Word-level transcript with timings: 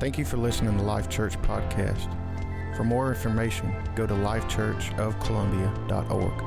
Thank 0.00 0.16
you 0.16 0.24
for 0.24 0.38
listening 0.38 0.78
to 0.78 0.82
Life 0.82 1.10
Church 1.10 1.36
Podcast. 1.42 2.08
For 2.74 2.84
more 2.84 3.10
information, 3.10 3.70
go 3.94 4.06
to 4.06 4.14
lifechurchofcolumbia.org. 4.14 6.40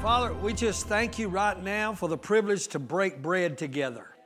Father, 0.00 0.32
we 0.32 0.54
just 0.54 0.86
thank 0.86 1.18
you 1.18 1.28
right 1.28 1.62
now 1.62 1.92
for 1.92 2.08
the 2.08 2.16
privilege 2.16 2.68
to 2.68 2.78
break 2.78 3.20
bread 3.20 3.58
together. 3.58 4.16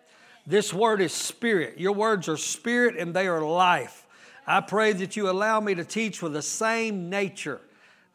This 0.46 0.72
word 0.72 1.00
is 1.00 1.12
spirit. 1.12 1.80
Your 1.80 1.90
words 1.90 2.28
are 2.28 2.36
spirit 2.36 2.96
and 2.96 3.12
they 3.12 3.26
are 3.26 3.42
life. 3.42 4.06
I 4.46 4.60
pray 4.60 4.92
that 4.92 5.16
you 5.16 5.28
allow 5.28 5.58
me 5.58 5.74
to 5.74 5.84
teach 5.84 6.22
with 6.22 6.34
the 6.34 6.42
same 6.42 7.10
nature, 7.10 7.60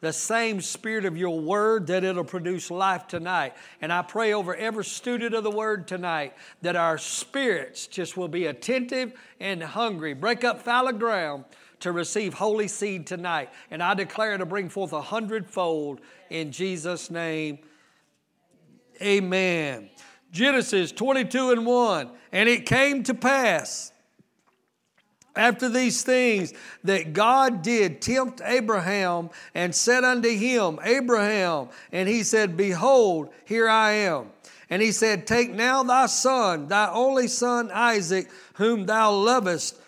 the 0.04 0.12
same 0.12 0.60
spirit 0.60 1.06
of 1.06 1.16
your 1.16 1.40
word, 1.40 1.86
that 1.86 2.04
it'll 2.04 2.24
produce 2.24 2.70
life 2.70 3.06
tonight. 3.06 3.54
And 3.80 3.90
I 3.90 4.02
pray 4.02 4.34
over 4.34 4.54
every 4.54 4.84
student 4.84 5.34
of 5.34 5.44
the 5.44 5.50
word 5.50 5.88
tonight 5.88 6.34
that 6.60 6.76
our 6.76 6.98
spirits 6.98 7.86
just 7.86 8.14
will 8.14 8.28
be 8.28 8.44
attentive 8.44 9.14
and 9.40 9.62
hungry. 9.62 10.12
Break 10.12 10.44
up 10.44 10.60
fallow 10.60 10.92
ground 10.92 11.46
to 11.80 11.90
receive 11.90 12.34
holy 12.34 12.68
seed 12.68 13.06
tonight. 13.06 13.48
And 13.70 13.82
I 13.82 13.94
declare 13.94 14.36
to 14.36 14.44
bring 14.44 14.68
forth 14.68 14.92
a 14.92 15.00
hundredfold 15.00 16.02
in 16.28 16.52
Jesus' 16.52 17.10
name. 17.10 17.60
Amen. 19.00 19.88
Genesis 20.30 20.92
22 20.92 21.52
and 21.52 21.64
1. 21.64 22.10
And 22.30 22.48
it 22.50 22.66
came 22.66 23.04
to 23.04 23.14
pass 23.14 23.90
after 25.36 25.68
these 25.68 26.02
things 26.02 26.52
that 26.84 27.12
God 27.12 27.62
did 27.62 28.00
tempt 28.00 28.40
Abraham 28.44 29.30
and 29.54 29.74
said 29.74 30.04
unto 30.04 30.28
him, 30.28 30.78
Abraham, 30.82 31.68
and 31.92 32.08
he 32.08 32.22
said, 32.22 32.56
Behold, 32.56 33.30
here 33.44 33.68
I 33.68 33.92
am. 33.92 34.30
And 34.70 34.80
he 34.80 34.92
said, 34.92 35.26
Take 35.26 35.52
now 35.52 35.82
thy 35.82 36.06
son, 36.06 36.68
thy 36.68 36.90
only 36.90 37.28
son 37.28 37.70
Isaac, 37.70 38.30
whom 38.54 38.86
thou 38.86 39.12
lovest, 39.12 39.78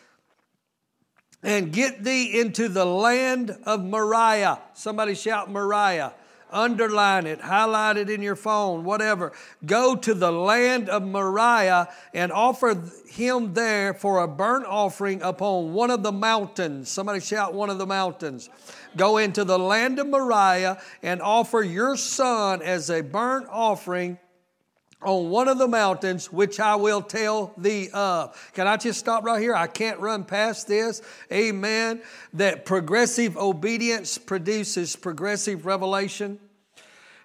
and 1.42 1.72
get 1.72 2.02
thee 2.02 2.40
into 2.40 2.68
the 2.68 2.84
land 2.84 3.56
of 3.64 3.84
Moriah. 3.84 4.58
Somebody 4.74 5.14
shout 5.14 5.50
Moriah. 5.50 6.12
Underline 6.50 7.26
it, 7.26 7.40
highlight 7.40 7.96
it 7.96 8.08
in 8.08 8.22
your 8.22 8.36
phone, 8.36 8.84
whatever. 8.84 9.32
Go 9.64 9.96
to 9.96 10.14
the 10.14 10.30
land 10.30 10.88
of 10.88 11.02
Moriah 11.02 11.88
and 12.14 12.30
offer 12.30 12.80
him 13.08 13.54
there 13.54 13.94
for 13.94 14.22
a 14.22 14.28
burnt 14.28 14.64
offering 14.66 15.22
upon 15.22 15.72
one 15.72 15.90
of 15.90 16.04
the 16.04 16.12
mountains. 16.12 16.88
Somebody 16.88 17.20
shout 17.20 17.52
one 17.52 17.68
of 17.68 17.78
the 17.78 17.86
mountains. 17.86 18.48
Go 18.96 19.18
into 19.18 19.44
the 19.44 19.58
land 19.58 19.98
of 19.98 20.06
Moriah 20.06 20.80
and 21.02 21.20
offer 21.20 21.62
your 21.62 21.96
son 21.96 22.62
as 22.62 22.90
a 22.90 23.00
burnt 23.02 23.48
offering 23.50 24.18
on 25.02 25.30
one 25.30 25.48
of 25.48 25.58
the 25.58 25.68
mountains 25.68 26.32
which 26.32 26.58
I 26.58 26.74
will 26.76 27.02
tell 27.02 27.52
thee 27.56 27.90
of. 27.92 28.50
Can 28.54 28.66
I 28.66 28.76
just 28.76 28.98
stop 28.98 29.24
right 29.24 29.40
here? 29.40 29.54
I 29.54 29.66
can't 29.66 30.00
run 30.00 30.24
past 30.24 30.68
this. 30.68 31.02
Amen. 31.30 32.00
That 32.32 32.64
progressive 32.64 33.36
obedience 33.36 34.18
produces 34.18 34.96
progressive 34.96 35.66
revelation. 35.66 36.40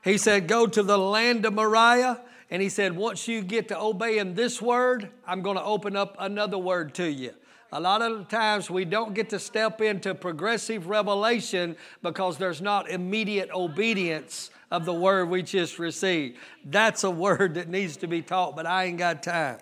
He 0.04 0.18
said, 0.18 0.48
Go 0.48 0.68
to 0.68 0.84
the 0.84 0.98
land 0.98 1.46
of 1.46 1.54
Moriah. 1.54 2.22
And 2.50 2.62
he 2.62 2.68
said, 2.68 2.96
Once 2.96 3.28
you 3.28 3.42
get 3.42 3.70
to 3.70 3.80
obeying 3.80 4.36
this 4.36 4.62
word, 4.62 5.10
I'm 5.26 5.42
going 5.42 5.58
to 5.58 5.64
open 5.64 5.96
up 5.96 6.18
another 6.20 6.58
word 6.58 6.94
to 6.96 7.10
you. 7.10 7.32
A 7.72 7.80
lot 7.80 8.02
of 8.02 8.28
times 8.28 8.70
we 8.70 8.84
don't 8.84 9.14
get 9.14 9.30
to 9.30 9.40
step 9.40 9.80
into 9.80 10.14
progressive 10.14 10.88
revelation 10.88 11.78
because 12.04 12.38
there's 12.38 12.62
not 12.62 12.90
immediate 12.90 13.50
obedience 13.52 14.50
of 14.72 14.86
the 14.86 14.94
word 14.94 15.30
we 15.30 15.44
just 15.44 15.78
received. 15.78 16.38
That's 16.66 17.04
a 17.04 17.12
word 17.12 17.56
that 17.56 17.68
needs 17.68 17.98
to 17.98 18.08
be 18.08 18.22
taught, 18.22 18.56
but 18.56 18.66
I 18.66 18.86
ain't 18.86 18.98
got 18.98 19.22
time. 19.22 19.58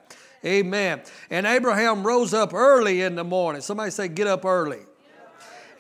Amen. 0.46 1.02
And 1.30 1.46
Abraham 1.46 2.06
rose 2.06 2.34
up 2.34 2.54
early 2.54 3.02
in 3.02 3.16
the 3.16 3.24
morning. 3.24 3.62
Somebody 3.62 3.92
say, 3.92 4.08
get 4.08 4.28
up 4.28 4.46
early. 4.46 4.80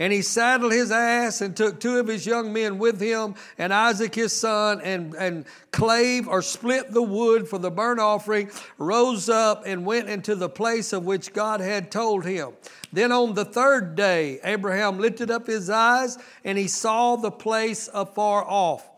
And 0.01 0.13
he 0.13 0.21
saddled 0.21 0.71
his 0.71 0.91
ass 0.91 1.41
and 1.41 1.55
took 1.55 1.81
two 1.81 1.97
of 1.97 2.07
his 2.07 2.25
young 2.25 2.53
men 2.53 2.79
with 2.79 3.01
him 3.01 3.35
and 3.57 3.73
Isaac 3.73 4.15
his 4.15 4.31
son 4.31 4.79
and, 4.79 5.13
and 5.13 5.45
clave 5.71 6.29
or 6.29 6.41
split 6.41 6.93
the 6.93 7.01
wood 7.01 7.49
for 7.49 7.57
the 7.57 7.69
burnt 7.69 7.99
offering, 7.99 8.49
rose 8.77 9.27
up 9.27 9.63
and 9.65 9.85
went 9.85 10.07
into 10.07 10.35
the 10.35 10.47
place 10.47 10.93
of 10.93 11.05
which 11.05 11.33
God 11.33 11.59
had 11.59 11.91
told 11.91 12.25
him. 12.25 12.53
Then 12.93 13.11
on 13.11 13.33
the 13.33 13.43
third 13.43 13.97
day, 13.97 14.39
Abraham 14.45 14.99
lifted 14.99 15.29
up 15.29 15.47
his 15.47 15.69
eyes 15.69 16.17
and 16.45 16.57
he 16.57 16.69
saw 16.69 17.17
the 17.17 17.31
place 17.31 17.89
afar 17.93 18.45
off. 18.47 18.88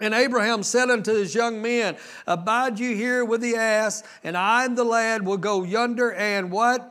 And 0.00 0.14
Abraham 0.14 0.62
said 0.62 0.90
unto 0.90 1.12
his 1.12 1.34
young 1.34 1.60
men, 1.62 1.96
Abide 2.26 2.78
you 2.78 2.96
here 2.96 3.24
with 3.24 3.40
the 3.40 3.56
ass, 3.56 4.02
and 4.24 4.36
I 4.36 4.64
and 4.64 4.76
the 4.76 4.84
lad 4.84 5.24
will 5.24 5.36
go 5.36 5.62
yonder 5.62 6.12
and 6.12 6.50
what? 6.50 6.88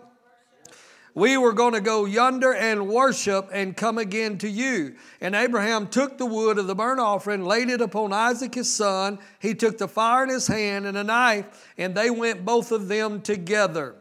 We 1.13 1.35
were 1.35 1.51
going 1.51 1.73
to 1.73 1.81
go 1.81 2.05
yonder 2.05 2.53
and 2.53 2.87
worship 2.87 3.49
and 3.51 3.75
come 3.75 3.97
again 3.97 4.37
to 4.39 4.49
you. 4.49 4.95
And 5.19 5.35
Abraham 5.35 5.87
took 5.87 6.17
the 6.17 6.25
wood 6.25 6.57
of 6.57 6.67
the 6.67 6.75
burnt 6.75 7.01
offering, 7.01 7.43
laid 7.43 7.69
it 7.69 7.81
upon 7.81 8.13
Isaac 8.13 8.55
his 8.55 8.73
son. 8.73 9.19
He 9.39 9.53
took 9.53 9.77
the 9.77 9.89
fire 9.89 10.23
in 10.23 10.29
his 10.29 10.47
hand 10.47 10.85
and 10.85 10.97
a 10.97 11.03
knife, 11.03 11.69
and 11.77 11.95
they 11.95 12.09
went 12.09 12.45
both 12.45 12.71
of 12.71 12.87
them 12.87 13.21
together. 13.21 13.95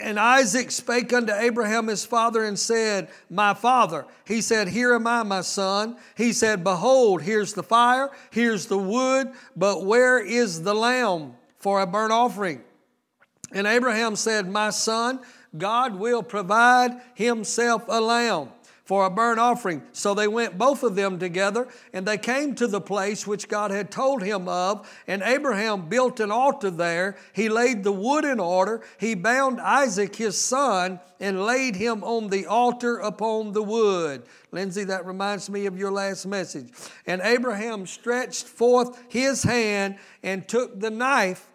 And 0.00 0.18
Isaac 0.18 0.70
spake 0.70 1.12
unto 1.12 1.32
Abraham 1.32 1.88
his 1.88 2.04
father 2.04 2.44
and 2.44 2.56
said, 2.56 3.08
My 3.28 3.52
father. 3.52 4.06
He 4.24 4.40
said, 4.40 4.68
Here 4.68 4.94
am 4.94 5.06
I, 5.06 5.24
my 5.24 5.40
son. 5.40 5.96
He 6.16 6.32
said, 6.32 6.62
Behold, 6.62 7.22
here's 7.22 7.52
the 7.52 7.64
fire, 7.64 8.10
here's 8.30 8.66
the 8.66 8.78
wood, 8.78 9.32
but 9.56 9.84
where 9.84 10.20
is 10.20 10.62
the 10.62 10.74
lamb 10.74 11.34
for 11.58 11.80
a 11.80 11.86
burnt 11.86 12.12
offering? 12.12 12.62
And 13.50 13.66
Abraham 13.66 14.14
said, 14.14 14.48
My 14.48 14.70
son, 14.70 15.20
God 15.56 15.96
will 15.96 16.22
provide 16.22 16.92
himself 17.14 17.84
a 17.88 18.00
lamb 18.00 18.50
for 18.92 19.06
a 19.06 19.10
burnt 19.10 19.40
offering. 19.40 19.82
So 19.92 20.12
they 20.12 20.28
went 20.28 20.58
both 20.58 20.82
of 20.82 20.96
them 20.96 21.18
together, 21.18 21.66
and 21.94 22.06
they 22.06 22.18
came 22.18 22.54
to 22.56 22.66
the 22.66 22.78
place 22.78 23.26
which 23.26 23.48
God 23.48 23.70
had 23.70 23.90
told 23.90 24.22
him 24.22 24.46
of. 24.50 24.86
And 25.06 25.22
Abraham 25.22 25.88
built 25.88 26.20
an 26.20 26.30
altar 26.30 26.68
there. 26.70 27.16
He 27.32 27.48
laid 27.48 27.84
the 27.84 27.92
wood 27.92 28.26
in 28.26 28.38
order. 28.38 28.82
He 28.98 29.14
bound 29.14 29.62
Isaac 29.62 30.14
his 30.14 30.38
son 30.38 31.00
and 31.18 31.46
laid 31.46 31.74
him 31.74 32.04
on 32.04 32.28
the 32.28 32.44
altar 32.44 32.98
upon 32.98 33.52
the 33.52 33.62
wood. 33.62 34.24
Lindsay, 34.50 34.84
that 34.84 35.06
reminds 35.06 35.48
me 35.48 35.64
of 35.64 35.78
your 35.78 35.90
last 35.90 36.26
message. 36.26 36.68
And 37.06 37.22
Abraham 37.24 37.86
stretched 37.86 38.44
forth 38.44 39.02
his 39.08 39.42
hand 39.42 39.96
and 40.22 40.46
took 40.46 40.78
the 40.78 40.90
knife 40.90 41.48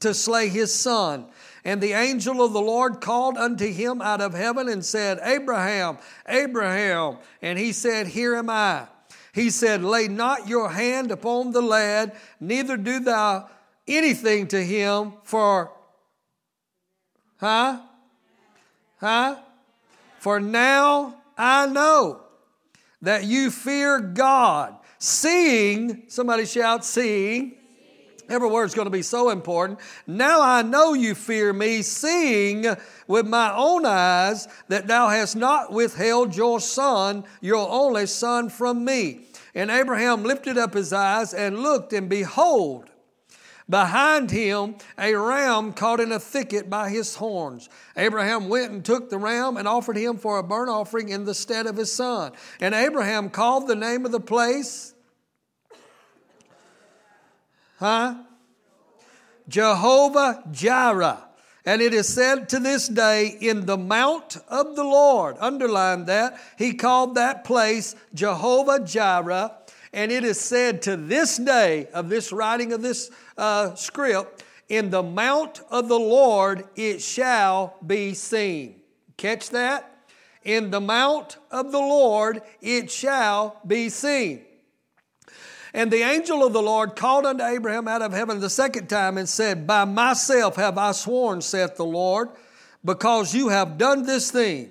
to 0.00 0.14
slay 0.14 0.48
his 0.48 0.74
son. 0.74 1.26
And 1.64 1.80
the 1.80 1.92
angel 1.92 2.42
of 2.42 2.52
the 2.52 2.60
Lord 2.60 3.00
called 3.00 3.36
unto 3.36 3.70
him 3.70 4.00
out 4.00 4.20
of 4.20 4.32
heaven 4.32 4.68
and 4.68 4.84
said, 4.84 5.18
Abraham, 5.22 5.98
Abraham. 6.26 7.18
And 7.42 7.58
he 7.58 7.72
said, 7.72 8.06
Here 8.06 8.34
am 8.34 8.48
I. 8.48 8.86
He 9.32 9.50
said, 9.50 9.84
Lay 9.84 10.08
not 10.08 10.48
your 10.48 10.70
hand 10.70 11.10
upon 11.10 11.52
the 11.52 11.60
lad, 11.60 12.16
neither 12.40 12.76
do 12.76 13.00
thou 13.00 13.48
anything 13.86 14.48
to 14.48 14.62
him, 14.62 15.14
for, 15.24 15.72
huh? 17.36 17.80
Huh? 18.98 19.36
For 20.18 20.40
now 20.40 21.14
I 21.36 21.66
know 21.66 22.22
that 23.02 23.24
you 23.24 23.50
fear 23.50 24.00
God, 24.00 24.76
seeing, 24.98 26.04
somebody 26.08 26.44
shout, 26.44 26.84
seeing 26.84 27.56
Every 28.30 28.48
word's 28.48 28.74
going 28.74 28.86
to 28.86 28.90
be 28.90 29.02
so 29.02 29.30
important. 29.30 29.80
Now 30.06 30.40
I 30.40 30.62
know 30.62 30.94
you 30.94 31.16
fear 31.16 31.52
me, 31.52 31.82
seeing 31.82 32.64
with 33.08 33.26
my 33.26 33.52
own 33.52 33.84
eyes 33.84 34.46
that 34.68 34.86
thou 34.86 35.08
hast 35.08 35.34
not 35.34 35.72
withheld 35.72 36.36
your 36.36 36.60
son, 36.60 37.24
your 37.40 37.68
only 37.68 38.06
son, 38.06 38.48
from 38.48 38.84
me. 38.84 39.22
And 39.52 39.68
Abraham 39.68 40.22
lifted 40.22 40.56
up 40.56 40.74
his 40.74 40.92
eyes 40.92 41.34
and 41.34 41.58
looked, 41.58 41.92
and 41.92 42.08
behold, 42.08 42.88
behind 43.68 44.30
him 44.30 44.76
a 44.96 45.14
ram 45.14 45.72
caught 45.72 45.98
in 45.98 46.12
a 46.12 46.20
thicket 46.20 46.70
by 46.70 46.88
his 46.88 47.16
horns. 47.16 47.68
Abraham 47.96 48.48
went 48.48 48.70
and 48.70 48.84
took 48.84 49.10
the 49.10 49.18
ram 49.18 49.56
and 49.56 49.66
offered 49.66 49.96
him 49.96 50.18
for 50.18 50.38
a 50.38 50.42
burnt 50.44 50.70
offering 50.70 51.08
in 51.08 51.24
the 51.24 51.34
stead 51.34 51.66
of 51.66 51.76
his 51.76 51.92
son. 51.92 52.30
And 52.60 52.76
Abraham 52.76 53.28
called 53.28 53.66
the 53.66 53.74
name 53.74 54.06
of 54.06 54.12
the 54.12 54.20
place 54.20 54.89
Huh? 57.80 58.14
Jehovah 59.48 60.44
Jireh. 60.52 61.26
And 61.64 61.80
it 61.80 61.94
is 61.94 62.08
said 62.08 62.50
to 62.50 62.60
this 62.60 62.88
day, 62.88 63.36
in 63.40 63.64
the 63.64 63.78
mount 63.78 64.36
of 64.48 64.76
the 64.76 64.84
Lord, 64.84 65.36
underline 65.40 66.04
that, 66.04 66.38
he 66.58 66.74
called 66.74 67.14
that 67.14 67.44
place 67.44 67.94
Jehovah 68.12 68.80
Jireh. 68.84 69.56
And 69.94 70.12
it 70.12 70.24
is 70.24 70.38
said 70.38 70.82
to 70.82 70.96
this 70.96 71.38
day 71.38 71.88
of 71.94 72.10
this 72.10 72.32
writing 72.32 72.72
of 72.74 72.82
this 72.82 73.10
uh, 73.38 73.74
script, 73.74 74.44
in 74.68 74.90
the 74.90 75.02
mount 75.02 75.62
of 75.70 75.88
the 75.88 75.98
Lord 75.98 76.64
it 76.76 77.00
shall 77.00 77.76
be 77.84 78.12
seen. 78.12 78.82
Catch 79.16 79.50
that? 79.50 80.06
In 80.44 80.70
the 80.70 80.80
mount 80.80 81.38
of 81.50 81.72
the 81.72 81.78
Lord 81.78 82.42
it 82.60 82.90
shall 82.90 83.58
be 83.66 83.88
seen. 83.88 84.44
And 85.72 85.90
the 85.90 86.02
angel 86.02 86.44
of 86.44 86.52
the 86.52 86.62
Lord 86.62 86.96
called 86.96 87.26
unto 87.26 87.44
Abraham 87.44 87.86
out 87.86 88.02
of 88.02 88.12
heaven 88.12 88.40
the 88.40 88.50
second 88.50 88.88
time 88.88 89.18
and 89.18 89.28
said, 89.28 89.66
By 89.66 89.84
myself 89.84 90.56
have 90.56 90.78
I 90.78 90.92
sworn, 90.92 91.40
saith 91.40 91.76
the 91.76 91.84
Lord, 91.84 92.28
because 92.84 93.34
you 93.34 93.48
have 93.48 93.78
done 93.78 94.04
this 94.04 94.30
thing, 94.30 94.70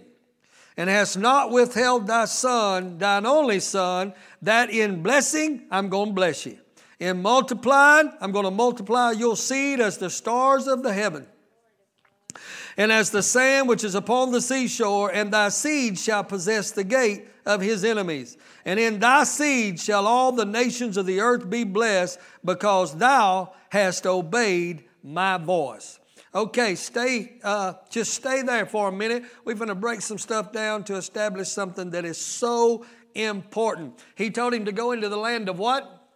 and 0.75 0.90
hast 0.90 1.18
not 1.18 1.51
withheld 1.51 2.07
thy 2.07 2.25
son, 2.25 2.98
thine 2.98 3.25
only 3.25 3.60
son, 3.60 4.13
that 4.42 4.69
in 4.69 5.01
blessing 5.01 5.63
I'm 5.72 5.90
going 5.90 6.10
to 6.10 6.13
bless 6.13 6.46
you. 6.46 6.57
In 7.00 7.22
multiplying, 7.22 8.12
I'm 8.19 8.34
going 8.34 8.45
to 8.45 8.52
multiply 8.52 9.12
your 9.12 9.38
seed 9.38 9.80
as 9.80 9.98
the 9.98 10.10
stars 10.10 10.68
of 10.68 10.84
the 10.84 10.92
heaven 10.92 11.25
and 12.80 12.94
as 12.94 13.10
the 13.10 13.22
sand 13.22 13.68
which 13.68 13.84
is 13.84 13.94
upon 13.94 14.31
the 14.31 14.40
seashore, 14.40 15.12
and 15.12 15.34
thy 15.34 15.50
seed 15.50 16.00
shall 16.00 16.24
possess 16.24 16.72
the 16.72 16.84
gate 16.86 17.28
of 17.45 17.60
his 17.60 17.84
enemies. 17.84 18.38
And 18.69 18.80
in 18.80 19.00
thy 19.00 19.24
seed 19.24 19.80
shall 19.80 20.06
all 20.06 20.31
the 20.31 20.45
nations 20.45 20.95
of 20.95 21.07
the 21.07 21.21
earth 21.21 21.50
be 21.50 21.63
blessed, 21.63 22.19
because 22.45 22.95
thou 22.95 23.54
hast 23.69 24.06
obeyed 24.06 24.83
my 25.01 25.39
voice. 25.39 26.00
Okay, 26.36 26.75
stay, 26.75 27.39
uh, 27.44 27.74
just 27.89 28.13
stay 28.13 28.44
there 28.44 28.68
for 28.68 28.89
a 28.89 28.92
minute. 28.92 29.24
We're 29.44 29.56
going 29.56 29.69
to 29.69 29.74
break 29.74 30.01
some 30.01 30.19
stuff 30.19 30.51
down 30.51 30.83
to 30.83 30.98
establish 30.98 31.50
something 31.50 31.89
that 31.89 32.06
is 32.06 32.19
so 32.19 32.86
important. 33.16 34.00
He 34.13 34.30
told 34.30 34.54
him 34.54 34.66
to 34.66 34.71
go 34.71 34.92
into 34.92 35.10
the 35.10 35.18
land 35.18 35.50
of 35.50 35.57
what? 35.57 36.07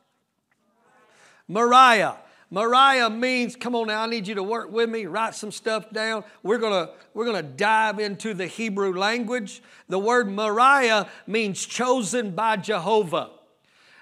Moriah. 1.48 2.18
Moriah 2.54 3.10
means, 3.10 3.56
come 3.56 3.74
on 3.74 3.88
now, 3.88 4.04
I 4.04 4.06
need 4.06 4.28
you 4.28 4.36
to 4.36 4.44
work 4.44 4.72
with 4.72 4.88
me, 4.88 5.08
write 5.08 5.34
some 5.34 5.52
stuff 5.52 5.90
down. 5.90 6.24
We're 6.44 6.60
gonna, 6.60 6.92
we're 7.16 7.26
gonna 7.26 7.42
dive 7.42 7.98
into 7.98 8.36
the 8.36 8.46
Hebrew 8.46 8.96
language. 8.96 9.64
The 9.90 9.98
word 9.98 10.30
Moriah 10.30 11.10
means 11.26 11.66
chosen 11.66 12.36
by 12.36 12.58
Jehovah. 12.58 13.32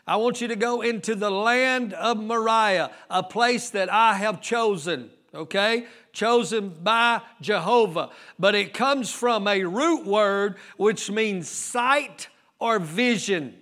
I 0.05 0.17
want 0.17 0.41
you 0.41 0.49
to 0.49 0.57
go 0.57 0.81
into 0.81 1.15
the 1.15 1.31
land 1.31 1.93
of 1.93 2.17
Moriah, 2.17 2.91
a 3.09 3.23
place 3.23 3.69
that 3.69 3.89
I 3.89 4.15
have 4.15 4.41
chosen, 4.41 5.11
okay? 5.33 5.85
Chosen 6.11 6.71
by 6.83 7.21
Jehovah. 7.39 8.09
But 8.37 8.53
it 8.55 8.73
comes 8.73 9.09
from 9.13 9.47
a 9.47 9.63
root 9.63 10.05
word 10.05 10.57
which 10.75 11.09
means 11.09 11.47
sight 11.47 12.27
or 12.59 12.79
vision. 12.79 13.60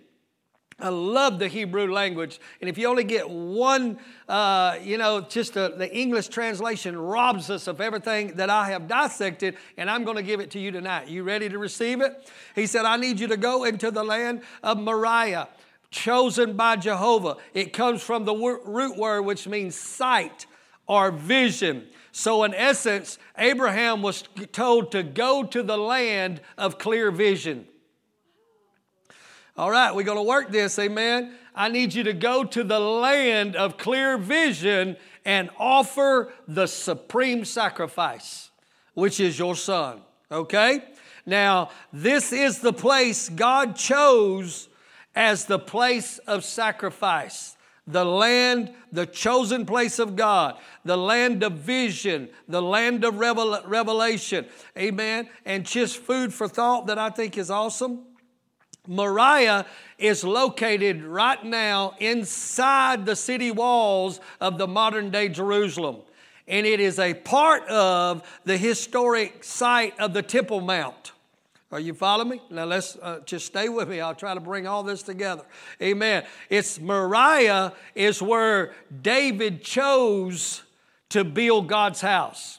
I 0.81 0.89
love 0.89 1.39
the 1.39 1.47
Hebrew 1.47 1.91
language. 1.91 2.39
And 2.61 2.69
if 2.69 2.77
you 2.77 2.87
only 2.87 3.03
get 3.03 3.29
one, 3.29 3.99
uh, 4.27 4.77
you 4.81 4.97
know, 4.97 5.21
just 5.21 5.55
a, 5.55 5.73
the 5.77 5.93
English 5.93 6.29
translation 6.29 6.97
robs 6.97 7.49
us 7.49 7.67
of 7.67 7.81
everything 7.81 8.35
that 8.35 8.49
I 8.49 8.69
have 8.69 8.87
dissected, 8.87 9.57
and 9.77 9.89
I'm 9.89 10.03
going 10.03 10.17
to 10.17 10.23
give 10.23 10.39
it 10.39 10.51
to 10.51 10.59
you 10.59 10.71
tonight. 10.71 11.07
You 11.07 11.23
ready 11.23 11.49
to 11.49 11.57
receive 11.57 12.01
it? 12.01 12.31
He 12.55 12.65
said, 12.65 12.85
I 12.85 12.97
need 12.97 13.19
you 13.19 13.27
to 13.27 13.37
go 13.37 13.65
into 13.65 13.91
the 13.91 14.03
land 14.03 14.41
of 14.63 14.79
Moriah, 14.79 15.49
chosen 15.91 16.55
by 16.55 16.77
Jehovah. 16.77 17.37
It 17.53 17.73
comes 17.73 18.01
from 18.01 18.25
the 18.25 18.33
root 18.33 18.97
word, 18.97 19.23
which 19.23 19.47
means 19.47 19.75
sight 19.75 20.45
or 20.87 21.11
vision. 21.11 21.87
So, 22.11 22.43
in 22.43 22.53
essence, 22.53 23.19
Abraham 23.37 24.01
was 24.01 24.23
told 24.51 24.91
to 24.93 25.03
go 25.03 25.43
to 25.43 25.61
the 25.61 25.77
land 25.77 26.41
of 26.57 26.79
clear 26.79 27.11
vision. 27.11 27.67
All 29.59 29.69
right, 29.69 29.93
we're 29.93 30.03
going 30.03 30.17
to 30.17 30.23
work 30.23 30.51
this, 30.51 30.79
amen. 30.79 31.33
I 31.53 31.67
need 31.67 31.93
you 31.93 32.03
to 32.03 32.13
go 32.13 32.45
to 32.45 32.63
the 32.63 32.79
land 32.79 33.57
of 33.57 33.75
clear 33.75 34.17
vision 34.17 34.95
and 35.25 35.49
offer 35.59 36.31
the 36.47 36.65
supreme 36.65 37.43
sacrifice, 37.43 38.51
which 38.93 39.19
is 39.19 39.37
your 39.37 39.57
son, 39.57 39.99
okay? 40.31 40.85
Now, 41.25 41.71
this 41.91 42.31
is 42.31 42.59
the 42.59 42.71
place 42.71 43.27
God 43.27 43.75
chose 43.75 44.69
as 45.13 45.43
the 45.43 45.59
place 45.59 46.19
of 46.19 46.45
sacrifice. 46.45 47.57
The 47.85 48.05
land, 48.05 48.71
the 48.93 49.07
chosen 49.07 49.65
place 49.65 49.99
of 49.99 50.15
God, 50.15 50.57
the 50.85 50.95
land 50.95 51.43
of 51.43 51.51
vision, 51.53 52.29
the 52.47 52.61
land 52.61 53.03
of 53.03 53.19
revel- 53.19 53.61
revelation. 53.65 54.45
Amen. 54.77 55.27
And 55.43 55.65
just 55.65 55.97
food 55.97 56.33
for 56.33 56.47
thought 56.47 56.87
that 56.87 56.97
I 56.97 57.09
think 57.09 57.37
is 57.37 57.51
awesome. 57.51 58.05
Moriah 58.89 59.67
is 59.99 60.23
located 60.23 61.03
right 61.03 61.45
now 61.45 61.93
inside 61.99 63.05
the 63.05 63.15
city 63.15 63.51
walls 63.51 64.19
of 64.41 64.57
the 64.57 64.67
modern 64.67 65.11
day 65.11 65.29
Jerusalem. 65.29 65.97
And 66.47 66.65
it 66.65 66.79
is 66.79 66.97
a 66.97 67.13
part 67.13 67.61
of 67.67 68.27
the 68.45 68.57
historic 68.57 69.43
site 69.43 69.97
of 69.99 70.13
the 70.13 70.23
Temple 70.23 70.61
Mount. 70.61 71.11
Are 71.71 71.79
you 71.79 71.93
following 71.93 72.29
me? 72.29 72.41
Now 72.49 72.65
let's 72.65 72.97
uh, 72.99 73.19
just 73.25 73.45
stay 73.45 73.69
with 73.69 73.87
me. 73.87 74.01
I'll 74.01 74.15
try 74.15 74.33
to 74.33 74.39
bring 74.39 74.65
all 74.65 74.81
this 74.81 75.03
together. 75.03 75.43
Amen. 75.79 76.25
It's 76.49 76.79
Moriah 76.79 77.73
is 77.93 78.23
where 78.23 78.73
David 79.03 79.63
chose 79.63 80.63
to 81.09 81.23
build 81.23 81.67
God's 81.67 82.01
house. 82.01 82.57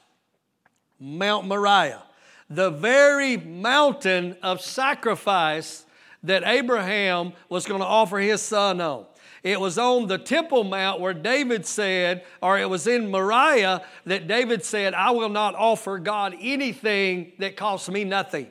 Mount 1.01 1.49
Moriah. 1.49 2.05
The 2.49 2.71
very 2.71 3.37
mountain 3.37 4.37
of 4.45 4.61
sacrifice 4.61 5.87
that 6.23 6.43
Abraham 6.45 7.33
was 7.49 7.67
going 7.67 7.81
to 7.81 7.87
offer 7.87 8.19
his 8.19 8.43
son 8.43 8.81
on. 8.81 9.07
It 9.43 9.59
was 9.59 9.79
on 9.79 10.07
the 10.07 10.19
Temple 10.19 10.65
Mount 10.65 11.01
where 11.01 11.15
David 11.15 11.65
said, 11.65 12.25
or 12.43 12.59
it 12.59 12.69
was 12.69 12.87
in 12.87 13.11
Moriah 13.11 13.83
that 14.05 14.29
David 14.29 14.65
said, 14.65 14.93
I 14.93 15.13
will 15.13 15.31
not 15.31 15.55
offer 15.55 15.99
God 15.99 16.35
anything 16.39 17.33
that 17.39 17.57
costs 17.57 17.89
me 17.89 18.05
nothing. 18.05 18.49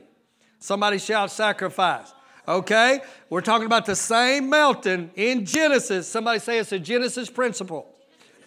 Somebody 0.57 0.97
shout 0.97 1.31
sacrifice. 1.31 2.11
Okay? 2.47 3.01
We're 3.29 3.41
talking 3.41 3.67
about 3.67 3.85
the 3.85 3.95
same 3.95 4.49
mountain 4.49 5.11
in 5.15 5.45
Genesis. 5.45 6.07
Somebody 6.07 6.39
say 6.39 6.57
it's 6.57 6.71
a 6.71 6.79
Genesis 6.79 7.29
principle. 7.29 7.87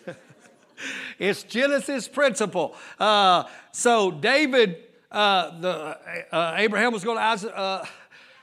it's 1.20 1.44
Genesis 1.44 2.08
principle. 2.08 2.74
Uh, 2.98 3.44
so 3.70 4.10
David, 4.10 4.78
uh, 5.12 5.60
the, 5.60 6.26
uh, 6.32 6.54
Abraham 6.56 6.92
was 6.92 7.04
going 7.04 7.18
to 7.18 7.56
uh, 7.56 7.84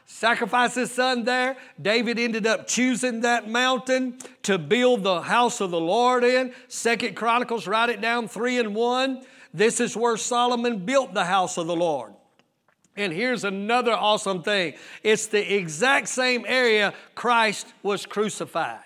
sacrifice 0.09 0.73
his 0.73 0.91
son 0.91 1.23
there. 1.23 1.55
David 1.79 2.17
ended 2.17 2.47
up 2.47 2.67
choosing 2.67 3.21
that 3.21 3.47
mountain 3.47 4.17
to 4.43 4.57
build 4.57 5.03
the 5.03 5.21
house 5.21 5.61
of 5.61 5.69
the 5.71 5.79
Lord 5.79 6.23
in. 6.23 6.51
Second 6.67 7.15
Chronicles, 7.15 7.67
write 7.67 7.89
it 7.89 8.01
down, 8.01 8.27
3 8.27 8.59
and 8.59 8.75
1. 8.75 9.21
This 9.53 9.79
is 9.79 9.95
where 9.95 10.17
Solomon 10.17 10.79
built 10.85 11.13
the 11.13 11.25
house 11.25 11.57
of 11.57 11.67
the 11.67 11.75
Lord. 11.75 12.13
And 12.97 13.13
here's 13.13 13.43
another 13.43 13.93
awesome 13.93 14.41
thing 14.41 14.73
it's 15.03 15.27
the 15.27 15.55
exact 15.55 16.09
same 16.09 16.43
area 16.47 16.93
Christ 17.15 17.67
was 17.83 18.05
crucified. 18.05 18.79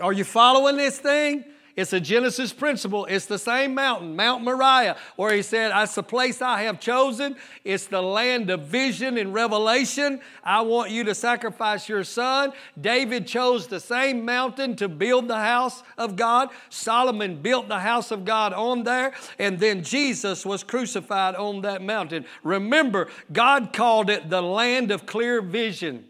Are 0.00 0.12
you 0.12 0.24
following 0.24 0.76
this 0.76 0.98
thing? 0.98 1.44
It's 1.74 1.94
a 1.94 2.00
Genesis 2.00 2.52
principle. 2.52 3.06
It's 3.06 3.24
the 3.24 3.38
same 3.38 3.74
mountain, 3.74 4.14
Mount 4.14 4.44
Moriah, 4.44 4.96
where 5.16 5.34
he 5.34 5.40
said, 5.40 5.70
That's 5.70 5.94
the 5.94 6.02
place 6.02 6.42
I 6.42 6.62
have 6.64 6.80
chosen. 6.80 7.36
It's 7.64 7.86
the 7.86 8.02
land 8.02 8.50
of 8.50 8.62
vision 8.62 9.16
and 9.16 9.32
revelation. 9.32 10.20
I 10.44 10.60
want 10.60 10.90
you 10.90 11.04
to 11.04 11.14
sacrifice 11.14 11.88
your 11.88 12.04
son. 12.04 12.52
David 12.78 13.26
chose 13.26 13.68
the 13.68 13.80
same 13.80 14.24
mountain 14.24 14.76
to 14.76 14.88
build 14.88 15.28
the 15.28 15.40
house 15.40 15.82
of 15.96 16.14
God. 16.16 16.50
Solomon 16.68 17.40
built 17.40 17.68
the 17.68 17.80
house 17.80 18.10
of 18.10 18.26
God 18.26 18.52
on 18.52 18.82
there. 18.82 19.14
And 19.38 19.58
then 19.58 19.82
Jesus 19.82 20.44
was 20.44 20.62
crucified 20.62 21.36
on 21.36 21.62
that 21.62 21.80
mountain. 21.80 22.26
Remember, 22.42 23.08
God 23.32 23.72
called 23.72 24.10
it 24.10 24.28
the 24.28 24.42
land 24.42 24.90
of 24.90 25.06
clear 25.06 25.40
vision. 25.40 26.04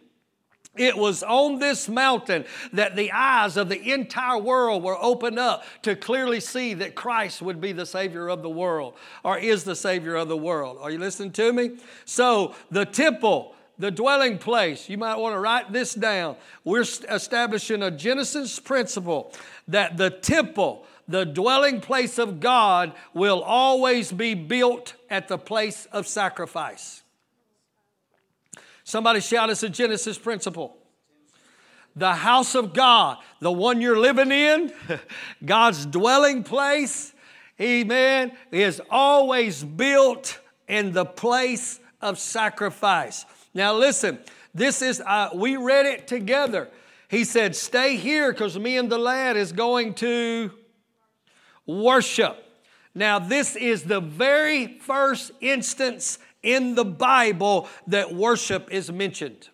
It 0.75 0.97
was 0.97 1.23
on 1.23 1.59
this 1.59 1.87
mountain 1.87 2.47
that 2.73 2.97
the 2.97 3.13
eyes 3.13 3.59
of 3.59 3.69
the 3.69 3.93
entire 3.93 4.39
world 4.39 4.83
were 4.83 4.97
opened 4.99 5.39
up 5.39 5.65
to 5.83 5.95
clearly 5.95 6.41
see 6.41 6.73
that 6.75 6.95
Christ 6.95 7.43
would 7.43 7.61
be 7.61 7.73
the 7.73 7.85
Savior 7.85 8.29
of 8.29 8.41
the 8.41 8.49
world 8.49 8.95
or 9.23 9.39
is 9.39 9.65
the 9.65 9.77
Savior 9.77 10.15
of 10.15 10.29
the 10.29 10.37
world. 10.37 10.79
Are 10.81 10.91
you 10.91 10.99
listening 10.99 11.33
to 11.33 11.53
me? 11.53 11.73
So, 12.07 12.55
the 12.71 12.87
temple, 12.87 13.55
the 13.79 13.91
dwelling 13.91 14.39
place, 14.39 14.89
you 14.89 14.97
might 14.97 15.17
want 15.17 15.35
to 15.35 15.41
write 15.41 15.75
this 15.75 15.93
down. 15.93 16.37
We're 16.65 16.81
establishing 16.81 17.83
a 17.83 17.91
Genesis 17.91 18.59
principle 18.59 19.35
that 19.69 19.99
the 19.99 20.09
temple, 20.09 20.87
the 21.07 21.27
dwelling 21.27 21.83
place 21.83 22.19
of 22.19 22.41
God, 22.41 22.95
will 23.13 23.43
always 23.43 24.11
be 24.11 24.33
built 24.33 24.95
at 25.11 25.29
the 25.29 25.39
place 25.39 25.87
of 25.93 26.07
sacrifice. 26.07 27.02
Somebody 28.85 29.21
shout, 29.21 29.51
it's 29.51 29.63
a 29.63 29.69
Genesis 29.69 30.19
principle. 30.19 30.77
The 31.95 32.15
house 32.15 32.55
of 32.55 32.73
God, 32.73 33.19
the 33.41 33.53
one 33.53 33.81
you're 33.81 33.99
living 33.99 34.33
in, 34.33 34.73
God's 35.45 35.85
dwelling 35.85 36.43
place, 36.43 37.13
amen, 37.61 38.33
is 38.51 38.81
always 38.91 39.63
built 39.63 40.41
in 40.69 40.93
the 40.93 41.05
place 41.05 41.81
of 42.01 42.19
sacrifice. 42.19 43.27
Now, 43.55 43.75
listen, 43.75 44.19
this 44.55 44.83
is, 44.83 45.01
uh, 45.01 45.31
we 45.35 45.57
read 45.57 45.87
it 45.87 46.07
together. 46.07 46.71
He 47.09 47.25
said, 47.25 47.55
Stay 47.55 47.97
here 47.97 48.33
because 48.33 48.59
me 48.59 48.79
and 48.79 48.91
the 48.91 48.99
lad 48.99 49.37
is 49.37 49.53
going 49.53 49.95
to 49.95 50.51
worship. 51.67 52.39
Now, 52.95 53.19
this 53.19 53.55
is 53.57 53.85
the 53.85 54.01
very 54.01 54.79
first 54.79 55.33
instance 55.41 56.19
in 56.43 56.75
the 56.75 56.85
Bible 56.85 57.69
that 57.87 58.15
worship 58.15 58.71
is 58.71 58.91
mentioned. 58.91 59.49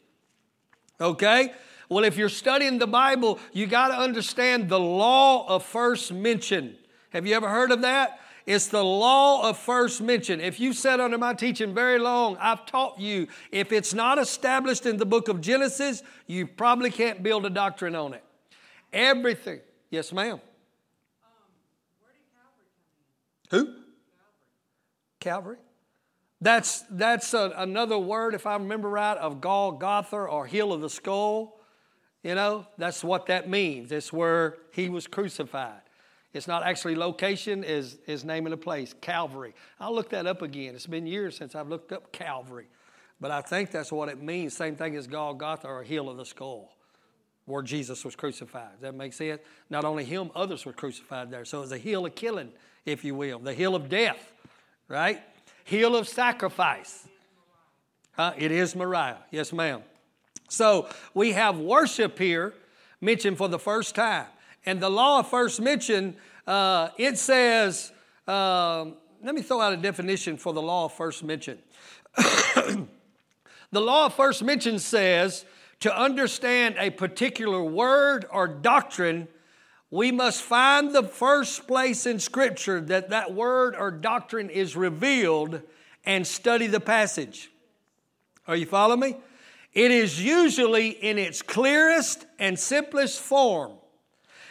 Okay? 1.00 1.52
Well, 1.88 2.04
if 2.04 2.16
you're 2.16 2.28
studying 2.28 2.78
the 2.78 2.86
Bible, 2.86 3.38
you 3.52 3.66
got 3.66 3.88
to 3.88 3.94
understand 3.94 4.68
the 4.68 4.80
law 4.80 5.46
of 5.48 5.64
first 5.64 6.12
mention. 6.12 6.76
Have 7.10 7.26
you 7.26 7.34
ever 7.34 7.48
heard 7.48 7.70
of 7.70 7.82
that? 7.82 8.20
It's 8.44 8.68
the 8.68 8.84
law 8.84 9.48
of 9.48 9.58
first 9.58 10.00
mention. 10.00 10.40
If 10.40 10.58
you 10.58 10.72
sat 10.72 11.00
under 11.00 11.18
my 11.18 11.34
teaching 11.34 11.74
very 11.74 11.98
long, 11.98 12.36
I've 12.40 12.64
taught 12.64 12.98
you 12.98 13.28
if 13.52 13.72
it's 13.72 13.92
not 13.92 14.18
established 14.18 14.86
in 14.86 14.96
the 14.96 15.04
book 15.04 15.28
of 15.28 15.40
Genesis, 15.40 16.02
you 16.26 16.46
probably 16.46 16.90
can't 16.90 17.22
build 17.22 17.44
a 17.44 17.50
doctrine 17.50 17.94
on 17.94 18.14
it. 18.14 18.24
Everything. 18.90 19.60
Yes, 19.90 20.12
ma'am. 20.12 20.40
Who? 23.50 23.74
Calvary. 25.20 25.58
That's, 26.40 26.82
that's 26.90 27.34
a, 27.34 27.52
another 27.56 27.98
word, 27.98 28.34
if 28.34 28.46
I 28.46 28.54
remember 28.54 28.88
right, 28.88 29.18
of 29.18 29.40
Golgotha 29.40 30.16
or 30.16 30.46
heel 30.46 30.72
of 30.72 30.80
the 30.80 30.90
skull. 30.90 31.58
You 32.22 32.34
know, 32.34 32.66
that's 32.76 33.02
what 33.02 33.26
that 33.26 33.48
means. 33.48 33.92
It's 33.92 34.12
where 34.12 34.58
he 34.72 34.88
was 34.88 35.06
crucified. 35.06 35.80
It's 36.32 36.46
not 36.46 36.62
actually 36.62 36.94
location, 36.94 37.64
is, 37.64 37.98
is 38.06 38.24
name 38.24 38.46
of 38.46 38.50
the 38.50 38.56
place, 38.56 38.94
Calvary. 39.00 39.54
I'll 39.80 39.94
look 39.94 40.10
that 40.10 40.26
up 40.26 40.42
again. 40.42 40.74
It's 40.74 40.86
been 40.86 41.06
years 41.06 41.36
since 41.36 41.54
I've 41.54 41.68
looked 41.68 41.90
up 41.90 42.12
Calvary. 42.12 42.66
But 43.20 43.30
I 43.30 43.40
think 43.40 43.70
that's 43.70 43.90
what 43.90 44.08
it 44.08 44.22
means. 44.22 44.54
Same 44.54 44.76
thing 44.76 44.94
as 44.94 45.06
Golgotha 45.06 45.66
or 45.66 45.82
heel 45.82 46.08
of 46.08 46.18
the 46.18 46.26
skull, 46.26 46.76
where 47.46 47.62
Jesus 47.62 48.04
was 48.04 48.14
crucified. 48.14 48.72
Does 48.74 48.82
that 48.82 48.94
make 48.94 49.12
sense? 49.12 49.40
Not 49.70 49.84
only 49.84 50.04
him, 50.04 50.30
others 50.34 50.64
were 50.64 50.72
crucified 50.72 51.30
there. 51.30 51.44
So 51.44 51.62
it's 51.62 51.72
a 51.72 51.78
hill 51.78 52.06
of 52.06 52.14
killing, 52.14 52.52
if 52.84 53.04
you 53.04 53.14
will, 53.14 53.38
the 53.38 53.54
hill 53.54 53.74
of 53.74 53.88
death, 53.88 54.32
right? 54.86 55.20
Hill 55.68 55.96
of 55.96 56.08
sacrifice. 56.08 57.06
It 58.38 58.50
is 58.50 58.74
Moriah. 58.74 59.18
Yes, 59.30 59.52
ma'am. 59.52 59.82
So 60.48 60.88
we 61.12 61.32
have 61.32 61.58
worship 61.58 62.18
here 62.18 62.54
mentioned 63.02 63.36
for 63.36 63.48
the 63.48 63.58
first 63.58 63.94
time. 63.94 64.24
And 64.64 64.80
the 64.80 64.88
law 64.88 65.20
first 65.20 65.60
mention, 65.60 66.16
uh, 66.46 66.88
it 66.96 67.18
says, 67.18 67.92
uh, 68.26 68.86
let 69.22 69.34
me 69.34 69.42
throw 69.42 69.60
out 69.60 69.74
a 69.74 69.76
definition 69.76 70.38
for 70.38 70.54
the 70.54 70.62
law 70.62 70.88
first 70.88 71.22
mention. 71.22 71.58
the 72.16 72.86
law 73.72 74.08
first 74.08 74.42
mention 74.42 74.78
says 74.78 75.44
to 75.80 75.94
understand 75.94 76.76
a 76.78 76.88
particular 76.88 77.62
word 77.62 78.24
or 78.32 78.48
doctrine, 78.48 79.28
we 79.90 80.12
must 80.12 80.42
find 80.42 80.94
the 80.94 81.02
first 81.02 81.66
place 81.66 82.04
in 82.04 82.18
Scripture 82.18 82.80
that 82.80 83.10
that 83.10 83.32
word 83.32 83.74
or 83.76 83.90
doctrine 83.90 84.50
is 84.50 84.76
revealed 84.76 85.62
and 86.04 86.26
study 86.26 86.66
the 86.66 86.80
passage. 86.80 87.50
Are 88.46 88.56
you 88.56 88.66
following 88.66 89.00
me? 89.00 89.16
It 89.72 89.90
is 89.90 90.22
usually 90.22 90.88
in 90.88 91.18
its 91.18 91.40
clearest 91.42 92.26
and 92.38 92.58
simplest 92.58 93.20
form. 93.20 93.72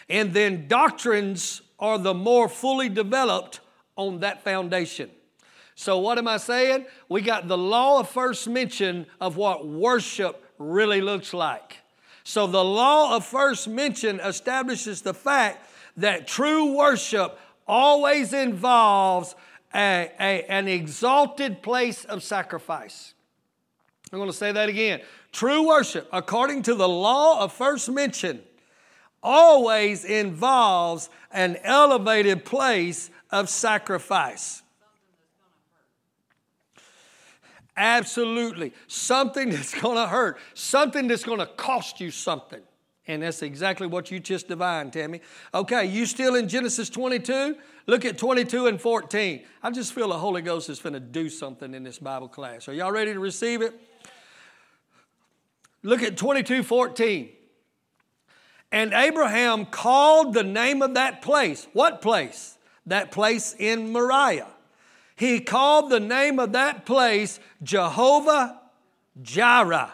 And 0.10 0.34
then 0.34 0.68
doctrines 0.68 1.62
are 1.80 2.00
the 2.00 2.14
more 2.14 2.48
fully 2.50 2.90
developed 2.90 3.60
on 3.96 4.20
that 4.20 4.44
foundation. 4.44 5.10
So, 5.76 6.00
what 6.00 6.18
am 6.18 6.28
I 6.28 6.38
saying? 6.38 6.86
We 7.10 7.22
got 7.22 7.48
the 7.48 7.58
law 7.58 8.00
of 8.00 8.10
first 8.10 8.48
mention 8.48 9.06
of 9.22 9.38
what 9.38 9.68
worship 9.68 10.44
really 10.58 11.02
looks 11.02 11.34
like. 11.34 11.78
So, 12.30 12.46
the 12.46 12.62
law 12.62 13.16
of 13.16 13.26
first 13.26 13.70
mention 13.70 14.20
establishes 14.20 15.02
the 15.02 15.14
fact 15.14 15.66
that 15.96 16.28
true 16.28 16.76
worship 16.76 17.40
always 17.66 18.34
involves 18.34 19.34
a, 19.74 20.12
a, 20.20 20.44
an 20.50 20.68
exalted 20.68 21.62
place 21.64 22.04
of 22.04 22.22
sacrifice. 22.22 23.14
I'm 24.12 24.20
going 24.20 24.30
to 24.30 24.36
say 24.36 24.52
that 24.52 24.68
again. 24.68 25.00
True 25.32 25.70
worship, 25.70 26.10
according 26.12 26.64
to 26.64 26.76
the 26.76 26.90
law 26.90 27.42
of 27.42 27.54
first 27.54 27.90
mention, 27.90 28.42
always 29.24 30.04
involves 30.04 31.10
an 31.32 31.56
elevated 31.64 32.44
place 32.44 33.10
of 33.32 33.48
sacrifice. 33.48 34.64
Absolutely. 37.78 38.74
Something 38.88 39.50
that's 39.52 39.80
going 39.80 39.98
to 39.98 40.08
hurt, 40.08 40.40
something 40.54 41.08
that's 41.08 41.24
going 41.24 41.40
to 41.40 41.46
cost 41.46 42.02
you 42.02 42.12
something. 42.12 42.62
And 43.10 43.24
that's 43.24 43.42
exactly 43.42 43.88
what 43.88 44.12
you 44.12 44.20
just 44.20 44.50
divined, 44.50 44.92
Tammy. 44.92 45.22
Okay, 45.54 45.86
you 45.86 46.06
still 46.06 46.36
in 46.36 46.50
Genesis 46.50 46.90
22? 46.90 47.56
Look 47.86 48.04
at 48.04 48.18
22 48.18 48.68
and 48.68 48.82
14. 48.82 49.46
I 49.64 49.72
just 49.72 49.94
feel 49.94 50.10
the 50.10 50.18
Holy 50.18 50.42
Ghost 50.42 50.70
is 50.70 50.82
going 50.82 50.92
to 50.92 51.00
do 51.00 51.30
something 51.30 51.74
in 51.74 51.84
this 51.84 52.00
Bible 52.00 52.28
class. 52.28 52.68
Are 52.68 52.74
y'all 52.74 52.92
ready 52.92 53.14
to 53.14 53.20
receive 53.20 53.62
it? 53.62 53.80
Look 55.84 56.04
at 56.04 56.18
22 56.18 56.64
14. 56.64 57.30
And 58.74 58.94
Abraham 58.94 59.66
called 59.66 60.34
the 60.34 60.44
name 60.44 60.82
of 60.82 60.96
that 60.96 61.22
place. 61.22 61.66
What 61.72 62.02
place? 62.02 62.58
That 62.88 63.12
place 63.12 63.56
in 63.58 63.94
Moriah. 63.94 64.48
He 65.18 65.42
called 65.42 65.90
the 65.90 66.00
name 66.00 66.40
of 66.40 66.54
that 66.54 66.86
place 66.86 67.42
Jehovah 67.62 68.62
Jireh. 69.22 69.92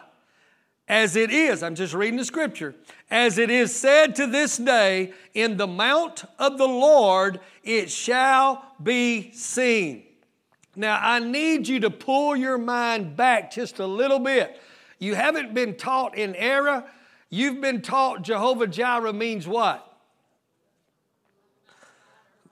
As 0.88 1.15
it 1.15 1.32
is, 1.32 1.63
I'm 1.63 1.74
just 1.74 1.96
reading 1.96 2.18
the 2.18 2.25
scripture, 2.25 2.75
as 3.10 3.39
it 3.39 3.50
is 3.50 3.74
said 3.74 4.15
to 4.18 4.27
this 4.27 4.58
day, 4.58 5.13
in 5.34 5.58
the 5.58 5.65
mount 5.65 6.25
of 6.38 6.60
the 6.60 6.68
Lord 6.68 7.39
it 7.63 7.89
shall 7.89 8.63
be 8.84 9.32
seen. 9.32 10.03
Now, 10.75 11.00
I 11.01 11.20
need 11.20 11.68
you 11.68 11.80
to 11.80 11.89
pull 11.89 12.36
your 12.36 12.58
mind 12.58 13.15
back 13.15 13.51
just 13.51 13.80
a 13.80 13.88
little 13.88 14.20
bit. 14.20 14.62
You 15.00 15.15
haven't 15.15 15.53
been 15.53 15.75
taught 15.75 16.15
in 16.15 16.36
error 16.36 16.84
You've 17.34 17.62
been 17.62 17.82
taught 17.82 18.22
Jehovah 18.22 18.68
Jireh 18.68 19.12
means 19.12 19.48
what? 19.48 19.92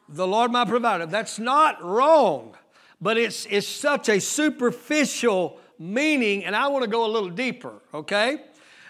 The 0.09 0.25
Lord 0.25 0.51
my 0.51 0.65
provider. 0.65 1.05
That's 1.05 1.37
not 1.37 1.83
wrong, 1.83 2.57
but 3.01 3.17
it's, 3.17 3.47
it's 3.49 3.67
such 3.67 4.09
a 4.09 4.19
superficial 4.19 5.59
meaning, 5.79 6.45
and 6.45 6.55
I 6.55 6.67
want 6.67 6.83
to 6.83 6.89
go 6.89 7.05
a 7.05 7.11
little 7.11 7.29
deeper, 7.29 7.81
okay? 7.93 8.43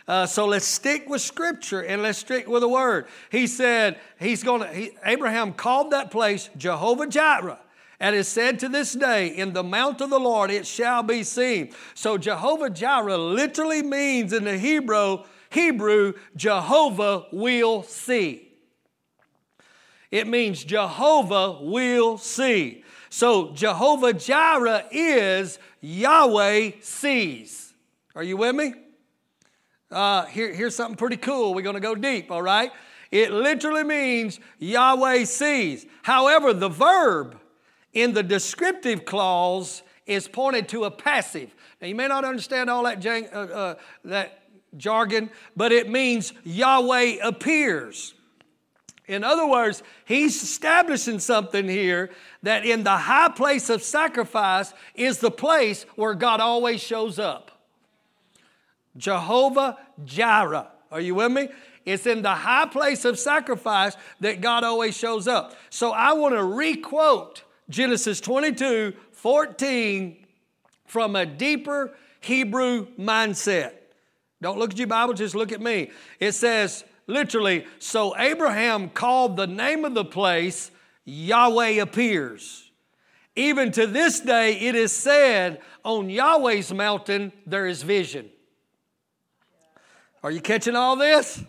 Uh, 0.07 0.25
so 0.25 0.45
let's 0.45 0.65
stick 0.65 1.07
with 1.07 1.21
Scripture 1.21 1.81
and 1.81 2.03
let's 2.03 2.19
stick 2.19 2.47
with 2.47 2.61
the 2.61 2.67
Word. 2.67 3.05
He 3.31 3.47
said, 3.47 3.99
He's 4.19 4.43
going 4.43 4.61
to, 4.61 4.91
Abraham 5.05 5.53
called 5.53 5.91
that 5.91 6.11
place 6.11 6.49
Jehovah 6.57 7.07
Jireh. 7.07 7.59
And 7.99 8.15
it 8.15 8.23
said 8.23 8.59
to 8.59 8.67
this 8.67 8.93
day, 8.93 9.27
in 9.27 9.53
the 9.53 9.63
mount 9.63 10.01
of 10.01 10.09
the 10.09 10.19
Lord 10.19 10.49
it 10.49 10.65
shall 10.65 11.03
be 11.03 11.23
seen. 11.23 11.71
So 11.93 12.17
Jehovah 12.17 12.71
Jireh 12.71 13.17
literally 13.17 13.83
means 13.83 14.33
in 14.33 14.43
the 14.43 14.57
Hebrew, 14.57 15.19
Hebrew, 15.51 16.13
Jehovah 16.35 17.27
will 17.31 17.83
see. 17.83 18.51
It 20.09 20.27
means 20.27 20.63
Jehovah 20.63 21.59
will 21.61 22.17
see. 22.17 22.80
So 23.11 23.51
Jehovah 23.51 24.13
Jireh 24.13 24.85
is 24.89 25.59
Yahweh 25.81 26.71
sees. 26.79 27.73
Are 28.15 28.23
you 28.23 28.37
with 28.37 28.55
me? 28.55 28.73
Uh, 29.91 30.25
here, 30.27 30.53
here's 30.53 30.77
something 30.77 30.95
pretty 30.95 31.17
cool. 31.17 31.53
We're 31.53 31.61
going 31.61 31.75
to 31.75 31.81
go 31.81 31.93
deep, 31.93 32.31
all 32.31 32.41
right? 32.41 32.71
It 33.11 33.31
literally 33.31 33.83
means 33.83 34.39
Yahweh 34.59 35.25
sees. 35.25 35.85
However, 36.03 36.53
the 36.53 36.69
verb 36.69 37.37
in 37.91 38.13
the 38.13 38.23
descriptive 38.23 39.03
clause 39.03 39.83
is 40.05 40.29
pointed 40.29 40.69
to 40.69 40.85
a 40.85 40.91
passive. 40.91 41.53
Now, 41.81 41.87
you 41.89 41.95
may 41.95 42.07
not 42.07 42.23
understand 42.23 42.69
all 42.69 42.83
that, 42.83 43.05
uh, 43.05 43.37
uh, 43.37 43.75
that 44.05 44.43
jargon, 44.77 45.29
but 45.57 45.73
it 45.73 45.89
means 45.89 46.31
Yahweh 46.45 47.17
appears. 47.21 48.13
In 49.11 49.25
other 49.25 49.45
words, 49.45 49.83
he's 50.05 50.41
establishing 50.41 51.19
something 51.19 51.67
here 51.67 52.11
that 52.43 52.65
in 52.65 52.83
the 52.83 52.95
high 52.95 53.27
place 53.27 53.69
of 53.69 53.83
sacrifice 53.83 54.73
is 54.95 55.17
the 55.17 55.29
place 55.29 55.83
where 55.95 56.13
God 56.13 56.39
always 56.39 56.81
shows 56.81 57.19
up. 57.19 57.51
Jehovah 58.95 59.77
Jireh. 60.05 60.69
Are 60.91 61.01
you 61.01 61.15
with 61.15 61.33
me? 61.33 61.49
It's 61.85 62.05
in 62.05 62.21
the 62.21 62.33
high 62.33 62.67
place 62.67 63.03
of 63.03 63.19
sacrifice 63.19 63.97
that 64.21 64.39
God 64.39 64.63
always 64.63 64.95
shows 64.95 65.27
up. 65.27 65.55
So 65.69 65.91
I 65.91 66.13
want 66.13 66.33
to 66.35 66.43
requote 66.43 67.43
Genesis 67.69 68.21
22 68.21 68.93
14 69.11 70.25
from 70.85 71.17
a 71.17 71.25
deeper 71.25 71.93
Hebrew 72.21 72.87
mindset. 72.97 73.73
Don't 74.41 74.57
look 74.57 74.71
at 74.71 74.77
your 74.77 74.87
Bible, 74.87 75.13
just 75.13 75.35
look 75.35 75.51
at 75.51 75.59
me. 75.59 75.91
It 76.17 76.31
says 76.31 76.85
literally, 77.11 77.65
so 77.79 78.17
Abraham 78.17 78.89
called 78.89 79.37
the 79.37 79.47
name 79.47 79.85
of 79.85 79.93
the 79.93 80.05
place 80.05 80.71
Yahweh 81.05 81.81
appears. 81.81 82.71
Even 83.35 83.71
to 83.71 83.87
this 83.87 84.19
day, 84.19 84.59
it 84.59 84.75
is 84.75 84.91
said, 84.91 85.61
on 85.83 86.09
Yahweh's 86.09 86.73
mountain, 86.73 87.31
there 87.45 87.67
is 87.67 87.81
vision. 87.83 88.29
Are 90.23 90.31
you 90.31 90.41
catching 90.41 90.75
all 90.75 90.95
this? 90.95 91.43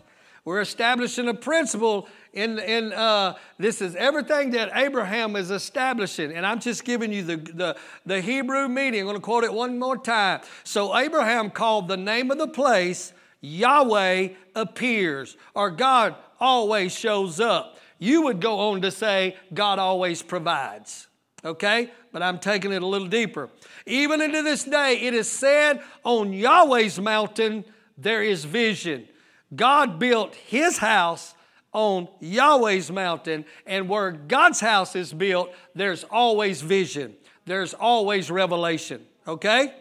We're 0.45 0.61
establishing 0.61 1.27
a 1.27 1.33
principle 1.33 2.07
in, 2.33 2.59
in 2.59 2.91
uh, 2.91 3.35
this 3.57 3.81
is 3.81 3.95
everything 3.95 4.51
that 4.51 4.71
Abraham 4.73 5.35
is 5.35 5.51
establishing. 5.51 6.33
And 6.33 6.45
I'm 6.45 6.59
just 6.59 6.83
giving 6.83 7.13
you 7.13 7.23
the, 7.23 7.37
the, 7.37 7.77
the 8.05 8.21
Hebrew 8.21 8.67
meaning. 8.67 9.01
I'm 9.01 9.05
going 9.05 9.15
to 9.15 9.21
quote 9.21 9.43
it 9.43 9.53
one 9.53 9.77
more 9.79 9.97
time. 9.97 10.41
So 10.63 10.97
Abraham 10.97 11.49
called 11.49 11.87
the 11.87 11.97
name 11.97 12.31
of 12.31 12.37
the 12.37 12.47
place 12.47 13.13
Yahweh 13.43 14.29
appears 14.55 15.35
or 15.53 15.69
God 15.69 16.15
always 16.39 16.97
shows 16.97 17.39
up. 17.39 17.77
You 17.99 18.23
would 18.23 18.39
go 18.39 18.71
on 18.71 18.81
to 18.81 18.89
say 18.89 19.35
God 19.53 19.79
always 19.79 20.23
provides. 20.23 21.07
Okay? 21.45 21.91
But 22.13 22.23
I'm 22.23 22.39
taking 22.39 22.71
it 22.71 22.81
a 22.81 22.87
little 22.87 23.07
deeper. 23.07 23.49
Even 23.85 24.21
into 24.21 24.41
this 24.41 24.63
day, 24.63 25.01
it 25.01 25.13
is 25.13 25.29
said 25.29 25.81
on 26.03 26.31
Yahweh's 26.31 26.99
mountain, 26.99 27.65
there 27.97 28.23
is 28.23 28.45
vision. 28.45 29.07
God 29.53 29.99
built 29.99 30.35
his 30.35 30.77
house 30.77 31.35
on 31.73 32.07
Yahweh's 32.19 32.91
mountain, 32.91 33.45
and 33.65 33.89
where 33.89 34.11
God's 34.11 34.59
house 34.59 34.95
is 34.95 35.11
built, 35.11 35.51
there's 35.73 36.03
always 36.03 36.61
vision, 36.61 37.15
there's 37.45 37.73
always 37.73 38.29
revelation. 38.29 39.03
Okay? 39.27 39.73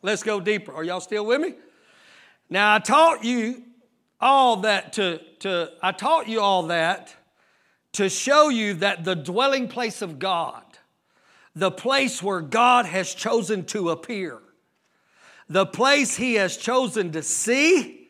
Let's 0.00 0.22
go 0.22 0.40
deeper. 0.40 0.72
Are 0.72 0.84
y'all 0.84 1.00
still 1.00 1.26
with 1.26 1.40
me? 1.40 1.54
Now, 2.50 2.74
I 2.74 2.78
taught 2.78 3.24
you 3.24 3.62
all 4.20 4.56
that 4.58 4.94
to, 4.94 5.20
to 5.40 5.70
I 5.82 5.92
taught 5.92 6.28
you 6.28 6.40
all 6.40 6.64
that 6.68 7.14
to 7.92 8.08
show 8.08 8.48
you 8.48 8.74
that 8.74 9.04
the 9.04 9.14
dwelling 9.14 9.68
place 9.68 10.02
of 10.02 10.18
God, 10.18 10.62
the 11.54 11.70
place 11.70 12.22
where 12.22 12.40
God 12.40 12.86
has 12.86 13.14
chosen 13.14 13.64
to 13.66 13.90
appear, 13.90 14.38
the 15.48 15.66
place 15.66 16.16
He 16.16 16.34
has 16.34 16.56
chosen 16.56 17.12
to 17.12 17.22
see 17.22 18.08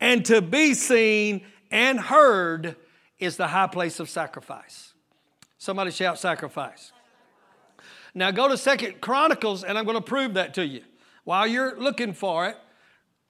and 0.00 0.24
to 0.26 0.42
be 0.42 0.74
seen 0.74 1.42
and 1.70 1.98
heard 1.98 2.76
is 3.18 3.36
the 3.36 3.48
high 3.48 3.66
place 3.66 3.98
of 4.00 4.10
sacrifice. 4.10 4.92
Somebody 5.58 5.90
shout 5.90 6.18
sacrifice. 6.18 6.92
Now 8.14 8.30
go 8.30 8.48
to 8.48 8.56
Second 8.56 9.00
Chronicles 9.00 9.64
and 9.64 9.76
I'm 9.76 9.84
going 9.84 9.96
to 9.96 10.02
prove 10.02 10.34
that 10.34 10.54
to 10.54 10.66
you. 10.66 10.82
While 11.24 11.46
you're 11.46 11.78
looking 11.78 12.12
for 12.12 12.46
it, 12.46 12.56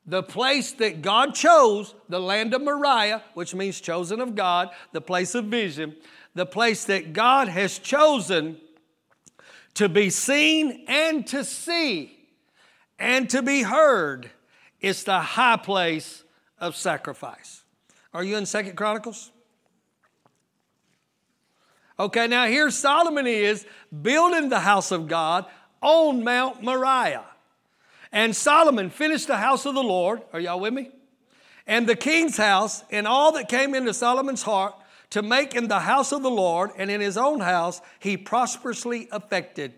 the 0.06 0.22
place 0.22 0.72
that 0.72 1.02
God 1.02 1.34
chose, 1.34 1.94
the 2.08 2.20
land 2.20 2.54
of 2.54 2.62
Moriah, 2.62 3.22
which 3.34 3.54
means 3.54 3.80
chosen 3.80 4.20
of 4.20 4.34
God, 4.34 4.70
the 4.92 5.00
place 5.00 5.34
of 5.34 5.46
vision, 5.46 5.96
the 6.34 6.46
place 6.46 6.84
that 6.84 7.12
God 7.12 7.48
has 7.48 7.78
chosen 7.78 8.58
to 9.74 9.88
be 9.88 10.10
seen 10.10 10.84
and 10.86 11.26
to 11.26 11.44
see 11.44 12.16
and 12.98 13.28
to 13.30 13.42
be 13.42 13.62
heard 13.62 14.30
is 14.80 15.04
the 15.04 15.20
high 15.20 15.56
place 15.56 16.24
of 16.58 16.76
sacrifice. 16.76 17.64
Are 18.14 18.22
you 18.24 18.36
in 18.36 18.46
Second 18.46 18.76
Chronicles? 18.76 19.32
Okay, 21.98 22.26
now 22.26 22.46
here 22.46 22.70
Solomon 22.70 23.26
is 23.26 23.66
building 24.02 24.50
the 24.50 24.60
house 24.60 24.92
of 24.92 25.08
God 25.08 25.46
on 25.80 26.22
Mount 26.22 26.62
Moriah. 26.62 27.24
And 28.12 28.34
Solomon 28.34 28.90
finished 28.90 29.26
the 29.26 29.36
house 29.36 29.66
of 29.66 29.74
the 29.74 29.82
Lord. 29.82 30.22
Are 30.32 30.40
y'all 30.40 30.60
with 30.60 30.72
me? 30.72 30.90
And 31.66 31.86
the 31.86 31.96
king's 31.96 32.36
house, 32.36 32.84
and 32.90 33.06
all 33.06 33.32
that 33.32 33.48
came 33.48 33.74
into 33.74 33.92
Solomon's 33.92 34.42
heart 34.42 34.74
to 35.10 35.22
make 35.22 35.54
in 35.54 35.68
the 35.68 35.80
house 35.80 36.12
of 36.12 36.22
the 36.22 36.30
Lord 36.30 36.70
and 36.76 36.90
in 36.90 37.00
his 37.00 37.16
own 37.16 37.40
house, 37.40 37.80
he 37.98 38.16
prosperously 38.16 39.08
effected. 39.12 39.74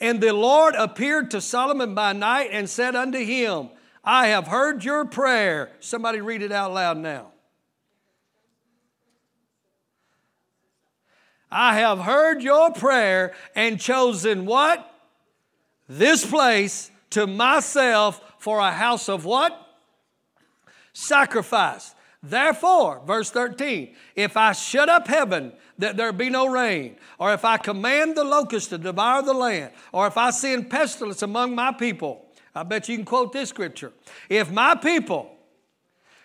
And 0.00 0.20
the 0.20 0.32
Lord 0.32 0.74
appeared 0.74 1.30
to 1.32 1.40
Solomon 1.40 1.94
by 1.94 2.12
night 2.12 2.50
and 2.52 2.68
said 2.68 2.94
unto 2.96 3.18
him, 3.18 3.70
I 4.04 4.28
have 4.28 4.48
heard 4.48 4.84
your 4.84 5.04
prayer. 5.04 5.70
Somebody 5.80 6.20
read 6.20 6.42
it 6.42 6.52
out 6.52 6.72
loud 6.72 6.98
now. 6.98 7.28
I 11.50 11.76
have 11.76 12.00
heard 12.00 12.42
your 12.42 12.72
prayer 12.72 13.34
and 13.54 13.78
chosen 13.78 14.46
what? 14.46 14.91
This 15.98 16.24
place 16.24 16.90
to 17.10 17.26
myself 17.26 18.22
for 18.38 18.60
a 18.60 18.70
house 18.70 19.10
of 19.10 19.26
what? 19.26 19.52
Sacrifice. 20.94 21.94
Therefore, 22.22 23.02
verse 23.06 23.30
13, 23.30 23.94
if 24.16 24.38
I 24.38 24.52
shut 24.52 24.88
up 24.88 25.06
heaven 25.06 25.52
that 25.76 25.98
there 25.98 26.10
be 26.14 26.30
no 26.30 26.48
rain, 26.48 26.96
or 27.18 27.34
if 27.34 27.44
I 27.44 27.58
command 27.58 28.16
the 28.16 28.24
locust 28.24 28.70
to 28.70 28.78
devour 28.78 29.20
the 29.20 29.34
land, 29.34 29.72
or 29.92 30.06
if 30.06 30.16
I 30.16 30.30
send 30.30 30.70
pestilence 30.70 31.20
among 31.20 31.54
my 31.54 31.72
people, 31.72 32.24
I 32.54 32.62
bet 32.62 32.88
you 32.88 32.96
can 32.96 33.04
quote 33.04 33.34
this 33.34 33.50
scripture. 33.50 33.92
If 34.30 34.50
my 34.50 34.74
people, 34.74 35.36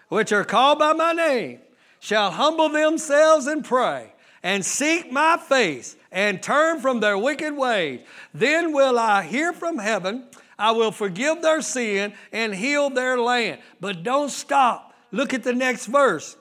which 0.07 0.31
are 0.31 0.45
called 0.45 0.79
by 0.79 0.93
my 0.93 1.11
name, 1.11 1.59
shall 1.99 2.31
humble 2.31 2.69
themselves 2.69 3.47
and 3.47 3.65
pray, 3.65 4.13
and 4.43 4.65
seek 4.65 5.11
my 5.11 5.37
face, 5.37 5.95
and 6.11 6.41
turn 6.41 6.79
from 6.79 6.99
their 6.99 7.17
wicked 7.17 7.55
ways, 7.55 8.01
then 8.33 8.73
will 8.73 8.97
I 8.97 9.23
hear 9.23 9.53
from 9.53 9.77
heaven, 9.77 10.25
I 10.57 10.71
will 10.71 10.91
forgive 10.91 11.41
their 11.41 11.61
sin, 11.61 12.13
and 12.31 12.55
heal 12.55 12.89
their 12.89 13.19
land. 13.19 13.61
But 13.79 14.03
don't 14.03 14.29
stop. 14.29 14.93
Look 15.11 15.33
at 15.33 15.43
the 15.43 15.53
next 15.53 15.85
verse. 15.85 16.35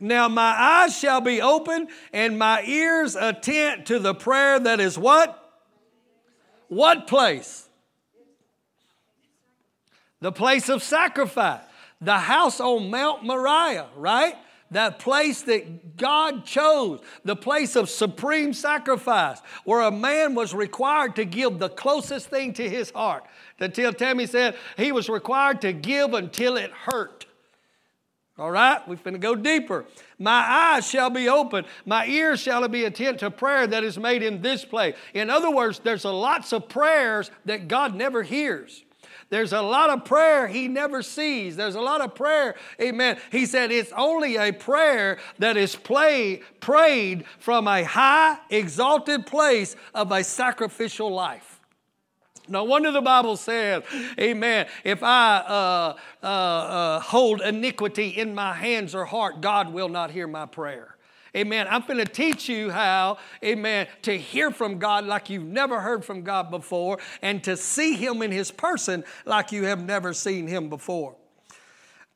Now 0.00 0.28
my 0.28 0.54
eyes 0.58 0.98
shall 0.98 1.20
be 1.20 1.40
open, 1.40 1.88
and 2.12 2.38
my 2.38 2.62
ears 2.64 3.16
attent 3.16 3.86
to 3.86 3.98
the 3.98 4.14
prayer 4.14 4.58
that 4.58 4.80
is 4.80 4.98
what? 4.98 5.36
What 6.68 7.06
place? 7.06 7.68
the 10.20 10.32
place 10.32 10.68
of 10.68 10.82
sacrifice, 10.82 11.62
the 12.00 12.18
house 12.18 12.60
on 12.60 12.90
Mount 12.90 13.24
Moriah, 13.24 13.88
right? 13.96 14.36
That 14.70 15.00
place 15.00 15.42
that 15.42 15.96
God 15.96 16.44
chose, 16.44 17.00
the 17.24 17.34
place 17.34 17.74
of 17.74 17.90
supreme 17.90 18.52
sacrifice, 18.52 19.40
where 19.64 19.80
a 19.80 19.90
man 19.90 20.34
was 20.34 20.54
required 20.54 21.16
to 21.16 21.24
give 21.24 21.58
the 21.58 21.68
closest 21.68 22.28
thing 22.28 22.52
to 22.54 22.68
his 22.68 22.90
heart. 22.90 23.24
Until 23.58 23.92
Tammy 23.92 24.26
said 24.26 24.56
he 24.76 24.92
was 24.92 25.08
required 25.08 25.60
to 25.62 25.72
give 25.72 26.14
until 26.14 26.56
it 26.56 26.70
hurt. 26.70 27.26
All 28.38 28.50
right, 28.50 28.80
we're 28.88 28.96
going 28.96 29.12
to 29.12 29.18
go 29.18 29.34
deeper. 29.34 29.84
My 30.18 30.30
eyes 30.30 30.88
shall 30.88 31.10
be 31.10 31.28
open, 31.28 31.66
my 31.84 32.06
ears 32.06 32.40
shall 32.40 32.66
be 32.68 32.84
attent 32.84 33.18
to 33.18 33.30
prayer 33.30 33.66
that 33.66 33.84
is 33.84 33.98
made 33.98 34.22
in 34.22 34.40
this 34.40 34.64
place. 34.64 34.94
In 35.12 35.28
other 35.28 35.50
words, 35.50 35.80
there's 35.80 36.04
a 36.04 36.10
lots 36.10 36.54
of 36.54 36.68
prayers 36.68 37.30
that 37.44 37.68
God 37.68 37.94
never 37.94 38.22
hears. 38.22 38.82
There's 39.30 39.52
a 39.52 39.62
lot 39.62 39.90
of 39.90 40.04
prayer 40.04 40.48
he 40.48 40.66
never 40.66 41.02
sees. 41.02 41.54
There's 41.54 41.76
a 41.76 41.80
lot 41.80 42.00
of 42.00 42.16
prayer, 42.16 42.56
amen. 42.80 43.16
He 43.30 43.46
said 43.46 43.70
it's 43.70 43.92
only 43.96 44.36
a 44.36 44.52
prayer 44.52 45.18
that 45.38 45.56
is 45.56 45.76
play, 45.76 46.42
prayed 46.58 47.24
from 47.38 47.68
a 47.68 47.84
high, 47.84 48.38
exalted 48.50 49.26
place 49.26 49.76
of 49.94 50.10
a 50.10 50.24
sacrificial 50.24 51.12
life. 51.12 51.60
No 52.48 52.64
wonder 52.64 52.90
the 52.90 53.00
Bible 53.00 53.36
says, 53.36 53.84
Amen. 54.18 54.66
If 54.82 55.04
I 55.04 55.36
uh, 55.36 55.96
uh, 56.22 56.26
uh, 56.26 57.00
hold 57.00 57.40
iniquity 57.40 58.08
in 58.08 58.34
my 58.34 58.52
hands 58.52 58.96
or 58.96 59.04
heart, 59.04 59.40
God 59.40 59.72
will 59.72 59.88
not 59.88 60.10
hear 60.10 60.26
my 60.26 60.46
prayer. 60.46 60.96
Amen. 61.36 61.66
I'm 61.70 61.82
going 61.82 61.98
to 61.98 62.04
teach 62.04 62.48
you 62.48 62.70
how, 62.70 63.18
amen, 63.44 63.86
to 64.02 64.16
hear 64.18 64.50
from 64.50 64.78
God 64.78 65.04
like 65.04 65.30
you've 65.30 65.44
never 65.44 65.80
heard 65.80 66.04
from 66.04 66.22
God 66.22 66.50
before 66.50 66.98
and 67.22 67.42
to 67.44 67.56
see 67.56 67.94
Him 67.94 68.22
in 68.22 68.32
His 68.32 68.50
person 68.50 69.04
like 69.24 69.52
you 69.52 69.64
have 69.64 69.84
never 69.84 70.12
seen 70.12 70.48
Him 70.48 70.68
before. 70.68 71.16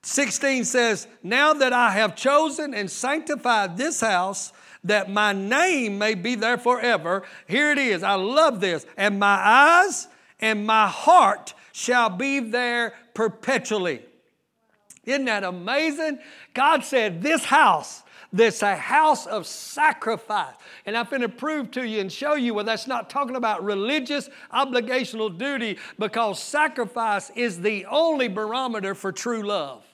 16 0.03 0.65
says, 0.65 1.07
Now 1.23 1.55
that 1.55 1.73
I 1.73 1.91
have 1.91 2.17
chosen 2.17 2.75
and 2.75 2.91
sanctified 2.91 3.77
this 3.77 4.01
house, 4.01 4.53
that 4.83 5.11
my 5.11 5.33
name 5.33 5.97
may 5.97 6.15
be 6.15 6.35
there 6.35 6.59
forever. 6.59 7.23
Here 7.49 7.71
it 7.71 7.79
is. 7.79 8.03
I 8.03 8.15
love 8.15 8.61
this. 8.61 8.85
And 8.97 9.19
my 9.19 9.37
eyes 9.37 10.09
and 10.41 10.67
my 10.67 10.89
heart 10.89 11.55
shall 11.73 12.11
be 12.11 12.41
there 12.41 12.95
perpetually. 13.15 14.03
Isn't 15.05 15.25
that 15.27 15.45
amazing? 15.45 16.19
God 16.53 16.85
said, 16.85 17.23
This 17.23 17.45
house 17.45 18.03
that's 18.35 18.63
a 18.63 18.75
house 18.75 19.27
of 19.27 19.47
sacrifice. 19.47 20.55
And 20.87 20.97
I'm 20.97 21.07
going 21.07 21.23
to 21.23 21.29
prove 21.29 21.71
to 21.73 21.87
you 21.87 22.01
and 22.01 22.13
show 22.13 22.35
you 22.35 22.53
where 22.53 22.65
that's 22.65 22.89
not 22.89 23.09
talking 23.09 23.37
about 23.37 23.65
religious 23.65 24.29
obligational 24.53 25.39
duty 25.39 25.79
because 26.01 26.43
sacrifice 26.43 27.31
is 27.37 27.61
the 27.61 27.87
only 27.87 28.27
barometer 28.27 28.97
for 28.97 29.13
true 29.13 29.43
love. 29.43 29.85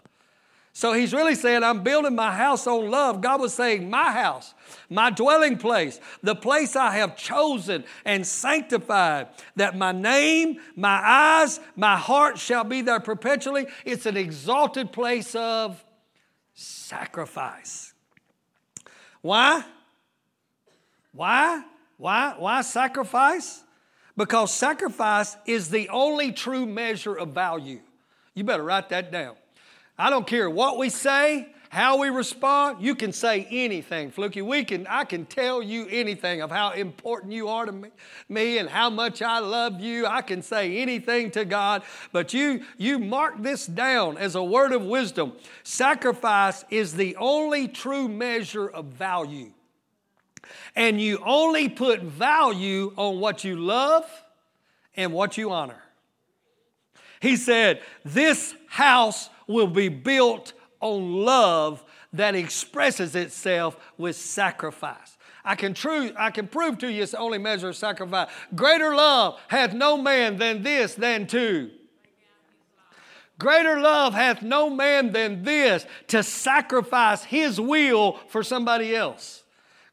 So 0.73 0.95
he's 0.95 1.13
really 1.13 1.35
saying, 1.35 1.63
I'm 1.63 1.83
building 1.83 2.15
my 2.15 2.35
house 2.35 2.67
on 2.67 2.91
love. 2.91 3.21
God 3.21 3.41
was 3.41 3.53
saying, 3.53 3.91
My 3.91 4.13
house, 4.13 4.55
my 4.89 5.11
dwelling 5.11 5.59
place, 5.59 6.01
the 6.23 6.37
place 6.37 6.77
I 6.77 6.93
have 6.93 7.19
chosen 7.19 7.85
and 8.07 8.27
sanctified, 8.27 9.29
that 9.57 9.77
my 9.77 9.93
name, 9.93 10.61
my 10.77 11.01
eyes, 11.05 11.61
my 11.77 11.99
heart 11.99 12.39
shall 12.39 12.65
be 12.65 12.81
there 12.81 13.01
perpetually. 13.01 13.67
It's 13.85 14.07
an 14.07 14.17
exalted 14.17 14.93
place 14.93 15.35
of 15.35 15.85
sacrifice. 16.55 17.90
Why? 19.23 19.65
Why? 21.13 21.63
Why? 21.97 22.35
Why 22.39 22.63
sacrifice? 22.63 23.63
Because 24.17 24.53
sacrifice 24.53 25.37
is 25.47 25.71
the 25.71 25.89
only 25.89 26.33
true 26.33 26.67
measure 26.67 27.15
of 27.15 27.31
value. 27.31 27.81
You 28.35 28.45
better 28.45 28.63
write 28.63 28.89
that 28.91 29.11
down. 29.11 29.37
I 29.99 30.11
don't 30.11 30.27
care 30.27 30.49
what 30.49 30.79
we 30.79 30.89
say, 30.89 31.49
how 31.71 31.99
we 31.99 32.09
respond, 32.09 32.83
you 32.83 32.97
can 32.97 33.13
say 33.13 33.47
anything, 33.49 34.11
Fluky. 34.11 34.43
We 34.43 34.65
can, 34.65 34.89
I 34.89 35.05
can 35.05 35.25
tell 35.25 35.63
you 35.63 35.87
anything 35.89 36.43
of 36.43 36.51
how 36.51 36.73
important 36.73 37.33
you 37.33 37.47
are 37.47 37.65
to 37.65 37.71
me, 37.71 37.91
me 38.29 38.59
and 38.59 38.69
how 38.69 38.91
much 38.91 39.23
I 39.23 39.39
love 39.39 39.81
you. 39.81 40.05
I 40.05 40.21
can 40.23 40.43
say 40.43 40.79
anything 40.79 41.31
to 41.31 41.45
God, 41.45 41.85
but 42.11 42.35
you, 42.35 42.65
you 42.77 42.99
mark 42.99 43.41
this 43.41 43.67
down 43.67 44.19
as 44.19 44.35
a 44.35 44.43
word 44.43 44.73
of 44.73 44.83
wisdom. 44.83 45.33
Sacrifice 45.63 46.65
is 46.71 46.95
the 46.95 47.15
only 47.15 47.69
true 47.69 48.09
measure 48.09 48.69
of 48.69 48.87
value. 48.87 49.53
And 50.75 51.01
you 51.01 51.23
only 51.25 51.69
put 51.69 52.03
value 52.03 52.93
on 52.97 53.21
what 53.21 53.45
you 53.45 53.55
love 53.55 54.11
and 54.97 55.13
what 55.13 55.39
you 55.39 55.53
honor. 55.53 55.81
He 57.21 57.37
said, 57.37 57.81
This 58.05 58.57
house 58.67 59.31
will 59.47 59.69
be 59.69 59.89
built 59.89 60.53
on 60.81 61.25
love 61.25 61.85
that 62.13 62.35
expresses 62.35 63.15
itself 63.15 63.77
with 63.97 64.17
sacrifice. 64.17 65.17
I 65.45 65.55
can, 65.55 65.75
true, 65.75 66.13
I 66.17 66.31
can 66.31 66.49
prove 66.49 66.79
to 66.79 66.91
you 66.91 67.03
it's 67.03 67.13
the 67.13 67.19
only 67.19 67.39
measure 67.39 67.69
of 67.69 67.77
sacrifice. 67.77 68.29
Greater 68.55 68.95
love 68.95 69.41
hath 69.49 69.73
no 69.73 69.97
man 69.97 70.37
than 70.37 70.63
this 70.63 70.95
than 70.95 71.27
to. 71.29 71.71
Greater 73.39 73.81
love 73.81 74.13
hath 74.13 74.43
no 74.43 74.69
man 74.69 75.13
than 75.13 75.43
this 75.43 75.87
to 76.09 76.23
sacrifice 76.23 77.25
his 77.25 77.59
will 77.59 78.19
for 78.29 78.43
somebody 78.43 78.95
else. 78.95 79.45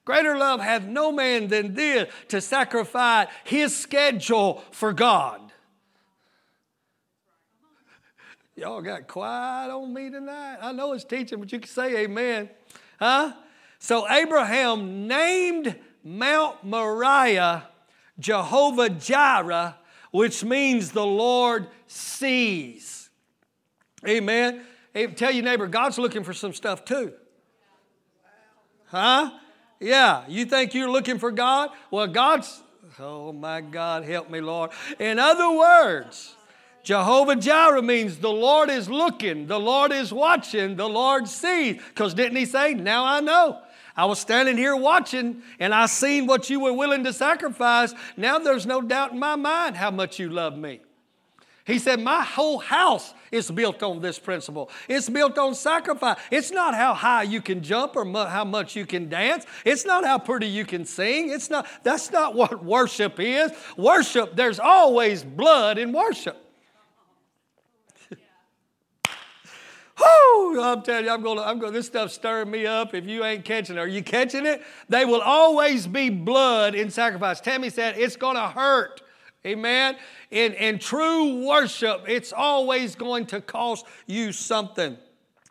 Greater 0.04 0.38
love 0.38 0.60
hath 0.60 0.84
no 0.84 1.14
man 1.14 1.48
than 1.48 1.74
this 1.74 2.12
to 2.28 2.42
sacrifice 2.42 3.28
his 3.46 3.76
schedule 3.76 4.64
for 4.72 4.92
God. 4.92 5.47
Y'all 8.58 8.82
got 8.82 9.08
quiet 9.08 9.70
on 9.70 9.94
me 9.94 10.10
tonight. 10.10 10.58
I 10.60 10.72
know 10.72 10.94
it's 10.94 11.04
teaching, 11.04 11.40
but 11.40 11.52
you 11.52 11.60
can 11.60 11.70
say 11.70 11.96
amen. 11.98 12.50
Huh? 13.00 13.34
So 13.78 14.10
Abraham 14.10 15.08
named 15.08 15.76
Mount 16.04 16.64
Moriah 16.64 17.68
Jehovah 18.18 18.90
Jireh, 18.90 19.78
which 20.10 20.44
means 20.44 20.92
the 20.92 21.06
Lord 21.06 21.68
sees. 21.86 23.12
Amen. 24.08 24.62
Tell 25.16 25.30
your 25.30 25.44
neighbor, 25.44 25.68
God's 25.68 26.00
looking 26.00 26.24
for 26.24 26.34
some 26.34 26.54
stuff 26.54 26.84
too. 26.84 27.14
Huh? 28.86 29.38
Yeah, 29.80 30.24
you 30.28 30.46
think 30.46 30.74
you're 30.74 30.90
looking 30.90 31.20
for 31.20 31.30
God? 31.30 31.70
Well, 31.92 32.08
God's, 32.08 32.64
oh 33.00 33.32
my 33.34 33.62
God, 33.62 34.04
help 34.04 34.32
me, 34.32 34.42
Lord. 34.42 34.72
In 34.98 35.20
other 35.20 35.52
words, 35.52 36.34
Jehovah 36.88 37.36
Jireh 37.36 37.82
means 37.82 38.16
the 38.16 38.30
Lord 38.30 38.70
is 38.70 38.90
looking, 38.90 39.46
the 39.46 39.60
Lord 39.60 39.92
is 39.92 40.14
watching, 40.14 40.78
the 40.78 40.88
Lord 40.88 41.28
sees. 41.28 41.82
Because 41.90 42.14
didn't 42.14 42.38
he 42.38 42.46
say, 42.46 42.76
Now 42.76 43.04
I 43.04 43.20
know? 43.20 43.60
I 43.94 44.06
was 44.06 44.20
standing 44.20 44.56
here 44.56 44.74
watching 44.74 45.42
and 45.60 45.76
I 45.76 45.88
seen 45.88 46.28
what 46.28 46.50
you 46.50 46.62
were 46.62 46.72
willing 46.72 47.04
to 47.04 47.12
sacrifice. 47.12 47.94
Now 48.16 48.40
there's 48.40 48.66
no 48.66 48.82
doubt 48.82 49.12
in 49.12 49.20
my 49.20 49.36
mind 49.36 49.76
how 49.76 49.92
much 49.92 50.18
you 50.18 50.30
love 50.30 50.58
me. 50.58 50.80
He 51.66 51.78
said, 51.78 52.00
My 52.00 52.24
whole 52.24 52.60
house 52.60 53.14
is 53.34 53.52
built 53.52 53.84
on 53.84 54.00
this 54.00 54.18
principle. 54.18 54.72
It's 54.88 55.10
built 55.10 55.38
on 55.38 55.56
sacrifice. 55.56 56.18
It's 56.32 56.52
not 56.52 56.74
how 56.74 56.94
high 56.94 57.24
you 57.24 57.42
can 57.42 57.64
jump 57.64 57.98
or 57.98 58.06
mu- 58.06 58.28
how 58.28 58.46
much 58.46 58.78
you 58.78 58.86
can 58.86 59.10
dance. 59.10 59.46
It's 59.66 59.86
not 59.86 60.06
how 60.06 60.20
pretty 60.20 60.48
you 60.48 60.64
can 60.64 60.86
sing. 60.86 61.32
It's 61.32 61.50
not, 61.50 61.68
that's 61.84 62.12
not 62.12 62.34
what 62.34 62.64
worship 62.64 63.20
is. 63.20 63.52
Worship, 63.76 64.38
there's 64.38 64.58
always 64.58 65.22
blood 65.26 65.78
in 65.78 65.92
worship. 65.92 66.46
Whoo! 70.00 70.62
I'm 70.62 70.82
telling 70.84 71.06
you, 71.06 71.12
I'm 71.12 71.22
going. 71.22 71.40
I'm 71.40 71.60
going. 71.60 71.74
This 71.74 71.88
stuff 71.88 72.12
stirring 72.12 72.52
me 72.52 72.66
up. 72.66 72.94
If 72.94 73.06
you 73.06 73.24
ain't 73.24 73.46
catching 73.46 73.78
it, 73.78 73.80
are 73.80 73.88
you 73.88 74.04
catching 74.04 74.46
it? 74.46 74.62
They 74.90 75.06
will 75.06 75.22
always 75.22 75.88
be 75.88 76.10
blood 76.10 76.76
in 76.76 76.90
sacrifice. 76.90 77.42
Tammy 77.42 77.70
said 77.70 77.98
it's 77.98 78.16
going 78.16 78.36
to 78.36 78.48
hurt. 78.48 79.02
Amen. 79.46 79.96
In 80.30 80.54
in 80.54 80.80
true 80.80 81.46
worship, 81.48 82.04
it's 82.08 82.32
always 82.32 82.96
going 82.96 83.26
to 83.28 83.42
cost 83.42 83.86
you 84.06 84.32
something. 84.32 84.98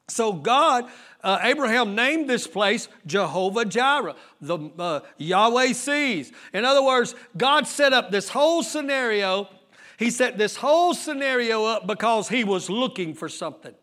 So 0.08 0.32
God, 0.32 0.88
uh, 1.24 1.38
Abraham 1.42 1.96
named 1.96 2.30
this 2.30 2.46
place 2.46 2.88
Jehovah 3.06 3.64
Jireh, 3.64 4.14
the 4.40 4.58
uh, 4.78 5.00
Yahweh 5.18 5.72
sees. 5.72 6.32
In 6.52 6.64
other 6.64 6.82
words, 6.82 7.14
God 7.36 7.66
set 7.66 7.92
up 7.92 8.10
this 8.10 8.28
whole 8.28 8.62
scenario. 8.62 9.48
He 9.98 10.10
set 10.10 10.38
this 10.38 10.56
whole 10.56 10.94
scenario 10.94 11.64
up 11.64 11.86
because 11.86 12.28
he 12.28 12.44
was 12.44 12.70
looking 12.70 13.14
for 13.14 13.28
something. 13.28 13.74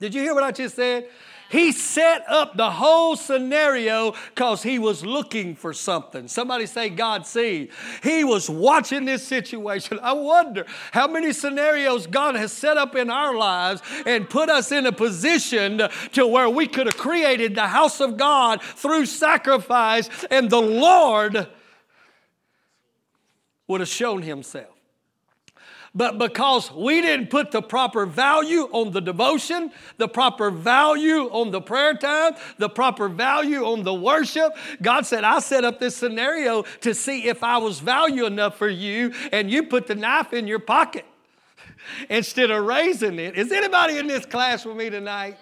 Did 0.00 0.14
you 0.14 0.22
hear 0.22 0.34
what 0.34 0.42
I 0.42 0.50
just 0.50 0.76
said? 0.76 1.08
He 1.50 1.72
set 1.72 2.24
up 2.28 2.56
the 2.56 2.70
whole 2.70 3.16
scenario 3.16 4.12
because 4.32 4.62
he 4.62 4.78
was 4.78 5.04
looking 5.04 5.56
for 5.56 5.72
something. 5.72 6.28
Somebody 6.28 6.64
say, 6.66 6.88
God 6.88 7.26
sees. 7.26 7.70
He 8.04 8.22
was 8.22 8.48
watching 8.48 9.04
this 9.04 9.26
situation. 9.26 9.98
I 10.02 10.12
wonder 10.12 10.64
how 10.92 11.08
many 11.08 11.32
scenarios 11.32 12.06
God 12.06 12.36
has 12.36 12.52
set 12.52 12.78
up 12.78 12.94
in 12.94 13.10
our 13.10 13.34
lives 13.34 13.82
and 14.06 14.30
put 14.30 14.48
us 14.48 14.70
in 14.70 14.86
a 14.86 14.92
position 14.92 15.82
to 16.12 16.26
where 16.26 16.48
we 16.48 16.68
could 16.68 16.86
have 16.86 16.96
created 16.96 17.56
the 17.56 17.66
house 17.66 18.00
of 18.00 18.16
God 18.16 18.62
through 18.62 19.06
sacrifice, 19.06 20.08
and 20.30 20.48
the 20.48 20.62
Lord 20.62 21.48
would 23.66 23.80
have 23.80 23.88
shown 23.88 24.22
himself. 24.22 24.79
But 25.92 26.18
because 26.18 26.70
we 26.72 27.00
didn't 27.00 27.30
put 27.30 27.50
the 27.50 27.62
proper 27.62 28.06
value 28.06 28.68
on 28.70 28.92
the 28.92 29.00
devotion, 29.00 29.72
the 29.96 30.06
proper 30.06 30.50
value 30.50 31.28
on 31.30 31.50
the 31.50 31.60
prayer 31.60 31.94
time, 31.94 32.34
the 32.58 32.68
proper 32.68 33.08
value 33.08 33.64
on 33.64 33.82
the 33.82 33.92
worship, 33.92 34.56
God 34.80 35.04
said, 35.04 35.24
I 35.24 35.40
set 35.40 35.64
up 35.64 35.80
this 35.80 35.96
scenario 35.96 36.62
to 36.82 36.94
see 36.94 37.26
if 37.26 37.42
I 37.42 37.58
was 37.58 37.80
value 37.80 38.24
enough 38.24 38.56
for 38.56 38.68
you, 38.68 39.12
and 39.32 39.50
you 39.50 39.64
put 39.64 39.88
the 39.88 39.96
knife 39.96 40.32
in 40.32 40.46
your 40.46 40.60
pocket 40.60 41.04
instead 42.08 42.52
of 42.52 42.64
raising 42.64 43.18
it. 43.18 43.36
Is 43.36 43.50
anybody 43.50 43.98
in 43.98 44.06
this 44.06 44.24
class 44.24 44.64
with 44.64 44.76
me 44.76 44.90
tonight? 44.90 45.38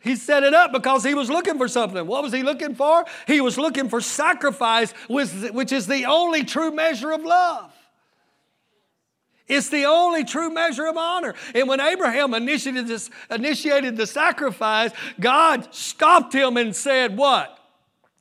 He 0.00 0.14
set 0.14 0.44
it 0.44 0.54
up 0.54 0.70
because 0.70 1.02
he 1.02 1.14
was 1.14 1.28
looking 1.28 1.58
for 1.58 1.66
something. 1.66 2.06
What 2.06 2.22
was 2.22 2.32
he 2.32 2.44
looking 2.44 2.76
for? 2.76 3.04
He 3.26 3.40
was 3.40 3.58
looking 3.58 3.88
for 3.88 4.00
sacrifice, 4.00 4.92
which 5.08 5.72
is 5.72 5.88
the 5.88 6.04
only 6.04 6.44
true 6.44 6.70
measure 6.70 7.10
of 7.10 7.24
love. 7.24 7.72
It's 9.48 9.68
the 9.70 9.84
only 9.84 10.24
true 10.24 10.50
measure 10.50 10.86
of 10.86 10.96
honor. 10.96 11.34
And 11.54 11.68
when 11.68 11.80
Abraham 11.80 12.34
initiated, 12.34 12.86
this, 12.86 13.10
initiated 13.30 13.96
the 13.96 14.06
sacrifice, 14.06 14.92
God 15.18 15.74
stopped 15.74 16.34
him 16.34 16.56
and 16.56 16.76
said, 16.76 17.16
What? 17.16 17.54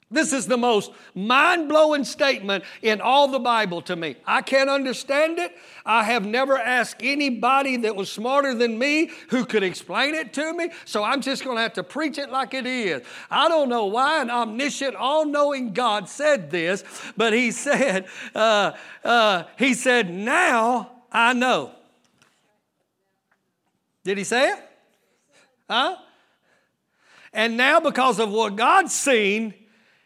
This 0.09 0.31
is 0.31 0.47
the 0.47 0.57
most 0.57 0.93
mind 1.13 1.67
blowing 1.67 2.05
statement 2.05 2.63
in 2.81 3.01
all 3.01 3.27
the 3.27 3.39
Bible 3.39 3.81
to 3.83 3.95
me. 3.97 4.15
I 4.25 4.41
can't 4.41 4.69
understand 4.69 5.37
it. 5.37 5.57
I 5.85 6.03
have 6.03 6.25
never 6.25 6.57
asked 6.57 7.01
anybody 7.01 7.75
that 7.77 7.93
was 7.93 8.09
smarter 8.09 8.53
than 8.53 8.79
me 8.79 9.11
who 9.29 9.43
could 9.43 9.63
explain 9.63 10.15
it 10.15 10.31
to 10.33 10.53
me, 10.53 10.69
so 10.85 11.03
I'm 11.03 11.19
just 11.19 11.43
going 11.43 11.57
to 11.57 11.61
have 11.61 11.73
to 11.73 11.83
preach 11.83 12.17
it 12.17 12.31
like 12.31 12.53
it 12.53 12.65
is. 12.65 13.01
I 13.29 13.49
don't 13.49 13.67
know 13.67 13.87
why 13.87 14.21
an 14.21 14.31
omniscient, 14.31 14.95
all 14.95 15.25
knowing 15.25 15.73
God 15.73 16.07
said 16.07 16.51
this, 16.51 16.85
but 17.17 17.33
He 17.33 17.51
said, 17.51 18.05
uh, 18.33 18.71
uh, 19.03 19.43
He 19.57 19.73
said, 19.73 20.09
Now 20.09 20.96
I 21.17 21.33
know. 21.33 21.71
Did 24.03 24.19
he 24.19 24.23
say 24.23 24.51
it? 24.51 24.59
Huh? 25.67 25.97
And 27.33 27.57
now, 27.57 27.79
because 27.79 28.19
of 28.19 28.29
what 28.29 28.55
God's 28.55 28.93
seen, 28.93 29.55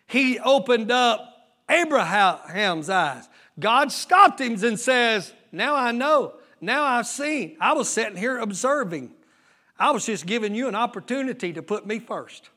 he 0.08 0.40
opened 0.40 0.90
up 0.90 1.50
Abraham's 1.70 2.90
eyes. 2.90 3.28
God 3.60 3.92
stopped 3.92 4.40
him 4.40 4.54
and 4.64 4.80
says, 4.80 5.34
Now 5.52 5.76
I 5.76 5.92
know. 5.92 6.36
Now 6.62 6.86
I've 6.86 7.08
seen. 7.08 7.58
I 7.60 7.74
was 7.74 7.90
sitting 7.90 8.16
here 8.16 8.38
observing. 8.40 9.12
I 9.78 9.92
was 9.92 10.06
just 10.06 10.26
giving 10.26 10.56
you 10.56 10.70
an 10.70 10.76
opportunity 10.76 11.52
to 11.52 11.62
put 11.62 11.86
me 11.86 12.00
first. 12.00 12.50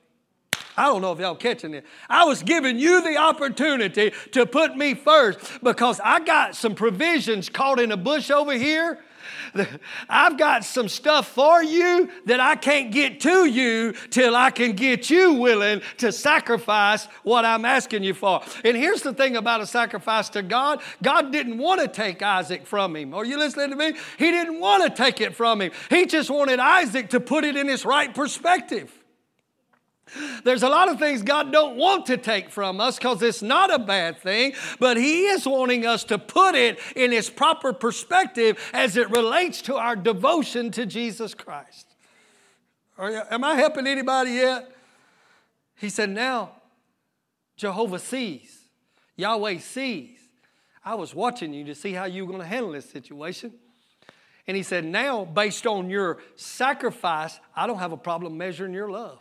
I 0.76 0.84
don't 0.86 1.02
know 1.02 1.12
if 1.12 1.20
y'all 1.20 1.36
catching 1.36 1.74
it. 1.74 1.84
I 2.08 2.24
was 2.24 2.42
giving 2.42 2.78
you 2.78 3.02
the 3.02 3.16
opportunity 3.16 4.12
to 4.32 4.46
put 4.46 4.76
me 4.76 4.94
first 4.94 5.62
because 5.62 6.00
I 6.02 6.20
got 6.20 6.56
some 6.56 6.74
provisions 6.74 7.48
caught 7.48 7.80
in 7.80 7.92
a 7.92 7.96
bush 7.96 8.30
over 8.30 8.52
here. 8.52 9.00
I've 10.08 10.36
got 10.38 10.64
some 10.64 10.88
stuff 10.88 11.28
for 11.28 11.62
you 11.62 12.10
that 12.26 12.40
I 12.40 12.56
can't 12.56 12.90
get 12.90 13.20
to 13.20 13.46
you 13.46 13.92
till 14.10 14.34
I 14.36 14.50
can 14.50 14.72
get 14.72 15.10
you 15.10 15.34
willing 15.34 15.82
to 15.98 16.12
sacrifice 16.12 17.06
what 17.22 17.44
I'm 17.44 17.64
asking 17.64 18.04
you 18.04 18.14
for. 18.14 18.42
And 18.64 18.76
here's 18.76 19.02
the 19.02 19.12
thing 19.12 19.36
about 19.36 19.60
a 19.60 19.66
sacrifice 19.66 20.28
to 20.30 20.42
God 20.42 20.82
God 21.02 21.32
didn't 21.32 21.58
want 21.58 21.80
to 21.80 21.88
take 21.88 22.22
Isaac 22.22 22.66
from 22.66 22.96
him. 22.96 23.14
Are 23.14 23.24
you 23.24 23.38
listening 23.38 23.70
to 23.70 23.76
me? 23.76 23.94
He 24.18 24.30
didn't 24.30 24.60
want 24.60 24.82
to 24.84 24.90
take 24.90 25.20
it 25.20 25.34
from 25.34 25.60
him, 25.60 25.72
He 25.90 26.06
just 26.06 26.30
wanted 26.30 26.58
Isaac 26.58 27.10
to 27.10 27.20
put 27.20 27.44
it 27.44 27.56
in 27.56 27.68
his 27.68 27.84
right 27.84 28.12
perspective. 28.14 28.92
There's 30.44 30.62
a 30.62 30.68
lot 30.68 30.88
of 30.88 30.98
things 30.98 31.22
God 31.22 31.50
don't 31.50 31.76
want 31.76 32.06
to 32.06 32.16
take 32.16 32.50
from 32.50 32.80
us 32.80 32.98
because 32.98 33.22
it's 33.22 33.42
not 33.42 33.72
a 33.72 33.78
bad 33.78 34.18
thing, 34.18 34.52
but 34.78 34.96
He 34.96 35.26
is 35.26 35.46
wanting 35.46 35.86
us 35.86 36.04
to 36.04 36.18
put 36.18 36.54
it 36.54 36.78
in 36.94 37.12
its 37.12 37.30
proper 37.30 37.72
perspective 37.72 38.58
as 38.72 38.96
it 38.96 39.10
relates 39.10 39.62
to 39.62 39.76
our 39.76 39.96
devotion 39.96 40.70
to 40.72 40.86
Jesus 40.86 41.34
Christ. 41.34 41.86
Are, 42.98 43.26
am 43.30 43.42
I 43.44 43.54
helping 43.54 43.86
anybody 43.86 44.32
yet? 44.32 44.70
He 45.76 45.88
said, 45.88 46.10
Now 46.10 46.52
Jehovah 47.56 47.98
sees, 47.98 48.60
Yahweh 49.16 49.58
sees. 49.58 50.18
I 50.84 50.94
was 50.96 51.14
watching 51.14 51.54
you 51.54 51.64
to 51.64 51.74
see 51.74 51.92
how 51.92 52.04
you 52.04 52.26
were 52.26 52.32
going 52.32 52.42
to 52.42 52.48
handle 52.48 52.72
this 52.72 52.88
situation. 52.88 53.54
And 54.46 54.56
he 54.56 54.62
said, 54.62 54.84
Now, 54.84 55.24
based 55.24 55.66
on 55.66 55.88
your 55.88 56.18
sacrifice, 56.36 57.40
I 57.56 57.66
don't 57.66 57.78
have 57.78 57.92
a 57.92 57.96
problem 57.96 58.36
measuring 58.36 58.74
your 58.74 58.90
love. 58.90 59.20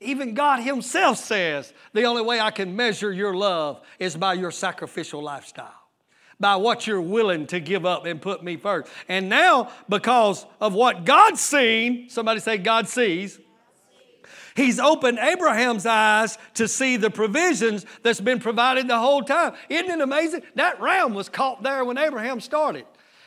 Even 0.00 0.34
God 0.34 0.60
Himself 0.60 1.18
says 1.18 1.72
the 1.92 2.04
only 2.04 2.22
way 2.22 2.38
I 2.40 2.50
can 2.50 2.76
measure 2.76 3.12
your 3.12 3.34
love 3.34 3.80
is 3.98 4.16
by 4.16 4.34
your 4.34 4.50
sacrificial 4.50 5.22
lifestyle, 5.22 5.72
by 6.38 6.56
what 6.56 6.86
you're 6.86 7.00
willing 7.00 7.46
to 7.48 7.60
give 7.60 7.86
up 7.86 8.04
and 8.04 8.20
put 8.20 8.44
me 8.44 8.56
first. 8.56 8.90
And 9.08 9.28
now, 9.28 9.70
because 9.88 10.44
of 10.60 10.74
what 10.74 11.04
God's 11.04 11.40
seen, 11.40 12.10
somebody 12.10 12.40
say, 12.40 12.58
God 12.58 12.88
sees. 12.88 13.40
He's 14.54 14.78
opened 14.78 15.18
Abraham's 15.18 15.84
eyes 15.84 16.38
to 16.54 16.66
see 16.66 16.96
the 16.96 17.10
provisions 17.10 17.84
that's 18.02 18.20
been 18.20 18.38
provided 18.38 18.88
the 18.88 18.98
whole 18.98 19.22
time. 19.22 19.52
Isn't 19.68 19.90
it 19.90 20.00
amazing? 20.00 20.42
That 20.54 20.80
ram 20.80 21.12
was 21.12 21.28
caught 21.28 21.62
there 21.62 21.84
when 21.84 21.98
Abraham 21.98 22.40
started. 22.40 22.86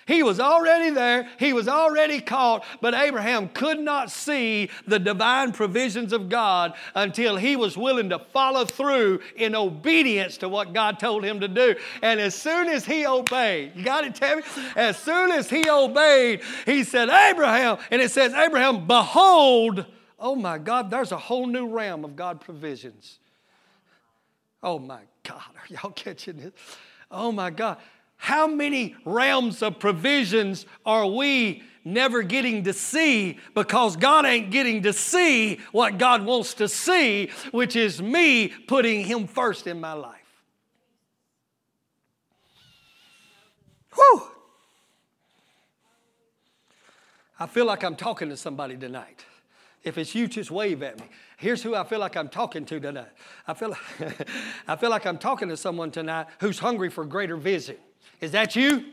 He 0.10 0.24
was 0.24 0.40
already 0.40 0.90
there, 0.90 1.30
he 1.38 1.54
was 1.54 1.68
already 1.68 2.20
caught, 2.20 2.66
but 2.82 2.96
Abraham 2.96 3.48
could 3.48 3.80
not 3.80 4.10
see 4.10 4.72
the 4.88 4.98
divine 4.98 5.52
provisions 5.52 6.14
of 6.14 6.30
God 6.30 6.74
until 6.96 7.38
he 7.38 7.56
was 7.56 7.78
willing 7.78 8.10
to 8.10 8.18
follow 8.18 8.66
through 8.66 9.20
in 9.36 9.54
obedience 9.54 10.38
to 10.38 10.50
what 10.50 10.74
God 10.74 10.98
told 10.98 11.24
him 11.24 11.42
to 11.42 11.48
do. 11.48 11.76
And 12.02 12.20
as 12.20 12.34
soon 12.34 12.70
as 12.70 12.86
he 12.86 13.06
obeyed, 13.06 13.74
you 13.76 13.84
got 13.84 14.04
it, 14.04 14.16
Tammy? 14.16 14.42
As 14.76 14.98
soon 14.98 15.32
as 15.32 15.48
he 15.48 15.70
obeyed, 15.70 16.42
he 16.66 16.84
said, 16.84 17.10
Abraham, 17.10 17.78
and 17.92 18.02
it 18.02 18.10
says, 18.10 18.34
Abraham, 18.34 18.88
behold, 18.88 19.86
oh 20.18 20.36
my 20.36 20.58
God, 20.58 20.90
there's 20.90 21.12
a 21.12 21.18
whole 21.20 21.46
new 21.46 21.68
realm 21.68 22.04
of 22.04 22.16
God 22.16 22.42
provisions. 22.42 23.20
Oh 24.64 24.80
my 24.80 25.02
God, 25.22 25.44
are 25.56 25.68
y'all 25.70 25.92
catching 25.96 26.38
this? 26.38 26.54
Oh 27.12 27.32
my 27.32 27.52
God. 27.52 27.78
How 28.22 28.48
many 28.48 28.98
realms 29.06 29.64
of 29.64 29.80
provisions 29.80 30.66
are 30.86 31.08
we 31.08 31.64
never 31.86 32.22
getting 32.22 32.66
to 32.66 32.74
see 32.74 33.40
because 33.56 33.96
God 33.96 34.26
ain't 34.26 34.52
getting 34.52 34.84
to 34.84 34.92
see 34.92 35.62
what 35.72 35.98
God 35.98 36.26
wants 36.26 36.54
to 36.56 36.68
see, 36.68 37.32
which 37.52 37.78
is 37.78 38.02
me 38.02 38.50
putting 38.50 39.06
Him 39.06 39.26
first 39.26 39.68
in 39.68 39.80
my 39.80 39.94
life? 39.94 40.18
Whew. 43.96 44.24
I 47.40 47.48
feel 47.48 47.66
like 47.66 47.86
I'm 47.86 47.96
talking 47.96 48.28
to 48.28 48.38
somebody 48.38 48.76
tonight. 48.76 49.24
If 49.82 49.98
it's 49.98 50.14
you, 50.14 50.28
just 50.28 50.52
wave 50.52 50.84
at 50.84 51.00
me. 51.00 51.06
Here's 51.38 51.64
who 51.64 51.74
I 51.74 51.86
feel 51.86 52.00
like 52.00 52.18
I'm 52.18 52.28
talking 52.28 52.66
to 52.66 52.82
tonight. 52.82 53.12
I 53.48 53.54
feel, 53.54 53.78
I 54.68 54.76
feel 54.76 54.90
like 54.90 55.06
I'm 55.06 55.18
talking 55.18 55.48
to 55.48 55.56
someone 55.56 55.90
tonight 55.90 56.28
who's 56.42 56.60
hungry 56.60 56.90
for 56.90 57.06
greater 57.06 57.38
vision. 57.38 57.78
Is 58.22 58.32
that 58.32 58.56
you? 58.56 58.86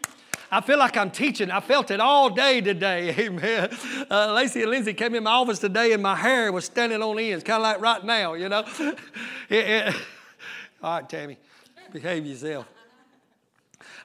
I 0.51 0.61
feel 0.61 0.79
like 0.79 0.97
I'm 0.97 1.11
teaching. 1.11 1.51
I 1.51 1.61
felt 1.61 1.91
it 1.91 2.01
all 2.01 2.31
day 2.31 2.61
today. 2.61 3.15
Amen. 3.19 3.77
Uh, 4.11 4.33
Lacey 4.33 4.63
and 4.63 4.71
Lindsay 4.71 4.95
came 4.95 5.15
in 5.15 5.25
my 5.25 5.33
office 5.33 5.59
today 5.59 5.93
and 5.93 6.03
my 6.03 6.15
hair 6.15 6.53
was 6.53 6.65
standing 6.65 7.03
on 7.03 7.19
ends, 7.19 7.43
kind 7.43 7.57
of 7.57 7.63
like 7.63 7.81
right 7.81 8.05
now, 8.05 8.35
you 8.35 8.49
know. 8.49 8.65
it, 9.49 9.69
it, 9.89 9.95
all 10.83 11.01
right, 11.01 11.09
Tammy, 11.09 11.37
behave 11.93 12.25
yourself. 12.25 12.67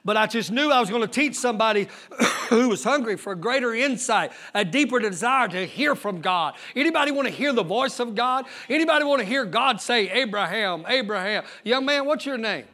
But 0.04 0.16
I 0.16 0.26
just 0.26 0.50
knew 0.50 0.70
I 0.72 0.80
was 0.80 0.90
going 0.90 1.02
to 1.02 1.08
teach 1.08 1.36
somebody 1.36 1.86
who 2.48 2.68
was 2.68 2.82
hungry 2.82 3.16
for 3.16 3.36
greater 3.36 3.72
insight, 3.72 4.32
a 4.52 4.64
deeper 4.64 4.98
desire 4.98 5.46
to 5.46 5.64
hear 5.64 5.94
from 5.94 6.20
God. 6.20 6.54
Anybody 6.74 7.12
want 7.12 7.28
to 7.28 7.34
hear 7.34 7.52
the 7.52 7.62
voice 7.62 8.00
of 8.00 8.16
God? 8.16 8.46
Anybody 8.68 9.04
want 9.04 9.20
to 9.20 9.26
hear 9.26 9.44
God 9.44 9.80
say, 9.80 10.10
Abraham, 10.10 10.84
Abraham? 10.88 11.44
Young 11.62 11.84
man, 11.84 12.04
what's 12.04 12.26
your 12.26 12.38
name? 12.38 12.64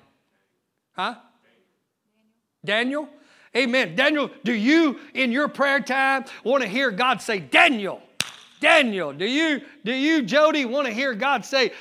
Huh? 0.92 1.16
Daniel? 2.64 3.08
Amen. 3.56 3.96
Daniel, 3.96 4.30
do 4.44 4.52
you 4.52 4.98
in 5.14 5.32
your 5.32 5.48
prayer 5.48 5.80
time 5.80 6.24
want 6.44 6.62
to 6.62 6.68
hear 6.68 6.90
God 6.90 7.22
say, 7.22 7.38
Daniel? 7.38 8.02
Daniel, 8.60 9.12
do 9.12 9.24
you, 9.24 9.62
do 9.84 9.92
you, 9.92 10.22
Jody, 10.22 10.64
want 10.64 10.86
to 10.86 10.92
hear 10.92 11.14
God 11.14 11.44
say, 11.44 11.72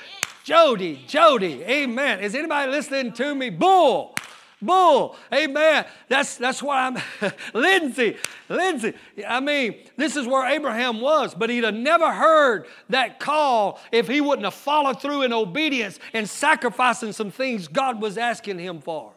Jody, 0.44 1.04
Jody, 1.06 1.62
amen. 1.64 2.20
Is 2.20 2.34
anybody 2.34 2.70
listening 2.70 3.12
to 3.14 3.34
me? 3.34 3.50
Bull, 3.50 4.14
bull, 4.62 5.16
amen. 5.30 5.84
That's 6.08 6.36
that's 6.36 6.62
why 6.62 6.86
I'm 6.86 6.96
Lindsay, 7.52 8.16
Lindsay. 8.48 8.94
I 9.26 9.40
mean, 9.40 9.74
this 9.96 10.16
is 10.16 10.26
where 10.26 10.46
Abraham 10.46 11.00
was, 11.00 11.34
but 11.34 11.50
he'd 11.50 11.64
have 11.64 11.74
never 11.74 12.10
heard 12.10 12.66
that 12.88 13.20
call 13.20 13.78
if 13.92 14.08
he 14.08 14.22
wouldn't 14.22 14.46
have 14.46 14.54
followed 14.54 15.02
through 15.02 15.22
in 15.22 15.34
obedience 15.34 15.98
and 16.14 16.26
sacrificing 16.26 17.12
some 17.12 17.30
things 17.30 17.68
God 17.68 18.00
was 18.00 18.16
asking 18.16 18.58
him 18.58 18.80
for. 18.80 19.12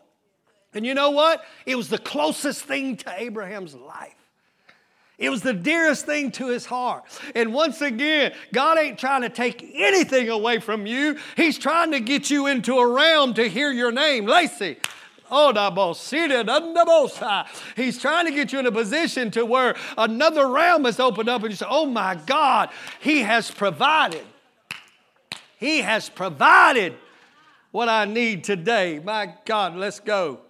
And 0.73 0.85
you 0.85 0.93
know 0.93 1.11
what? 1.11 1.43
It 1.65 1.75
was 1.75 1.89
the 1.89 1.97
closest 1.97 2.63
thing 2.63 2.97
to 2.97 3.13
Abraham's 3.17 3.75
life. 3.75 4.15
It 5.17 5.29
was 5.29 5.43
the 5.43 5.53
dearest 5.53 6.07
thing 6.07 6.31
to 6.31 6.47
his 6.47 6.65
heart. 6.65 7.03
And 7.35 7.53
once 7.53 7.81
again, 7.81 8.33
God 8.51 8.79
ain't 8.79 8.97
trying 8.97 9.21
to 9.21 9.29
take 9.29 9.71
anything 9.75 10.29
away 10.29 10.59
from 10.59 10.87
you. 10.87 11.15
He's 11.37 11.59
trying 11.59 11.91
to 11.91 11.99
get 11.99 12.31
you 12.31 12.47
into 12.47 12.79
a 12.79 12.87
realm 12.91 13.35
to 13.35 13.47
hear 13.47 13.71
your 13.71 13.91
name. 13.91 14.25
Lacey. 14.25 14.77
Oh. 15.29 15.93
He's 17.75 18.01
trying 18.01 18.25
to 18.25 18.31
get 18.31 18.51
you 18.51 18.59
in 18.59 18.65
a 18.65 18.71
position 18.71 19.31
to 19.31 19.45
where 19.45 19.75
another 19.97 20.47
realm 20.47 20.85
has 20.85 20.99
opened 20.99 21.29
up 21.29 21.43
and 21.43 21.51
you 21.51 21.55
say, 21.55 21.67
Oh 21.69 21.85
my 21.85 22.15
God, 22.25 22.69
He 22.99 23.19
has 23.19 23.49
provided. 23.49 24.25
He 25.57 25.81
has 25.81 26.09
provided 26.09 26.95
what 27.69 27.87
I 27.87 28.05
need 28.05 28.43
today. 28.43 28.99
My 29.03 29.35
God, 29.45 29.75
let's 29.75 29.99
go. 29.99 30.41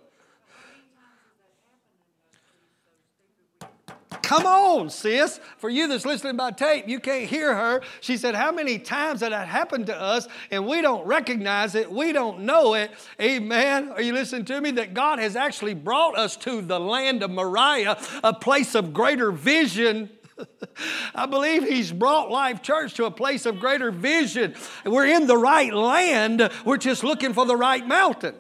Come 4.23 4.45
on, 4.45 4.89
sis. 4.89 5.39
For 5.57 5.69
you 5.69 5.87
that's 5.87 6.05
listening 6.05 6.37
by 6.37 6.51
tape, 6.51 6.87
you 6.87 6.99
can't 6.99 7.29
hear 7.29 7.53
her. 7.53 7.81
She 8.01 8.17
said, 8.17 8.35
How 8.35 8.51
many 8.51 8.79
times 8.79 9.21
that 9.21 9.29
that 9.29 9.47
happened 9.47 9.87
to 9.87 9.99
us 9.99 10.27
and 10.51 10.67
we 10.67 10.81
don't 10.81 11.05
recognize 11.05 11.75
it? 11.75 11.91
We 11.91 12.11
don't 12.11 12.41
know 12.41 12.73
it. 12.75 12.91
Amen. 13.19 13.89
Are 13.89 14.01
you 14.01 14.13
listening 14.13 14.45
to 14.45 14.61
me? 14.61 14.71
That 14.71 14.93
God 14.93 15.19
has 15.19 15.35
actually 15.35 15.73
brought 15.73 16.17
us 16.17 16.35
to 16.37 16.61
the 16.61 16.79
land 16.79 17.23
of 17.23 17.31
Moriah, 17.31 17.97
a 18.23 18.33
place 18.33 18.75
of 18.75 18.93
greater 18.93 19.31
vision. 19.31 20.09
I 21.15 21.25
believe 21.25 21.63
He's 21.63 21.91
brought 21.91 22.29
Life 22.29 22.61
Church 22.61 22.93
to 22.95 23.05
a 23.05 23.11
place 23.11 23.45
of 23.45 23.59
greater 23.59 23.91
vision. 23.91 24.55
We're 24.85 25.07
in 25.07 25.27
the 25.27 25.37
right 25.37 25.73
land, 25.73 26.49
we're 26.65 26.77
just 26.77 27.03
looking 27.03 27.33
for 27.33 27.45
the 27.45 27.57
right 27.57 27.85
mountain. 27.85 28.35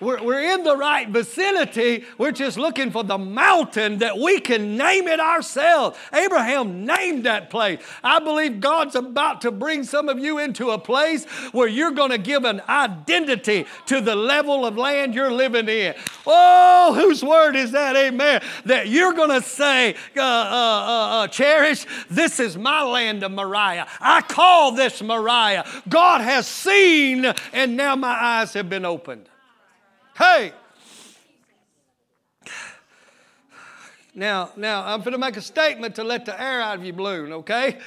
We're, 0.00 0.22
we're 0.22 0.54
in 0.54 0.64
the 0.64 0.76
right 0.76 1.08
vicinity. 1.08 2.04
We're 2.18 2.32
just 2.32 2.58
looking 2.58 2.90
for 2.90 3.04
the 3.04 3.18
mountain 3.18 3.98
that 3.98 4.18
we 4.18 4.40
can 4.40 4.76
name 4.76 5.08
it 5.08 5.20
ourselves. 5.20 5.98
Abraham 6.12 6.84
named 6.84 7.24
that 7.26 7.50
place. 7.50 7.80
I 8.02 8.18
believe 8.18 8.60
God's 8.60 8.96
about 8.96 9.40
to 9.42 9.50
bring 9.50 9.84
some 9.84 10.08
of 10.08 10.18
you 10.18 10.38
into 10.38 10.70
a 10.70 10.78
place 10.78 11.24
where 11.52 11.68
you're 11.68 11.92
going 11.92 12.10
to 12.10 12.18
give 12.18 12.44
an 12.44 12.60
identity 12.68 13.66
to 13.86 14.00
the 14.00 14.16
level 14.16 14.66
of 14.66 14.76
land 14.76 15.14
you're 15.14 15.32
living 15.32 15.68
in. 15.68 15.94
Oh, 16.26 16.94
whose 16.94 17.22
word 17.22 17.56
is 17.56 17.72
that? 17.72 17.96
Amen. 17.96 18.42
That 18.64 18.88
you're 18.88 19.12
going 19.12 19.40
to 19.40 19.46
say, 19.46 19.94
uh, 20.16 20.20
uh, 20.20 20.24
uh, 20.24 21.08
uh, 21.24 21.28
cherish, 21.28 21.86
this 22.10 22.40
is 22.40 22.56
my 22.56 22.82
land 22.82 23.22
of 23.22 23.32
Moriah. 23.32 23.86
I 24.00 24.22
call 24.22 24.72
this 24.72 25.02
Moriah. 25.02 25.64
God 25.88 26.20
has 26.20 26.46
seen, 26.46 27.32
and 27.52 27.76
now 27.76 27.96
my 27.96 28.16
eyes 28.20 28.52
have 28.54 28.68
been 28.68 28.84
opened. 28.84 29.28
Hey! 30.16 30.52
Now, 34.14 34.50
now 34.56 34.86
I'm 34.86 35.00
going 35.00 35.12
to 35.12 35.18
make 35.18 35.36
a 35.36 35.42
statement 35.42 35.96
to 35.96 36.04
let 36.04 36.24
the 36.24 36.40
air 36.40 36.60
out 36.60 36.78
of 36.78 36.84
your 36.84 36.94
balloon, 36.94 37.32
okay? 37.32 37.78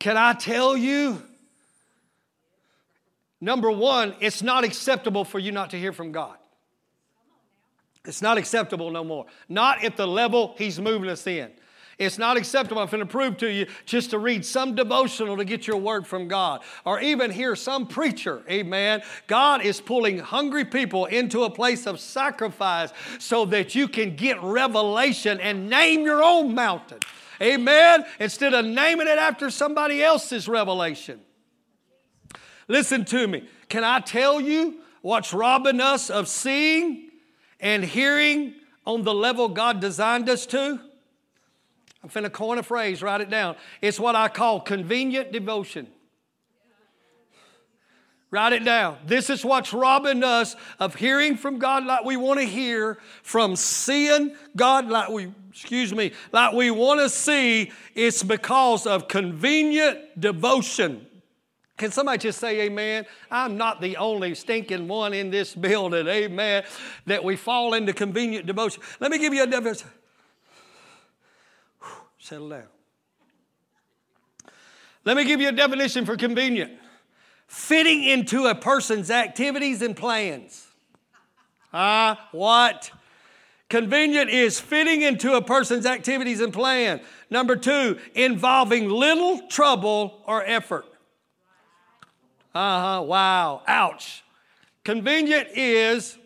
Can 0.00 0.16
I 0.16 0.32
tell 0.32 0.76
you? 0.76 1.22
Number 3.40 3.70
one, 3.70 4.14
it's 4.20 4.42
not 4.42 4.64
acceptable 4.64 5.24
for 5.24 5.38
you 5.38 5.52
not 5.52 5.70
to 5.70 5.78
hear 5.78 5.92
from 5.92 6.10
God. 6.10 6.36
It's 8.04 8.22
not 8.22 8.38
acceptable 8.38 8.90
no 8.90 9.04
more. 9.04 9.26
Not 9.48 9.84
at 9.84 9.96
the 9.96 10.06
level 10.06 10.54
He's 10.58 10.80
moving 10.80 11.08
us 11.08 11.26
in. 11.26 11.50
It's 11.98 12.18
not 12.18 12.36
acceptable. 12.36 12.82
I'm 12.82 12.88
going 12.88 13.00
to 13.00 13.06
prove 13.06 13.38
to 13.38 13.50
you 13.50 13.66
just 13.86 14.10
to 14.10 14.18
read 14.18 14.44
some 14.44 14.74
devotional 14.74 15.38
to 15.38 15.46
get 15.46 15.66
your 15.66 15.78
word 15.78 16.06
from 16.06 16.28
God 16.28 16.62
or 16.84 17.00
even 17.00 17.30
hear 17.30 17.56
some 17.56 17.86
preacher. 17.86 18.42
Amen. 18.50 19.02
God 19.26 19.62
is 19.62 19.80
pulling 19.80 20.18
hungry 20.18 20.66
people 20.66 21.06
into 21.06 21.44
a 21.44 21.50
place 21.50 21.86
of 21.86 21.98
sacrifice 21.98 22.92
so 23.18 23.46
that 23.46 23.74
you 23.74 23.88
can 23.88 24.14
get 24.14 24.42
revelation 24.42 25.40
and 25.40 25.70
name 25.70 26.02
your 26.02 26.22
own 26.22 26.54
mountain. 26.54 26.98
Amen. 27.40 28.04
Instead 28.20 28.52
of 28.52 28.66
naming 28.66 29.08
it 29.08 29.18
after 29.18 29.50
somebody 29.50 30.02
else's 30.02 30.48
revelation. 30.48 31.20
Listen 32.68 33.06
to 33.06 33.26
me. 33.26 33.48
Can 33.70 33.84
I 33.84 34.00
tell 34.00 34.38
you 34.38 34.80
what's 35.00 35.32
robbing 35.32 35.80
us 35.80 36.10
of 36.10 36.28
seeing 36.28 37.10
and 37.58 37.82
hearing 37.82 38.54
on 38.84 39.02
the 39.02 39.14
level 39.14 39.48
God 39.48 39.80
designed 39.80 40.28
us 40.28 40.44
to? 40.46 40.80
I'm 42.06 42.22
finna 42.22 42.30
coin 42.30 42.56
a 42.58 42.62
phrase, 42.62 43.02
write 43.02 43.20
it 43.20 43.30
down. 43.30 43.56
It's 43.82 43.98
what 43.98 44.14
I 44.14 44.28
call 44.28 44.60
convenient 44.60 45.32
devotion. 45.32 45.88
Write 48.30 48.52
it 48.52 48.64
down. 48.64 48.98
This 49.04 49.28
is 49.28 49.44
what's 49.44 49.72
robbing 49.72 50.22
us 50.22 50.54
of 50.78 50.94
hearing 50.94 51.36
from 51.36 51.58
God 51.58 51.84
like 51.84 52.04
we 52.04 52.16
want 52.16 52.38
to 52.38 52.46
hear, 52.46 52.98
from 53.24 53.56
seeing 53.56 54.36
God 54.54 54.86
like 54.86 55.08
we, 55.08 55.32
excuse 55.50 55.92
me, 55.92 56.12
like 56.30 56.52
we 56.52 56.70
want 56.70 57.00
to 57.00 57.08
see. 57.08 57.72
It's 57.96 58.22
because 58.22 58.86
of 58.86 59.08
convenient 59.08 60.20
devotion. 60.20 61.08
Can 61.76 61.90
somebody 61.90 62.18
just 62.18 62.38
say 62.38 62.60
amen? 62.60 63.04
I'm 63.32 63.56
not 63.56 63.80
the 63.80 63.96
only 63.96 64.36
stinking 64.36 64.86
one 64.86 65.12
in 65.12 65.30
this 65.30 65.56
building, 65.56 66.06
amen, 66.06 66.62
that 67.06 67.24
we 67.24 67.34
fall 67.34 67.74
into 67.74 67.92
convenient 67.92 68.46
devotion. 68.46 68.80
Let 69.00 69.10
me 69.10 69.18
give 69.18 69.34
you 69.34 69.42
a 69.42 69.46
definition. 69.48 69.88
Settle 72.26 72.48
down. 72.48 72.64
Let 75.04 75.16
me 75.16 75.24
give 75.24 75.40
you 75.40 75.48
a 75.48 75.52
definition 75.52 76.04
for 76.04 76.16
convenient 76.16 76.72
fitting 77.46 78.02
into 78.02 78.46
a 78.46 78.54
person's 78.56 79.12
activities 79.12 79.80
and 79.80 79.96
plans. 79.96 80.66
Ah, 81.72 82.10
uh, 82.10 82.24
what? 82.32 82.90
Convenient 83.68 84.28
is 84.28 84.58
fitting 84.58 85.02
into 85.02 85.34
a 85.34 85.40
person's 85.40 85.86
activities 85.86 86.40
and 86.40 86.52
plan. 86.52 87.00
Number 87.30 87.54
two, 87.54 87.96
involving 88.16 88.88
little 88.88 89.46
trouble 89.46 90.20
or 90.26 90.44
effort. 90.44 90.86
Uh 92.52 92.96
huh, 92.96 93.02
wow, 93.02 93.62
ouch. 93.68 94.24
Convenient 94.82 95.50
is 95.54 96.18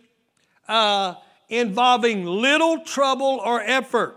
uh, 0.67 1.17
involving 1.51 2.25
little 2.25 2.81
trouble 2.85 3.43
or 3.45 3.61
effort. 3.61 4.17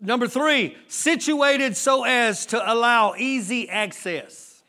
Number 0.00 0.28
three, 0.28 0.76
situated 0.88 1.76
so 1.76 2.04
as 2.04 2.46
to 2.46 2.72
allow 2.72 3.14
easy 3.16 3.68
access. 3.68 4.62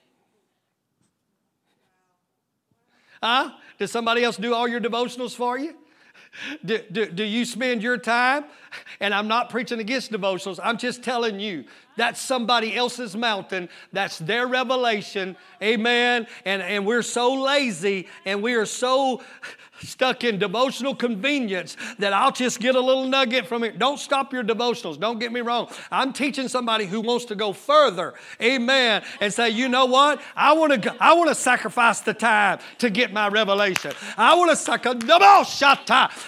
Huh? 3.21 3.51
Does 3.79 3.91
somebody 3.91 4.23
else 4.23 4.37
do 4.37 4.53
all 4.53 4.67
your 4.67 4.79
devotionals 4.79 5.35
for 5.35 5.57
you? 5.57 5.75
Do, 6.63 6.79
do, 6.91 7.07
do, 7.07 7.23
you 7.23 7.45
spend 7.45 7.81
your 7.81 7.97
time? 7.97 8.45
And 8.99 9.13
I'm 9.13 9.27
not 9.27 9.49
preaching 9.49 9.79
against 9.79 10.11
devotionals. 10.11 10.59
I'm 10.63 10.77
just 10.77 11.03
telling 11.03 11.39
you 11.39 11.65
that's 11.97 12.21
somebody 12.21 12.75
else's 12.75 13.15
mountain. 13.15 13.67
That's 13.91 14.19
their 14.19 14.47
revelation. 14.47 15.35
Amen. 15.61 16.27
And, 16.45 16.61
and 16.61 16.85
we're 16.85 17.01
so 17.01 17.33
lazy 17.33 18.07
and 18.25 18.41
we 18.41 18.53
are 18.55 18.65
so 18.65 19.21
stuck 19.83 20.23
in 20.23 20.39
devotional 20.39 20.95
convenience 20.95 21.77
that 21.99 22.13
I'll 22.13 22.31
just 22.31 22.59
get 22.59 22.75
a 22.75 22.79
little 22.79 23.05
nugget 23.05 23.45
from 23.45 23.63
it. 23.63 23.79
Don't 23.79 23.99
stop 23.99 24.33
your 24.33 24.43
devotionals. 24.43 24.99
Don't 24.99 25.19
get 25.19 25.31
me 25.31 25.41
wrong. 25.41 25.69
I'm 25.91 26.13
teaching 26.13 26.47
somebody 26.47 26.85
who 26.85 27.01
wants 27.01 27.25
to 27.25 27.35
go 27.35 27.53
further. 27.53 28.13
Amen. 28.41 29.03
And 29.21 29.33
say, 29.33 29.49
you 29.49 29.69
know 29.69 29.85
what? 29.85 30.21
I 30.35 30.53
want 30.53 30.83
to 30.83 30.95
I 30.99 31.13
want 31.13 31.29
to 31.29 31.35
sacrifice 31.35 32.01
the 32.01 32.13
time 32.13 32.59
to 32.79 32.89
get 32.89 33.11
my 33.13 33.27
revelation. 33.27 33.93
I 34.17 34.35
want 34.35 34.51
to 34.51 34.55
sacrifice 34.55 35.61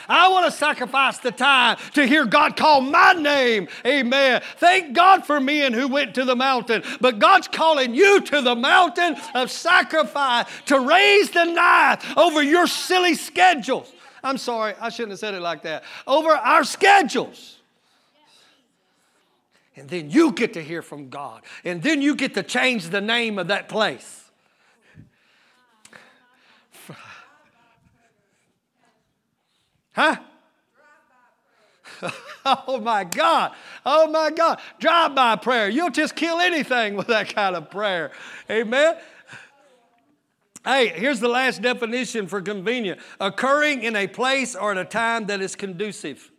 I 0.07 0.29
want 0.29 0.45
to 0.45 0.51
sacrifice 0.51 1.17
the 1.19 1.31
time 1.31 1.77
to 1.93 2.05
hear 2.05 2.25
God 2.25 2.55
call 2.55 2.81
my 2.81 3.13
name. 3.13 3.67
Amen. 3.85 4.41
Thank 4.57 4.93
God 4.93 5.25
for 5.25 5.39
men 5.59 5.73
who 5.73 5.87
went 5.87 6.15
to 6.15 6.25
the 6.25 6.35
mountain. 6.35 6.83
But 7.01 7.19
God's 7.19 7.47
calling 7.47 7.93
you 7.93 8.21
to 8.21 8.41
the 8.41 8.55
mountain 8.55 9.15
of 9.35 9.51
sacrifice 9.51 10.45
to 10.67 10.79
raise 10.79 11.31
the 11.31 11.45
knife 11.45 12.17
over 12.17 12.41
your 12.41 12.67
silly 12.67 13.15
schedules. 13.15 13.91
I'm 14.23 14.37
sorry, 14.37 14.73
I 14.79 14.89
shouldn't 14.89 15.11
have 15.11 15.19
said 15.19 15.33
it 15.33 15.41
like 15.41 15.63
that. 15.63 15.83
Over 16.05 16.29
our 16.29 16.63
schedules. 16.63 17.57
And 19.75 19.87
then 19.87 20.09
you 20.09 20.33
get 20.33 20.53
to 20.53 20.63
hear 20.63 20.81
from 20.81 21.09
God. 21.09 21.41
And 21.63 21.81
then 21.81 22.01
you 22.01 22.15
get 22.15 22.33
to 22.33 22.43
change 22.43 22.89
the 22.89 23.01
name 23.01 23.39
of 23.39 23.47
that 23.47 23.69
place. 23.69 24.29
Huh? 29.93 30.17
oh 32.45 32.79
my 32.81 33.03
God. 33.03 33.53
Oh 33.85 34.07
my 34.07 34.31
God. 34.31 34.59
Drive 34.79 35.15
by 35.15 35.35
prayer. 35.35 35.69
You'll 35.69 35.91
just 35.91 36.15
kill 36.15 36.39
anything 36.39 36.95
with 36.97 37.07
that 37.07 37.33
kind 37.33 37.55
of 37.55 37.69
prayer. 37.69 38.11
Amen. 38.49 38.97
Hey, 40.65 40.89
here's 40.89 41.19
the 41.19 41.29
last 41.29 41.61
definition 41.61 42.27
for 42.27 42.41
convenient 42.41 42.99
occurring 43.19 43.83
in 43.83 43.95
a 43.95 44.07
place 44.07 44.55
or 44.55 44.71
at 44.71 44.77
a 44.77 44.85
time 44.85 45.27
that 45.27 45.41
is 45.41 45.55
conducive. 45.55 46.31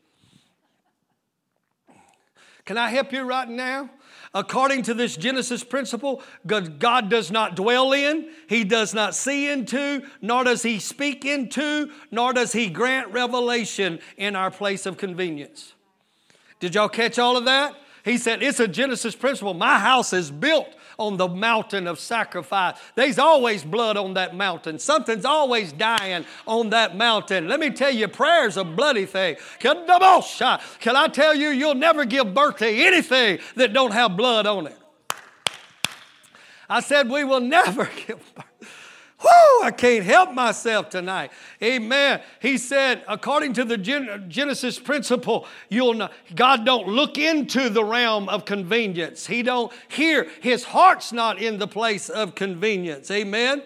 Can 2.67 2.77
I 2.77 2.91
help 2.91 3.13
you 3.13 3.23
right 3.23 3.49
now? 3.49 3.91
According 4.33 4.83
to 4.83 4.95
this 4.95 5.17
Genesis 5.17 5.65
principle, 5.65 6.23
God 6.47 7.09
does 7.09 7.33
not 7.33 7.57
dwell 7.57 7.93
in, 7.93 8.31
He 8.49 8.63
does 8.63 8.95
not 8.95 9.15
see 9.15 9.51
into, 9.51 10.03
nor 10.23 10.45
does 10.45 10.63
He 10.63 10.79
speak 10.79 11.25
into, 11.25 11.91
nor 12.13 12.33
does 12.33 12.53
He 12.53 12.69
grant 12.69 13.13
revelation 13.13 13.99
in 14.17 14.37
our 14.37 14.53
place 14.53 14.87
of 14.87 14.97
convenience. 14.97 15.75
Did 16.61 16.77
y'all 16.77 16.89
catch 16.89 17.19
all 17.19 17.37
of 17.37 17.47
that? 17.47 17.75
He 18.05 18.19
said, 18.19 18.43
It's 18.43 18.61
a 18.61 18.69
Genesis 18.69 19.17
principle. 19.17 19.55
My 19.55 19.79
house 19.79 20.13
is 20.13 20.31
built 20.31 20.69
on 21.01 21.17
the 21.17 21.27
mountain 21.27 21.87
of 21.87 21.99
sacrifice. 21.99 22.77
There's 22.95 23.19
always 23.19 23.65
blood 23.65 23.97
on 23.97 24.15
that 24.15 24.37
mountain. 24.37 24.79
Something's 24.79 25.25
always 25.25 25.73
dying 25.73 26.27
on 26.47 26.71
that 26.71 26.95
mountain. 26.97 27.49
Let 27.49 27.59
me 27.59 27.71
tell 27.71 27.91
you, 27.91 28.07
prayer's 28.07 28.59
a 28.59 28.65
bloody 28.65 29.07
thing. 29.07 29.37
Can 29.59 29.87
I 29.89 31.09
tell 31.09 31.35
you, 31.35 31.49
you'll 31.49 31.75
never 31.75 32.05
give 32.05 32.35
birth 32.35 32.59
to 32.59 32.69
anything 32.69 33.39
that 33.57 33.73
don't 33.73 33.93
have 33.93 34.17
blood 34.17 34.47
on 34.47 34.67
it. 34.67 34.77
I 36.69 36.81
said, 36.81 37.09
we 37.09 37.25
will 37.25 37.41
never 37.41 37.85
give 38.07 38.35
birth. 38.35 38.45
Whoo, 39.23 39.63
I 39.63 39.71
can't 39.71 40.05
help 40.05 40.33
myself 40.33 40.89
tonight. 40.89 41.31
Amen. 41.63 42.23
He 42.41 42.57
said, 42.57 43.05
according 43.07 43.53
to 43.55 43.65
the 43.65 43.77
Genesis 43.77 44.79
principle, 44.79 45.47
you'll 45.69 45.95
not, 45.95 46.13
God 46.35 46.65
don't 46.65 46.89
look 46.89 47.19
into 47.19 47.69
the 47.69 47.85
realm 47.85 48.29
of 48.29 48.45
convenience. 48.45 49.27
He 49.27 49.43
don't 49.43 49.73
hear. 49.89 50.29
His 50.41 50.65
heart's 50.65 51.13
not 51.13 51.39
in 51.39 51.59
the 51.59 51.69
place 51.69 52.09
of 52.09 52.35
convenience. 52.35 53.11
Amen. 53.11 53.63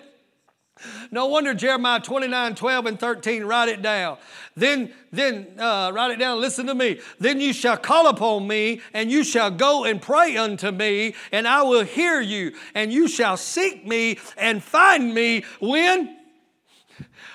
No 1.11 1.27
wonder 1.27 1.55
Jeremiah 1.55 2.01
29, 2.01 2.55
12, 2.57 2.87
and 2.87 3.01
13, 3.01 3.45
write 3.45 3.69
it 3.69 3.81
down. 3.81 4.19
Then, 4.57 4.93
then 5.13 5.47
uh, 5.59 5.93
write 5.95 6.11
it 6.11 6.19
down, 6.19 6.41
listen 6.41 6.67
to 6.67 6.75
me. 6.75 7.01
Then 7.19 7.41
you 7.41 7.53
shall 7.53 7.77
call 7.77 8.09
upon 8.09 8.47
me, 8.47 8.81
and 8.93 9.11
you 9.11 9.25
shall 9.25 9.51
go 9.51 9.85
and 9.85 10.03
pray 10.03 10.37
unto 10.37 10.71
me, 10.71 11.15
and 11.33 11.47
I 11.47 11.63
will 11.63 11.85
hear 11.85 12.21
you, 12.21 12.53
and 12.75 12.93
you 12.93 13.09
shall 13.09 13.37
seek 13.37 13.87
me 13.87 14.19
and 14.37 14.63
find 14.63 15.15
me 15.15 15.45
when? 15.61 16.19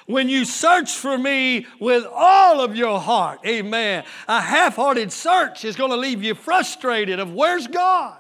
When 0.06 0.28
you 0.28 0.44
search 0.44 0.92
for 0.92 1.18
me 1.18 1.66
with 1.80 2.06
all 2.12 2.62
of 2.62 2.76
your 2.76 3.00
heart. 3.00 3.40
Amen. 3.46 4.04
A 4.28 4.42
half 4.42 4.76
hearted 4.76 5.12
search 5.12 5.64
is 5.64 5.76
going 5.76 5.92
to 5.92 5.98
leave 5.98 6.24
you 6.24 6.36
frustrated 6.36 7.20
of 7.20 7.34
where's 7.34 7.68
God? 7.68 8.18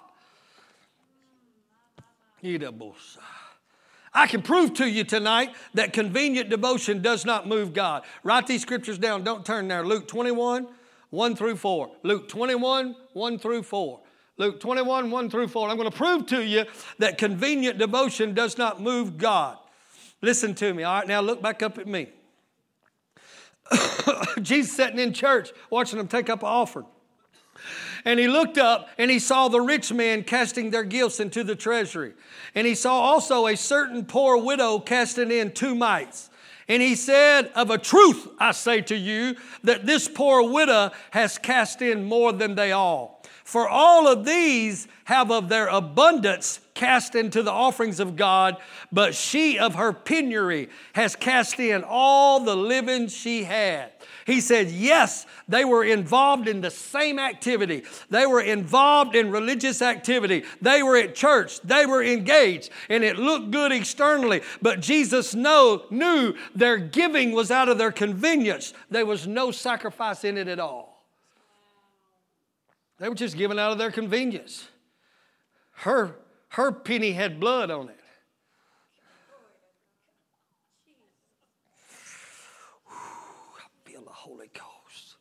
I 4.13 4.27
can 4.27 4.41
prove 4.41 4.73
to 4.75 4.89
you 4.89 5.03
tonight 5.03 5.51
that 5.73 5.93
convenient 5.93 6.49
devotion 6.49 7.01
does 7.01 7.25
not 7.25 7.47
move 7.47 7.73
God. 7.73 8.03
Write 8.23 8.47
these 8.47 8.61
scriptures 8.61 8.97
down. 8.97 9.23
Don't 9.23 9.45
turn 9.45 9.67
there. 9.67 9.85
Luke 9.85 10.07
21, 10.07 10.67
1 11.09 11.35
through 11.35 11.55
4. 11.55 11.91
Luke 12.03 12.27
21, 12.27 12.95
1 13.13 13.39
through 13.39 13.63
4. 13.63 13.99
Luke 14.37 14.59
21, 14.59 15.11
1 15.11 15.29
through 15.29 15.47
4. 15.47 15.69
I'm 15.69 15.77
going 15.77 15.91
to 15.91 15.95
prove 15.95 16.25
to 16.27 16.43
you 16.43 16.65
that 16.97 17.17
convenient 17.17 17.77
devotion 17.77 18.33
does 18.33 18.57
not 18.57 18.81
move 18.81 19.17
God. 19.17 19.57
Listen 20.21 20.55
to 20.55 20.73
me. 20.73 20.83
All 20.83 20.99
right, 20.99 21.07
now 21.07 21.21
look 21.21 21.41
back 21.41 21.61
up 21.61 21.77
at 21.77 21.87
me. 21.87 22.09
Jesus 24.41 24.75
sitting 24.75 24.99
in 24.99 25.13
church 25.13 25.51
watching 25.69 25.97
them 25.97 26.07
take 26.07 26.29
up 26.29 26.41
an 26.41 26.49
offering. 26.49 26.87
And 28.05 28.19
he 28.19 28.27
looked 28.27 28.57
up 28.57 28.89
and 28.97 29.11
he 29.11 29.19
saw 29.19 29.47
the 29.47 29.61
rich 29.61 29.91
men 29.91 30.23
casting 30.23 30.71
their 30.71 30.83
gifts 30.83 31.19
into 31.19 31.43
the 31.43 31.55
treasury. 31.55 32.13
And 32.55 32.65
he 32.65 32.75
saw 32.75 32.93
also 32.99 33.47
a 33.47 33.55
certain 33.55 34.05
poor 34.05 34.37
widow 34.37 34.79
casting 34.79 35.31
in 35.31 35.51
two 35.51 35.75
mites. 35.75 36.29
And 36.67 36.83
he 36.83 36.95
said, 36.95 37.51
Of 37.55 37.71
a 37.71 37.77
truth, 37.77 38.27
I 38.39 38.51
say 38.51 38.81
to 38.81 38.95
you, 38.95 39.35
that 39.63 39.85
this 39.85 40.07
poor 40.07 40.47
widow 40.49 40.91
has 41.11 41.37
cast 41.37 41.81
in 41.81 42.05
more 42.05 42.31
than 42.31 42.55
they 42.55 42.71
all. 42.71 43.23
For 43.43 43.67
all 43.67 44.07
of 44.07 44.25
these 44.25 44.87
have 45.05 45.31
of 45.31 45.49
their 45.49 45.67
abundance 45.67 46.59
cast 46.75 47.15
into 47.15 47.41
the 47.41 47.51
offerings 47.51 47.99
of 47.99 48.15
God, 48.15 48.57
but 48.91 49.15
she 49.15 49.57
of 49.57 49.73
her 49.73 49.91
penury 49.91 50.69
has 50.93 51.15
cast 51.15 51.59
in 51.59 51.83
all 51.83 52.41
the 52.41 52.55
living 52.55 53.07
she 53.07 53.43
had. 53.43 53.91
He 54.29 54.41
said, 54.41 54.69
yes, 54.69 55.25
they 55.47 55.65
were 55.65 55.83
involved 55.83 56.47
in 56.47 56.61
the 56.61 56.69
same 56.69 57.17
activity. 57.17 57.83
They 58.11 58.27
were 58.27 58.41
involved 58.41 59.15
in 59.15 59.31
religious 59.31 59.81
activity. 59.81 60.43
They 60.61 60.83
were 60.83 60.97
at 60.97 61.15
church. 61.15 61.59
They 61.61 61.87
were 61.87 62.03
engaged, 62.03 62.69
and 62.89 63.03
it 63.03 63.17
looked 63.17 63.49
good 63.49 63.71
externally. 63.71 64.41
But 64.61 64.81
Jesus 64.81 65.33
know, 65.33 65.83
knew 65.89 66.35
their 66.53 66.77
giving 66.77 67.31
was 67.31 67.49
out 67.49 67.69
of 67.69 67.79
their 67.79 67.91
convenience. 67.91 68.73
There 68.91 69.05
was 69.07 69.25
no 69.25 69.49
sacrifice 69.49 70.23
in 70.23 70.37
it 70.37 70.47
at 70.47 70.59
all. 70.59 71.03
They 72.99 73.09
were 73.09 73.15
just 73.15 73.35
giving 73.35 73.57
out 73.57 73.71
of 73.71 73.79
their 73.79 73.91
convenience. 73.91 74.67
Her, 75.71 76.17
her 76.49 76.71
penny 76.71 77.13
had 77.13 77.39
blood 77.39 77.71
on 77.71 77.89
it. 77.89 77.95
I 82.87 83.89
feel 83.89 84.03
the 84.03 84.11
Holy 84.11 84.49
Ghost. 84.53 85.15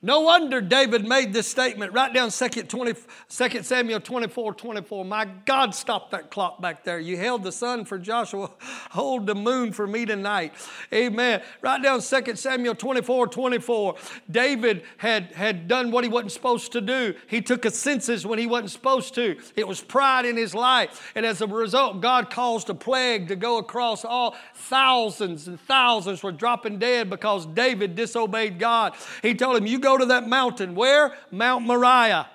No 0.00 0.20
wonder 0.20 0.60
David 0.60 1.08
made 1.08 1.32
this 1.32 1.48
statement. 1.48 1.92
Write 1.92 2.14
down 2.14 2.30
2, 2.30 2.48
20, 2.48 2.94
2 3.28 3.62
Samuel 3.64 3.98
24 3.98 4.54
24. 4.54 5.04
My 5.04 5.24
God, 5.44 5.74
stop 5.74 6.12
that 6.12 6.30
clock 6.30 6.62
back 6.62 6.84
there. 6.84 7.00
You 7.00 7.16
held 7.16 7.42
the 7.42 7.50
sun 7.50 7.84
for 7.84 7.98
Joshua, 7.98 8.48
hold 8.90 9.26
the 9.26 9.34
moon 9.34 9.72
for 9.72 9.88
me 9.88 10.06
tonight. 10.06 10.54
Amen. 10.92 11.42
Write 11.62 11.82
down 11.82 12.00
2 12.00 12.36
Samuel 12.36 12.76
24 12.76 13.26
24. 13.26 13.96
David 14.30 14.84
had, 14.98 15.32
had 15.32 15.66
done 15.66 15.90
what 15.90 16.04
he 16.04 16.10
wasn't 16.10 16.30
supposed 16.30 16.70
to 16.72 16.80
do. 16.80 17.14
He 17.26 17.42
took 17.42 17.64
a 17.64 17.70
census 17.72 18.24
when 18.24 18.38
he 18.38 18.46
wasn't 18.46 18.70
supposed 18.70 19.16
to. 19.16 19.36
It 19.56 19.66
was 19.66 19.80
pride 19.80 20.26
in 20.26 20.36
his 20.36 20.54
life. 20.54 21.10
And 21.16 21.26
as 21.26 21.40
a 21.40 21.48
result, 21.48 22.00
God 22.00 22.30
caused 22.30 22.70
a 22.70 22.74
plague 22.74 23.26
to 23.28 23.36
go 23.36 23.58
across 23.58 24.04
all 24.04 24.36
thousands 24.54 25.48
and 25.48 25.60
thousands 25.62 26.22
were 26.22 26.30
dropping 26.30 26.78
dead 26.78 27.10
because 27.10 27.46
David 27.46 27.96
disobeyed 27.96 28.60
God. 28.60 28.94
He 29.22 29.34
told 29.34 29.56
him, 29.56 29.66
You 29.66 29.80
go 29.80 29.87
to 29.96 30.06
that 30.06 30.28
mountain. 30.28 30.74
Where? 30.74 31.16
Mount 31.30 31.64
Moriah. 31.64 32.28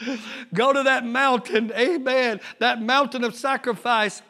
go 0.54 0.72
to 0.72 0.82
that 0.84 1.04
mountain. 1.04 1.72
Amen. 1.72 2.40
That 2.58 2.80
mountain 2.80 3.24
of 3.24 3.34
sacrifice 3.34 4.22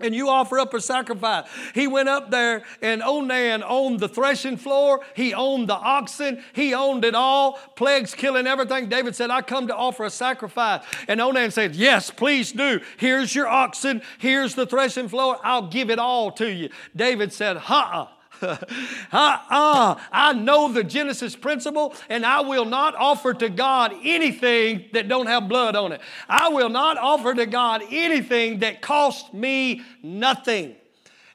and 0.00 0.14
you 0.14 0.28
offer 0.28 0.58
up 0.58 0.74
a 0.74 0.80
sacrifice. 0.80 1.48
He 1.72 1.86
went 1.86 2.08
up 2.08 2.30
there, 2.30 2.64
and 2.82 3.02
Onan 3.02 3.62
owned 3.64 4.00
the 4.00 4.08
threshing 4.08 4.56
floor. 4.56 5.00
He 5.14 5.32
owned 5.32 5.68
the 5.68 5.74
oxen. 5.74 6.42
He 6.52 6.74
owned 6.74 7.04
it 7.04 7.14
all. 7.14 7.58
Plagues 7.76 8.14
killing 8.14 8.46
everything. 8.46 8.88
David 8.88 9.14
said, 9.14 9.30
I 9.30 9.40
come 9.40 9.68
to 9.68 9.76
offer 9.76 10.04
a 10.04 10.10
sacrifice. 10.10 10.84
And 11.06 11.20
Onan 11.20 11.52
said, 11.52 11.76
Yes, 11.76 12.10
please 12.10 12.50
do. 12.52 12.80
Here's 12.96 13.34
your 13.34 13.46
oxen. 13.46 14.02
Here's 14.18 14.54
the 14.54 14.66
threshing 14.66 15.08
floor. 15.08 15.38
I'll 15.42 15.68
give 15.68 15.90
it 15.90 15.98
all 15.98 16.32
to 16.32 16.52
you. 16.52 16.70
David 16.94 17.32
said, 17.32 17.56
Ha 17.56 18.13
uh-uh. 19.12 20.00
I 20.12 20.32
know 20.32 20.72
the 20.72 20.84
Genesis 20.84 21.36
principle, 21.36 21.94
and 22.08 22.24
I 22.24 22.40
will 22.40 22.64
not 22.64 22.94
offer 22.94 23.34
to 23.34 23.48
God 23.48 23.92
anything 24.02 24.86
that 24.92 25.08
don't 25.08 25.26
have 25.26 25.48
blood 25.48 25.76
on 25.76 25.92
it. 25.92 26.00
I 26.28 26.48
will 26.48 26.68
not 26.68 26.98
offer 26.98 27.34
to 27.34 27.46
God 27.46 27.82
anything 27.90 28.60
that 28.60 28.82
costs 28.82 29.32
me 29.32 29.82
nothing. 30.02 30.76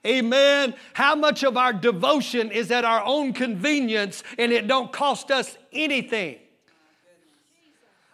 Amen. 0.05 0.75
How 0.93 1.15
much 1.15 1.43
of 1.43 1.57
our 1.57 1.73
devotion 1.73 2.51
is 2.51 2.71
at 2.71 2.85
our 2.85 3.03
own 3.03 3.33
convenience 3.33 4.23
and 4.37 4.51
it 4.51 4.67
don't 4.67 4.91
cost 4.91 5.29
us 5.29 5.57
anything? 5.73 6.37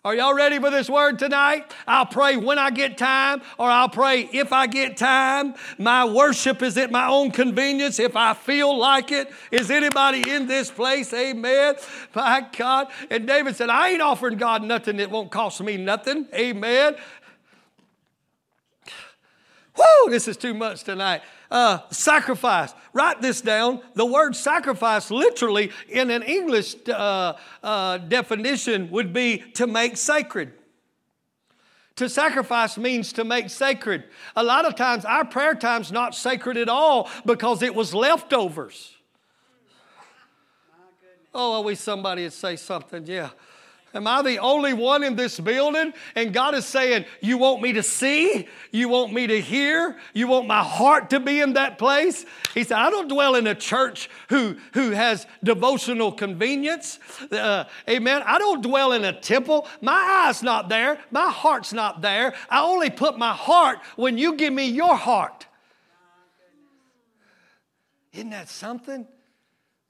Are 0.06 0.14
y'all 0.14 0.36
ready 0.36 0.60
for 0.60 0.70
this 0.70 0.88
word 0.88 1.18
tonight? 1.18 1.74
I'll 1.88 2.06
pray 2.06 2.38
when 2.38 2.60
I 2.60 2.70
get 2.70 2.96
time, 2.96 3.42
or 3.58 3.68
I'll 3.68 3.90
pray 3.90 4.30
if 4.32 4.54
I 4.54 4.68
get 4.68 4.98
time. 4.98 5.56
My 5.80 6.06
worship 6.06 6.62
is 6.62 6.78
at 6.78 6.92
my 6.92 7.08
own 7.08 7.32
convenience 7.32 7.98
if 8.00 8.16
I 8.16 8.36
feel 8.36 8.78
like 8.78 9.12
it. 9.12 9.32
Is 9.50 9.72
anybody 9.72 10.30
in 10.30 10.46
this 10.46 10.70
place? 10.70 11.12
Amen. 11.12 11.74
My 12.14 12.46
God. 12.56 12.90
And 13.10 13.26
David 13.26 13.56
said, 13.56 13.72
I 13.72 13.90
ain't 13.90 14.02
offering 14.04 14.38
God 14.38 14.62
nothing 14.62 14.98
that 14.98 15.10
won't 15.10 15.32
cost 15.32 15.60
me 15.60 15.76
nothing. 15.76 16.28
Amen. 16.36 16.96
Whoo, 19.76 20.12
this 20.12 20.28
is 20.28 20.38
too 20.38 20.54
much 20.54 20.84
tonight. 20.84 21.24
Uh, 21.56 21.80
sacrifice. 21.90 22.74
Write 22.92 23.22
this 23.22 23.40
down. 23.40 23.80
The 23.94 24.06
word 24.06 24.36
sacrifice, 24.36 25.10
literally, 25.10 25.72
in 25.88 26.12
an 26.12 26.22
English 26.22 26.76
uh, 26.90 27.36
uh, 27.64 27.98
definition, 28.00 28.92
would 28.92 29.14
be 29.14 29.38
to 29.54 29.66
make 29.66 29.96
sacred. 29.96 30.52
To 31.96 32.10
sacrifice 32.10 32.78
means 32.78 33.14
to 33.14 33.24
make 33.24 33.50
sacred. 33.50 34.04
A 34.36 34.44
lot 34.44 34.66
of 34.66 34.76
times, 34.76 35.06
our 35.06 35.24
prayer 35.24 35.56
time's 35.56 35.94
not 35.94 36.14
sacred 36.14 36.58
at 36.58 36.68
all 36.68 37.10
because 37.26 37.62
it 37.62 37.74
was 37.74 37.94
leftovers. 37.94 38.94
Oh, 41.34 41.62
I 41.62 41.66
wish 41.66 41.80
somebody 41.80 42.24
would 42.24 42.34
say 42.34 42.58
something. 42.58 43.06
Yeah. 43.08 43.30
Am 43.96 44.08
I 44.08 44.22
the 44.22 44.40
only 44.40 44.74
one 44.74 45.04
in 45.04 45.16
this 45.16 45.40
building? 45.40 45.94
And 46.16 46.34
God 46.34 46.54
is 46.54 46.66
saying, 46.66 47.06
You 47.22 47.38
want 47.38 47.62
me 47.62 47.72
to 47.74 47.84
see? 47.84 48.46
You 48.72 48.90
want 48.90 49.14
me 49.14 49.26
to 49.26 49.40
hear? 49.40 49.98
You 50.14 50.28
want 50.28 50.48
my 50.48 50.62
heart 50.62 51.12
to 51.12 51.22
be 51.22 51.40
in 51.40 51.54
that 51.54 51.78
place? 51.78 52.26
He 52.54 52.66
said, 52.66 52.78
I 52.78 52.90
don't 52.90 53.08
dwell 53.08 53.36
in 53.36 53.48
a 53.48 53.56
church 53.56 54.10
who, 54.28 54.58
who 54.74 54.92
has 54.92 55.26
devotional 55.44 56.12
convenience. 56.12 57.00
Uh, 57.32 57.64
amen. 57.90 58.22
I 58.26 58.38
don't 58.38 58.62
dwell 58.62 58.92
in 58.92 59.06
a 59.06 59.14
temple. 59.14 59.66
My 59.80 60.26
eye's 60.26 60.44
not 60.44 60.68
there. 60.68 61.00
My 61.10 61.30
heart's 61.30 61.72
not 61.72 62.02
there. 62.02 62.34
I 62.50 62.64
only 62.64 62.90
put 62.90 63.18
my 63.18 63.34
heart 63.34 63.80
when 63.96 64.18
you 64.18 64.36
give 64.36 64.52
me 64.52 64.66
your 64.68 64.98
heart. 64.98 65.48
Isn't 68.12 68.32
that 68.32 68.50
something? 68.50 69.08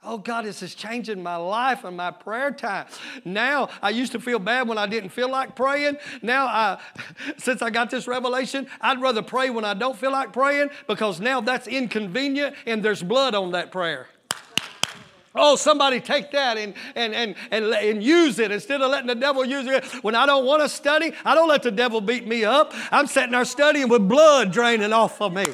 Oh, 0.07 0.19
God, 0.19 0.45
this 0.45 0.61
is 0.61 0.75
changing 0.75 1.23
my 1.23 1.35
life 1.35 1.83
and 1.83 1.97
my 1.97 2.11
prayer 2.11 2.51
time. 2.51 2.85
Now, 3.23 3.69
I 3.81 3.89
used 3.89 4.11
to 4.11 4.19
feel 4.19 4.37
bad 4.37 4.67
when 4.67 4.77
I 4.77 4.85
didn't 4.85 5.09
feel 5.09 5.29
like 5.29 5.55
praying. 5.55 5.97
Now, 6.21 6.45
I, 6.45 6.79
since 7.37 7.63
I 7.63 7.71
got 7.71 7.89
this 7.89 8.07
revelation, 8.07 8.67
I'd 8.81 9.01
rather 9.01 9.23
pray 9.23 9.49
when 9.49 9.65
I 9.65 9.73
don't 9.73 9.97
feel 9.97 10.11
like 10.11 10.31
praying 10.31 10.69
because 10.87 11.19
now 11.19 11.41
that's 11.41 11.67
inconvenient 11.67 12.55
and 12.67 12.83
there's 12.83 13.01
blood 13.01 13.33
on 13.33 13.51
that 13.53 13.71
prayer. 13.71 14.07
Oh, 15.37 15.55
somebody 15.57 15.99
take 15.99 16.31
that 16.31 16.57
and, 16.57 16.73
and, 16.95 17.13
and, 17.13 17.35
and, 17.51 17.65
and 17.65 18.01
use 18.01 18.39
it 18.39 18.51
instead 18.51 18.81
of 18.81 18.89
letting 18.89 19.07
the 19.07 19.15
devil 19.15 19.43
use 19.43 19.67
it. 19.67 19.83
When 20.03 20.15
I 20.15 20.25
don't 20.25 20.45
want 20.45 20.61
to 20.61 20.69
study, 20.69 21.11
I 21.25 21.35
don't 21.35 21.49
let 21.49 21.61
the 21.61 21.71
devil 21.71 21.99
beat 21.99 22.25
me 22.25 22.45
up. 22.45 22.73
I'm 22.91 23.07
sitting 23.07 23.31
there 23.31 23.43
studying 23.43 23.89
with 23.89 24.07
blood 24.07 24.53
draining 24.53 24.93
off 24.93 25.21
of 25.21 25.33
me. 25.33 25.45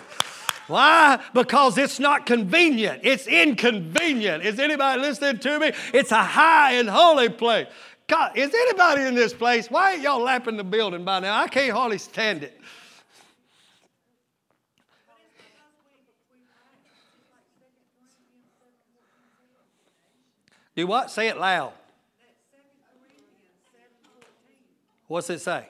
Why? 0.68 1.20
Because 1.34 1.78
it's 1.78 1.99
not 1.99 2.26
convenient. 2.26 3.01
It's 3.03 3.28
inconvenient. 3.28 4.45
Is 4.45 4.59
anybody 4.59 5.01
listening 5.01 5.39
to 5.39 5.59
me? 5.59 5.72
It's 5.93 6.12
a 6.12 6.24
high 6.24 6.74
and 6.74 6.89
holy 6.89 7.30
place. 7.30 7.68
God, 8.07 8.38
is 8.38 8.53
anybody 8.53 9.03
in 9.03 9.16
this 9.16 9.34
place? 9.34 9.70
Why 9.70 9.93
ain't 9.93 10.01
y'all 10.01 10.22
lapping 10.22 10.57
the 10.57 10.64
building 10.64 11.03
by 11.03 11.20
now? 11.20 11.39
I 11.39 11.47
can't 11.47 11.72
hardly 11.72 11.97
stand 11.97 12.43
it. 12.43 12.59
Do 20.76 20.88
what? 20.88 21.12
Say 21.12 21.28
it 21.28 21.38
loud. 21.38 21.74
What's 25.07 25.30
it 25.30 25.39
say? 25.39 25.68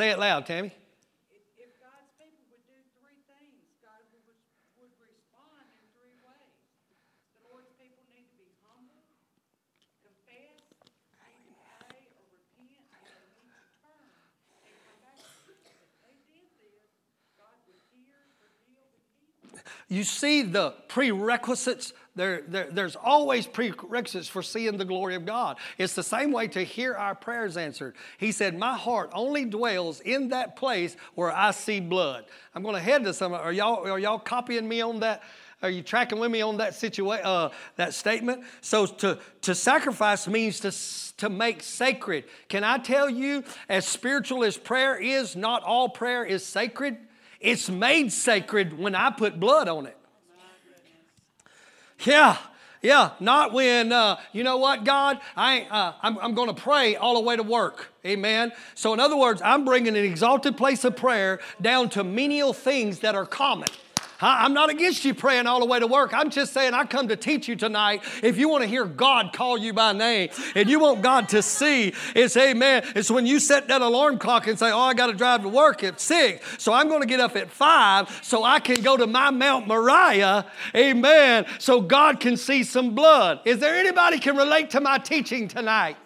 Say 0.00 0.16
it 0.16 0.18
loud, 0.18 0.48
Tammy. 0.48 0.72
If, 1.60 1.76
God's 1.76 2.08
people 2.16 2.40
would 2.48 2.64
do 2.64 2.72
three 2.96 3.20
things, 3.28 3.68
God 3.84 4.00
would, 4.16 4.24
would 4.80 4.96
respond 4.96 5.68
in 5.76 5.84
three 5.92 6.16
ways. 6.24 6.56
The 7.36 7.44
Lord's 7.44 7.68
people 7.76 8.00
need 8.08 8.24
to 8.32 8.36
be 8.40 8.48
humble, 8.64 9.04
confess, 10.00 10.56
pray 11.20 11.36
or 11.36 11.52
repent, 11.52 12.16
and 12.16 12.64
they 12.64 12.80
need 12.80 12.88
to 12.88 12.96
turn 13.12 14.08
and 14.64 14.72
come 14.80 15.00
back. 15.04 15.20
If 15.68 15.92
they 16.00 16.16
did 16.32 16.48
this, 16.48 16.80
God 17.36 17.60
would 17.68 17.84
hear, 17.92 18.16
forgive, 18.40 18.88
and. 19.52 19.60
You 19.92 20.08
see 20.08 20.40
the 20.40 20.80
prerequisites 20.88 21.92
there, 22.16 22.42
there, 22.48 22.68
there's 22.70 22.96
always 22.96 23.46
prerequisites 23.46 24.28
for 24.28 24.42
seeing 24.42 24.76
the 24.76 24.84
glory 24.84 25.14
of 25.14 25.24
God. 25.24 25.58
It's 25.78 25.94
the 25.94 26.02
same 26.02 26.32
way 26.32 26.48
to 26.48 26.64
hear 26.64 26.94
our 26.94 27.14
prayers 27.14 27.56
answered. 27.56 27.94
He 28.18 28.32
said, 28.32 28.58
My 28.58 28.76
heart 28.76 29.10
only 29.14 29.44
dwells 29.44 30.00
in 30.00 30.28
that 30.28 30.56
place 30.56 30.96
where 31.14 31.30
I 31.30 31.52
see 31.52 31.78
blood. 31.78 32.24
I'm 32.54 32.62
going 32.62 32.74
to 32.74 32.80
head 32.80 33.04
to 33.04 33.14
some. 33.14 33.32
Are 33.32 33.52
y'all, 33.52 33.88
are 33.88 33.98
y'all 33.98 34.18
copying 34.18 34.68
me 34.68 34.80
on 34.80 35.00
that? 35.00 35.22
Are 35.62 35.70
you 35.70 35.82
tracking 35.82 36.18
with 36.18 36.30
me 36.30 36.40
on 36.40 36.56
that 36.56 36.74
situation, 36.74 37.24
uh, 37.24 37.50
that 37.76 37.94
statement? 37.94 38.44
So 38.60 38.86
to, 38.86 39.18
to 39.42 39.54
sacrifice 39.54 40.26
means 40.26 40.60
to, 40.60 41.16
to 41.18 41.28
make 41.28 41.62
sacred. 41.62 42.24
Can 42.48 42.64
I 42.64 42.78
tell 42.78 43.10
you, 43.10 43.44
as 43.68 43.86
spiritual 43.86 44.42
as 44.42 44.56
prayer 44.56 44.96
is, 44.96 45.36
not 45.36 45.62
all 45.62 45.90
prayer 45.90 46.24
is 46.24 46.44
sacred. 46.44 46.96
It's 47.40 47.68
made 47.68 48.10
sacred 48.10 48.76
when 48.78 48.94
I 48.94 49.10
put 49.10 49.38
blood 49.38 49.68
on 49.68 49.86
it. 49.86 49.96
Yeah, 52.04 52.36
yeah, 52.82 53.10
not 53.20 53.52
when, 53.52 53.92
uh, 53.92 54.18
you 54.32 54.42
know 54.42 54.56
what, 54.56 54.84
God, 54.84 55.20
I, 55.36 55.62
uh, 55.62 55.92
I'm, 56.00 56.18
I'm 56.18 56.34
going 56.34 56.48
to 56.48 56.60
pray 56.60 56.96
all 56.96 57.14
the 57.14 57.20
way 57.20 57.36
to 57.36 57.42
work. 57.42 57.92
Amen. 58.06 58.52
So, 58.74 58.94
in 58.94 59.00
other 59.00 59.16
words, 59.16 59.42
I'm 59.44 59.66
bringing 59.66 59.96
an 59.96 60.04
exalted 60.04 60.56
place 60.56 60.84
of 60.84 60.96
prayer 60.96 61.40
down 61.60 61.90
to 61.90 62.04
menial 62.04 62.54
things 62.54 63.00
that 63.00 63.14
are 63.14 63.26
common. 63.26 63.68
I- 64.20 64.44
I'm 64.44 64.52
not 64.52 64.70
against 64.70 65.04
you 65.04 65.14
praying 65.14 65.46
all 65.46 65.60
the 65.60 65.66
way 65.66 65.78
to 65.78 65.86
work. 65.86 66.12
I'm 66.12 66.30
just 66.30 66.52
saying 66.52 66.74
I 66.74 66.84
come 66.84 67.08
to 67.08 67.16
teach 67.16 67.48
you 67.48 67.56
tonight. 67.56 68.02
If 68.22 68.38
you 68.38 68.48
want 68.48 68.62
to 68.62 68.68
hear 68.68 68.84
God 68.84 69.32
call 69.32 69.58
you 69.58 69.72
by 69.72 69.92
name 69.92 70.30
and 70.54 70.68
you 70.68 70.78
want 70.78 71.02
God 71.02 71.28
to 71.30 71.42
see, 71.42 71.94
it's 72.14 72.36
amen. 72.36 72.84
It's 72.94 73.10
when 73.10 73.26
you 73.26 73.40
set 73.40 73.68
that 73.68 73.82
alarm 73.82 74.18
clock 74.18 74.46
and 74.46 74.58
say, 74.58 74.70
Oh, 74.70 74.80
I 74.80 74.94
got 74.94 75.06
to 75.06 75.14
drive 75.14 75.42
to 75.42 75.48
work 75.48 75.82
at 75.82 76.00
six. 76.00 76.44
So 76.62 76.72
I'm 76.72 76.88
going 76.88 77.00
to 77.00 77.06
get 77.06 77.20
up 77.20 77.36
at 77.36 77.50
five 77.50 78.20
so 78.22 78.44
I 78.44 78.60
can 78.60 78.82
go 78.82 78.96
to 78.96 79.06
my 79.06 79.30
Mount 79.30 79.66
Moriah. 79.66 80.46
Amen. 80.74 81.46
So 81.58 81.80
God 81.80 82.20
can 82.20 82.36
see 82.36 82.64
some 82.64 82.94
blood. 82.94 83.40
Is 83.44 83.58
there 83.58 83.74
anybody 83.74 84.18
can 84.18 84.36
relate 84.36 84.70
to 84.70 84.80
my 84.80 84.98
teaching 84.98 85.48
tonight? 85.48 85.96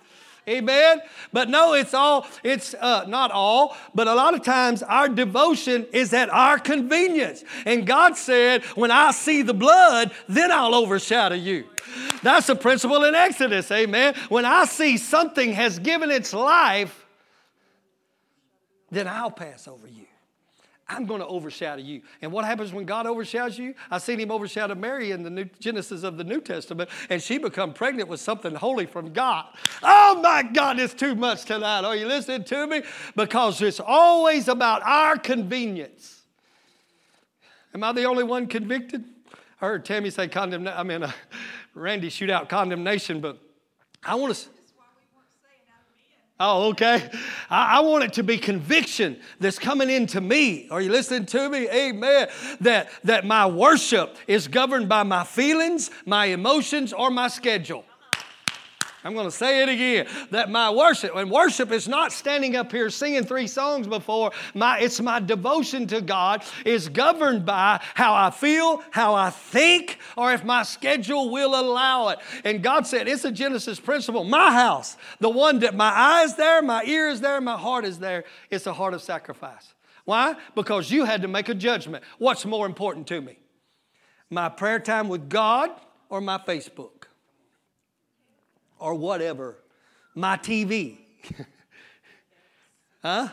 Amen. 0.48 1.00
But 1.32 1.48
no, 1.48 1.72
it's 1.72 1.94
all, 1.94 2.26
it's 2.42 2.74
uh, 2.74 3.04
not 3.08 3.30
all, 3.30 3.76
but 3.94 4.08
a 4.08 4.14
lot 4.14 4.34
of 4.34 4.42
times 4.42 4.82
our 4.82 5.08
devotion 5.08 5.86
is 5.92 6.12
at 6.12 6.28
our 6.28 6.58
convenience. 6.58 7.44
And 7.64 7.86
God 7.86 8.16
said, 8.16 8.62
when 8.74 8.90
I 8.90 9.12
see 9.12 9.42
the 9.42 9.54
blood, 9.54 10.12
then 10.28 10.52
I'll 10.52 10.74
overshadow 10.74 11.34
you. 11.34 11.64
That's 12.22 12.48
a 12.48 12.56
principle 12.56 13.04
in 13.04 13.14
Exodus. 13.14 13.70
Amen. 13.70 14.14
When 14.28 14.44
I 14.44 14.66
see 14.66 14.98
something 14.98 15.52
has 15.52 15.78
given 15.78 16.10
its 16.10 16.34
life, 16.34 17.06
then 18.90 19.08
I'll 19.08 19.30
pass 19.30 19.66
over 19.66 19.88
you. 19.88 20.06
I'm 20.88 21.06
going 21.06 21.20
to 21.20 21.26
overshadow 21.26 21.80
you. 21.80 22.02
And 22.20 22.30
what 22.30 22.44
happens 22.44 22.72
when 22.72 22.84
God 22.84 23.06
overshadows 23.06 23.58
you? 23.58 23.74
I 23.90 23.98
seen 23.98 24.20
him 24.20 24.30
overshadow 24.30 24.74
Mary 24.74 25.12
in 25.12 25.22
the 25.22 25.30
New, 25.30 25.46
Genesis 25.58 26.02
of 26.02 26.18
the 26.18 26.24
New 26.24 26.40
Testament, 26.40 26.90
and 27.08 27.22
she 27.22 27.38
become 27.38 27.72
pregnant 27.72 28.08
with 28.08 28.20
something 28.20 28.54
holy 28.54 28.84
from 28.84 29.12
God. 29.12 29.46
Oh 29.82 30.20
my 30.22 30.42
God, 30.42 30.78
it's 30.78 30.92
too 30.92 31.14
much 31.14 31.44
tonight. 31.46 31.84
Are 31.84 31.96
you 31.96 32.06
listening 32.06 32.44
to 32.44 32.66
me? 32.66 32.82
Because 33.16 33.62
it's 33.62 33.80
always 33.80 34.48
about 34.48 34.82
our 34.82 35.16
convenience. 35.16 36.22
Am 37.74 37.82
I 37.82 37.92
the 37.92 38.04
only 38.04 38.24
one 38.24 38.46
convicted? 38.46 39.04
I 39.60 39.66
heard 39.66 39.84
Tammy 39.84 40.10
say 40.10 40.28
condemnation. 40.28 40.78
I 40.78 40.82
mean, 40.82 41.02
uh, 41.02 41.12
Randy 41.74 42.10
shoot 42.10 42.28
out 42.28 42.48
condemnation, 42.48 43.20
but 43.20 43.38
I 44.04 44.14
want 44.16 44.34
to. 44.34 44.48
Oh, 46.40 46.70
okay. 46.70 47.10
I, 47.48 47.78
I, 47.78 47.80
want 47.80 48.02
it 48.02 48.14
to 48.14 48.24
be 48.24 48.38
conviction 48.38 49.20
that's 49.38 49.58
coming 49.58 49.88
into 49.88 50.20
me. 50.20 50.68
Are 50.68 50.80
you 50.80 50.90
listening 50.90 51.26
to 51.26 51.48
me? 51.48 51.68
Amen. 51.68 52.28
That, 52.60 52.88
that 53.04 53.24
my 53.24 53.46
worship 53.46 54.16
is 54.26 54.48
governed 54.48 54.88
by 54.88 55.04
my 55.04 55.22
feelings, 55.22 55.92
my 56.04 56.26
emotions, 56.26 56.92
or 56.92 57.10
my 57.10 57.28
schedule. 57.28 57.84
I'm 59.04 59.12
going 59.12 59.26
to 59.26 59.30
say 59.30 59.62
it 59.62 59.68
again 59.68 60.06
that 60.30 60.50
my 60.50 60.70
worship, 60.70 61.14
and 61.14 61.30
worship 61.30 61.70
is 61.70 61.86
not 61.86 62.10
standing 62.10 62.56
up 62.56 62.72
here 62.72 62.88
singing 62.88 63.22
three 63.22 63.46
songs 63.46 63.86
before, 63.86 64.32
my, 64.54 64.78
it's 64.78 64.98
my 64.98 65.20
devotion 65.20 65.86
to 65.88 66.00
God 66.00 66.42
is 66.64 66.88
governed 66.88 67.44
by 67.44 67.82
how 67.92 68.14
I 68.14 68.30
feel, 68.30 68.82
how 68.90 69.14
I 69.14 69.28
think, 69.28 69.98
or 70.16 70.32
if 70.32 70.42
my 70.42 70.62
schedule 70.62 71.30
will 71.30 71.54
allow 71.54 72.08
it. 72.08 72.18
And 72.44 72.62
God 72.62 72.86
said, 72.86 73.06
it's 73.06 73.26
a 73.26 73.30
Genesis 73.30 73.78
principle. 73.78 74.24
My 74.24 74.50
house, 74.50 74.96
the 75.20 75.28
one 75.28 75.58
that 75.58 75.74
my 75.74 75.90
eyes 75.90 76.36
there, 76.36 76.62
my 76.62 76.82
ear 76.84 77.08
is 77.08 77.20
there, 77.20 77.42
my 77.42 77.58
heart 77.58 77.84
is 77.84 77.98
there, 77.98 78.24
it's 78.48 78.66
a 78.66 78.72
heart 78.72 78.94
of 78.94 79.02
sacrifice. 79.02 79.74
Why? 80.06 80.34
Because 80.54 80.90
you 80.90 81.04
had 81.04 81.20
to 81.22 81.28
make 81.28 81.50
a 81.50 81.54
judgment. 81.54 82.04
What's 82.16 82.46
more 82.46 82.64
important 82.64 83.06
to 83.08 83.20
me? 83.20 83.38
My 84.30 84.48
prayer 84.48 84.80
time 84.80 85.08
with 85.08 85.28
God 85.28 85.70
or 86.08 86.22
my 86.22 86.38
Facebook? 86.38 87.04
Or 88.78 88.94
whatever, 88.94 89.56
my 90.14 90.36
TV. 90.36 90.98
huh? 93.02 93.28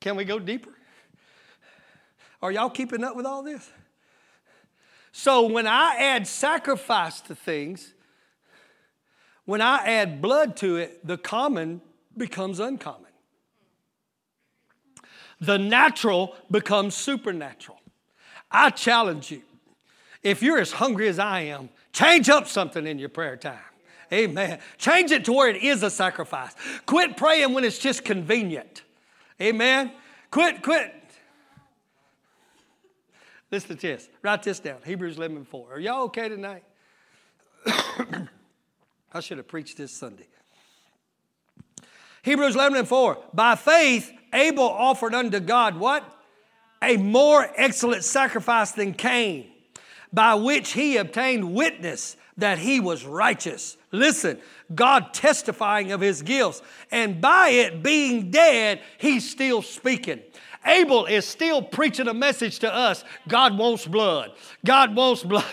Can 0.00 0.16
we 0.16 0.24
go 0.24 0.38
deeper? 0.38 0.70
Are 2.42 2.52
y'all 2.52 2.70
keeping 2.70 3.02
up 3.02 3.16
with 3.16 3.24
all 3.24 3.42
this? 3.42 3.68
So 5.12 5.46
when 5.46 5.66
I 5.66 5.96
add 5.96 6.26
sacrifice 6.26 7.20
to 7.22 7.34
things, 7.34 7.94
when 9.44 9.60
I 9.60 9.84
add 9.86 10.20
blood 10.20 10.56
to 10.58 10.76
it, 10.76 11.06
the 11.06 11.16
common 11.16 11.80
becomes 12.16 12.60
uncommon. 12.60 13.12
The 15.40 15.58
natural 15.58 16.34
becomes 16.50 16.94
supernatural. 16.94 17.80
I 18.50 18.70
challenge 18.70 19.30
you. 19.30 19.42
If 20.22 20.42
you're 20.42 20.58
as 20.58 20.72
hungry 20.72 21.08
as 21.08 21.18
I 21.18 21.40
am, 21.40 21.68
change 21.92 22.28
up 22.28 22.48
something 22.48 22.86
in 22.86 22.98
your 22.98 23.08
prayer 23.08 23.36
time. 23.36 23.58
Amen. 24.14 24.60
Change 24.78 25.10
it 25.10 25.24
to 25.24 25.32
where 25.32 25.48
it 25.48 25.62
is 25.62 25.82
a 25.82 25.90
sacrifice. 25.90 26.54
Quit 26.86 27.16
praying 27.16 27.52
when 27.52 27.64
it's 27.64 27.78
just 27.78 28.04
convenient. 28.04 28.82
Amen. 29.42 29.90
Quit, 30.30 30.62
quit. 30.62 30.94
Listen 33.50 33.76
to 33.76 33.82
this. 33.82 34.08
Write 34.22 34.44
this 34.44 34.60
down. 34.60 34.78
Hebrews 34.84 35.16
11 35.16 35.38
and 35.38 35.48
4. 35.48 35.74
Are 35.74 35.80
y'all 35.80 36.04
okay 36.04 36.28
tonight? 36.28 36.62
I 39.12 39.20
should 39.20 39.38
have 39.38 39.48
preached 39.48 39.78
this 39.78 39.90
Sunday. 39.90 40.28
Hebrews 42.22 42.54
11 42.54 42.78
and 42.78 42.88
4. 42.88 43.18
By 43.32 43.56
faith, 43.56 44.12
Abel 44.32 44.64
offered 44.64 45.14
unto 45.14 45.40
God 45.40 45.76
what? 45.76 46.04
A 46.82 46.96
more 46.96 47.48
excellent 47.56 48.04
sacrifice 48.04 48.72
than 48.72 48.94
Cain, 48.94 49.50
by 50.12 50.34
which 50.34 50.72
he 50.72 50.98
obtained 50.98 51.52
witness 51.52 52.16
that 52.36 52.58
he 52.58 52.80
was 52.80 53.04
righteous. 53.04 53.76
Listen, 53.92 54.38
God 54.74 55.14
testifying 55.14 55.92
of 55.92 56.00
his 56.00 56.22
gifts, 56.22 56.62
and 56.90 57.20
by 57.20 57.50
it 57.50 57.82
being 57.82 58.30
dead, 58.30 58.80
he's 58.98 59.28
still 59.28 59.62
speaking. 59.62 60.20
Abel 60.66 61.06
is 61.06 61.26
still 61.26 61.62
preaching 61.62 62.08
a 62.08 62.14
message 62.14 62.60
to 62.60 62.72
us 62.72 63.04
God 63.28 63.58
wants 63.58 63.86
blood. 63.86 64.32
God 64.64 64.96
wants 64.96 65.22
blood. 65.22 65.44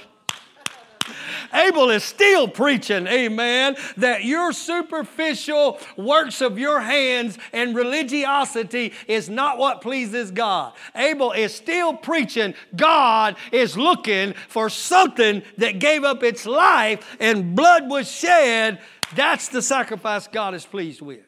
Abel 1.54 1.90
is 1.90 2.04
still 2.04 2.48
preaching, 2.48 3.08
amen, 3.08 3.76
that 3.98 4.24
your 4.24 4.54
superficial 4.54 5.80
works 5.98 6.42
of 6.42 6.58
your 6.58 6.80
hands 6.82 7.38
and 7.54 7.76
religiosity 7.76 8.94
is 9.08 9.30
not 9.30 9.58
what 9.58 9.82
pleases 9.82 10.32
God. 10.32 10.74
Abel 10.96 11.32
is 11.32 11.54
still 11.54 11.94
preaching, 11.94 12.54
God 12.76 13.36
is 13.52 13.78
looking 13.78 14.34
for 14.48 14.70
something 14.70 15.44
that 15.58 15.80
gave 15.80 16.04
up 16.04 16.24
its 16.24 16.46
life 16.46 17.18
and 17.20 17.56
blood 17.56 17.90
was 17.90 18.10
shed. 18.10 18.80
That's 19.16 19.50
the 19.50 19.62
sacrifice 19.62 20.28
God 20.28 20.56
is 20.56 20.66
pleased 20.66 21.02
with. 21.02 21.22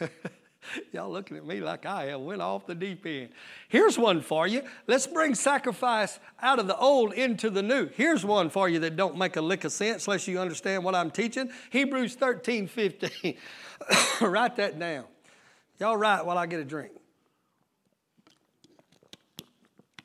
Y'all 0.92 1.10
looking 1.10 1.36
at 1.36 1.46
me 1.46 1.60
like 1.60 1.86
I 1.86 2.06
have 2.06 2.20
went 2.20 2.42
off 2.42 2.66
the 2.66 2.74
deep 2.74 3.04
end. 3.06 3.30
Here's 3.68 3.98
one 3.98 4.20
for 4.20 4.46
you. 4.46 4.62
Let's 4.86 5.06
bring 5.06 5.34
sacrifice 5.34 6.18
out 6.40 6.58
of 6.58 6.66
the 6.66 6.76
old 6.76 7.12
into 7.12 7.50
the 7.50 7.62
new. 7.62 7.88
Here's 7.88 8.24
one 8.24 8.50
for 8.50 8.68
you 8.68 8.78
that 8.80 8.96
don't 8.96 9.16
make 9.16 9.36
a 9.36 9.40
lick 9.40 9.64
of 9.64 9.72
sense 9.72 10.06
unless 10.06 10.28
you 10.28 10.38
understand 10.38 10.84
what 10.84 10.94
I'm 10.94 11.10
teaching. 11.10 11.50
Hebrews 11.70 12.14
13, 12.14 12.66
15. 12.66 13.36
write 14.20 14.56
that 14.56 14.78
down. 14.78 15.04
Y'all 15.78 15.96
write 15.96 16.24
while 16.26 16.38
I 16.38 16.46
get 16.46 16.60
a 16.60 16.64
drink. 16.64 16.92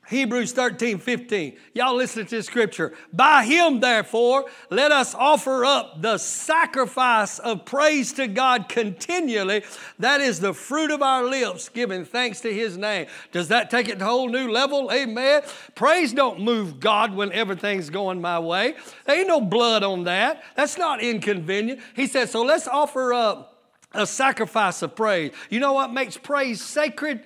Hebrews 0.08 0.52
13, 0.52 0.98
15. 0.98 1.56
Y'all 1.72 1.96
listen 1.96 2.24
to 2.26 2.30
this 2.36 2.46
scripture. 2.46 2.92
By 3.12 3.44
him, 3.44 3.80
therefore, 3.80 4.44
let 4.70 4.92
us 4.92 5.14
offer 5.14 5.64
up 5.64 6.02
the 6.02 6.18
sacrifice 6.18 7.38
of 7.38 7.64
praise 7.64 8.12
to 8.14 8.26
God 8.26 8.68
continually. 8.68 9.64
That 9.98 10.20
is 10.20 10.40
the 10.40 10.52
fruit 10.52 10.90
of 10.90 11.02
our 11.02 11.24
lips, 11.24 11.68
giving 11.68 12.04
thanks 12.04 12.40
to 12.42 12.52
his 12.52 12.76
name. 12.76 13.06
Does 13.32 13.48
that 13.48 13.70
take 13.70 13.88
it 13.88 13.98
to 13.98 14.04
a 14.04 14.08
whole 14.08 14.28
new 14.28 14.50
level? 14.50 14.90
Amen. 14.92 15.42
Praise 15.74 16.12
don't 16.12 16.40
move 16.40 16.80
God 16.80 17.14
when 17.14 17.32
everything's 17.32 17.88
going 17.88 18.20
my 18.20 18.38
way. 18.38 18.74
There 19.06 19.18
ain't 19.18 19.28
no 19.28 19.40
blood 19.40 19.82
on 19.82 20.04
that. 20.04 20.44
That's 20.54 20.76
not 20.76 21.00
inconvenient. 21.02 21.80
He 21.96 22.06
said, 22.06 22.28
so 22.28 22.42
let's 22.42 22.68
offer 22.68 23.14
up 23.14 23.52
a 23.94 24.06
sacrifice 24.06 24.82
of 24.82 24.94
praise. 24.96 25.32
You 25.50 25.60
know 25.60 25.72
what 25.72 25.92
makes 25.92 26.16
praise 26.16 26.60
sacred? 26.60 27.22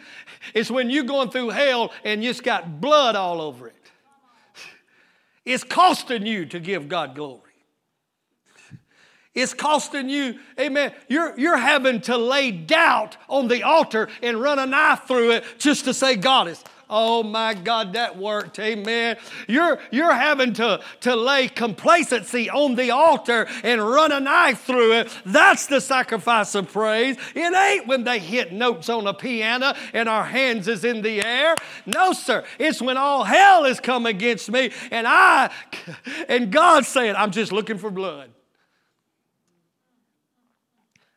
It's 0.55 0.71
when 0.71 0.91
you're 0.91 1.05
going 1.05 1.31
through 1.31 1.51
hell 1.51 1.93
and 2.05 2.23
you 2.23 2.31
just 2.31 2.43
got 2.43 2.81
blood 2.81 3.17
all 3.17 3.41
over 3.41 3.69
it. 3.69 3.75
It's 5.45 5.65
costing 5.65 6.27
you 6.27 6.45
to 6.47 6.61
give 6.61 6.89
God 6.89 7.15
glory. 7.15 7.43
It's 9.35 9.55
costing 9.55 10.09
you, 10.09 10.39
amen. 10.59 10.93
You're, 11.09 11.39
you're 11.39 11.57
having 11.57 12.01
to 12.03 12.19
lay 12.19 12.51
doubt 12.51 13.17
on 13.29 13.49
the 13.49 13.63
altar 13.63 14.09
and 14.21 14.41
run 14.41 14.59
a 14.59 14.67
knife 14.67 15.05
through 15.07 15.31
it 15.31 15.45
just 15.59 15.85
to 15.85 15.95
say 15.95 16.17
God 16.17 16.49
is. 16.49 16.63
Oh 16.91 17.23
my 17.23 17.55
God, 17.55 17.93
that 17.93 18.17
worked. 18.17 18.59
Amen. 18.59 19.17
You're, 19.47 19.79
you're 19.91 20.15
having 20.15 20.55
to, 20.55 20.81
to 21.01 21.17
lay 21.17 21.49
complacency 21.49 22.49
on 22.49 22.77
the 22.77 22.91
altar 22.91 23.47
and 23.63 23.87
run 23.87 24.13
a 24.13 24.21
knife 24.21 24.63
through 24.63 24.93
it. 24.93 25.19
That's 25.27 25.67
the 25.67 25.81
sacrifice 25.81 26.55
of 26.55 26.73
praise. 26.73 27.17
It 27.35 27.55
ain't 27.55 27.87
when 27.87 28.05
they 28.05 28.19
hit 28.19 28.53
notes 28.53 28.89
on 28.89 29.07
a 29.07 29.15
piano 29.15 29.75
and 29.93 30.09
our 30.09 30.25
hands 30.25 30.69
is 30.69 30.85
in 30.85 31.03
the 31.03 31.25
air. 31.25 31.57
No, 31.85 32.13
sir. 32.13 32.45
It's 32.59 32.81
when 32.81 32.97
all 32.97 33.25
hell 33.25 33.65
has 33.65 33.81
come 33.81 34.07
against 34.07 34.51
me 34.51 34.73
and 34.91 35.07
I, 35.07 35.53
and 36.29 36.51
God 36.51 36.87
saying, 36.87 37.15
I'm 37.17 37.33
just 37.33 37.53
looking 37.53 37.79
for 37.79 37.91
blood. 37.91 38.31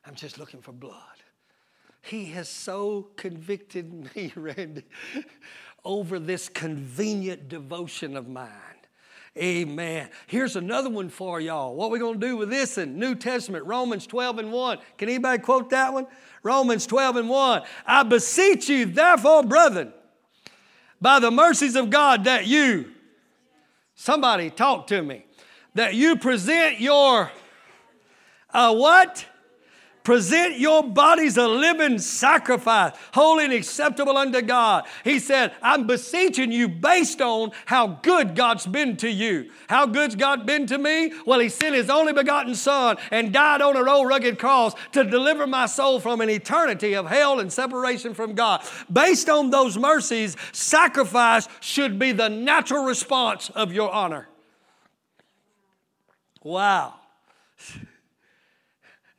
I'm 0.05 0.15
just 0.15 0.38
looking 0.38 0.61
for 0.61 0.74
blood. 0.74 0.97
He 2.01 2.26
has 2.32 2.49
so 2.49 3.09
convicted 3.15 4.15
me, 4.15 4.34
Randy, 4.36 4.84
over 5.84 6.19
this 6.19 6.49
convenient 6.49 7.49
devotion 7.49 8.15
of 8.15 8.27
mine. 8.27 8.49
Amen. 9.38 10.09
Here's 10.27 10.57
another 10.57 10.89
one 10.89 11.07
for 11.07 11.39
y'all. 11.39 11.73
What 11.73 11.89
we 11.89 11.99
going 11.99 12.19
to 12.19 12.27
do 12.27 12.36
with 12.36 12.49
this 12.49 12.77
in 12.77 12.99
New 12.99 13.15
Testament, 13.15 13.65
Romans 13.65 14.05
12 14.05 14.39
and 14.39 14.51
1. 14.51 14.77
Can 14.97 15.07
anybody 15.07 15.41
quote 15.41 15.69
that 15.69 15.93
one? 15.93 16.05
Romans 16.43 16.86
12 16.86 17.15
and 17.15 17.29
1. 17.29 17.61
I 17.86 18.03
beseech 18.03 18.67
you, 18.67 18.86
therefore, 18.86 19.43
brethren, 19.43 19.93
by 20.99 21.19
the 21.19 21.32
mercies 21.32 21.77
of 21.77 21.89
God, 21.89 22.25
that 22.25 22.45
you, 22.45 22.91
somebody 23.95 24.49
talk 24.49 24.88
to 24.88 25.01
me, 25.01 25.25
that 25.75 25.95
you 25.95 26.17
present 26.17 26.82
your, 26.82 27.32
uh, 28.53 28.75
what? 28.75 29.25
Present 30.04 30.58
your 30.58 30.84
bodies 30.84 31.38
a 31.38 31.47
living 31.47 31.99
sacrifice, 31.99 32.93
holy 33.14 33.45
and 33.45 33.54
acceptable 33.54 34.18
unto 34.18 34.41
God. 34.41 34.86
He 35.04 35.20
said, 35.20 35.54
I'm 35.62 35.86
beseeching 35.86 36.52
you 36.52 36.68
based 36.68 37.22
on 37.22 37.52
how 37.66 37.99
good 38.02 38.36
God's 38.36 38.66
been 38.66 38.97
to 38.97 39.10
you. 39.10 39.52
How 39.68 39.86
good's 39.86 40.16
God 40.16 40.47
been 40.47 40.66
to 40.68 40.80
me? 40.80 41.14
Well, 41.26 41.39
He 41.39 41.49
sent 41.49 41.76
His 41.76 41.89
only 41.89 42.14
begotten 42.14 42.56
Son 42.56 42.97
and 43.12 43.32
died 43.32 43.62
on 43.62 43.78
an 43.78 43.88
old 43.88 44.08
rugged 44.08 44.39
cross 44.39 44.74
to 44.93 45.04
deliver 45.04 45.45
my 45.45 45.68
soul 45.68 45.99
from 45.99 46.20
an 46.20 46.32
eternity 46.32 46.95
of 46.95 47.06
hell 47.06 47.39
and 47.39 47.54
separation 47.54 48.16
from 48.16 48.34
God. 48.34 48.64
Based 48.91 49.30
on 49.30 49.52
those 49.52 49.78
mercies, 49.78 50.36
sacrifice 50.52 51.47
should 51.60 51.99
be 51.99 52.12
the 52.12 52.30
natural 52.30 52.86
response 52.86 53.52
of 53.52 53.72
your 53.72 53.91
honor. 53.91 54.28
Wow. 56.43 56.95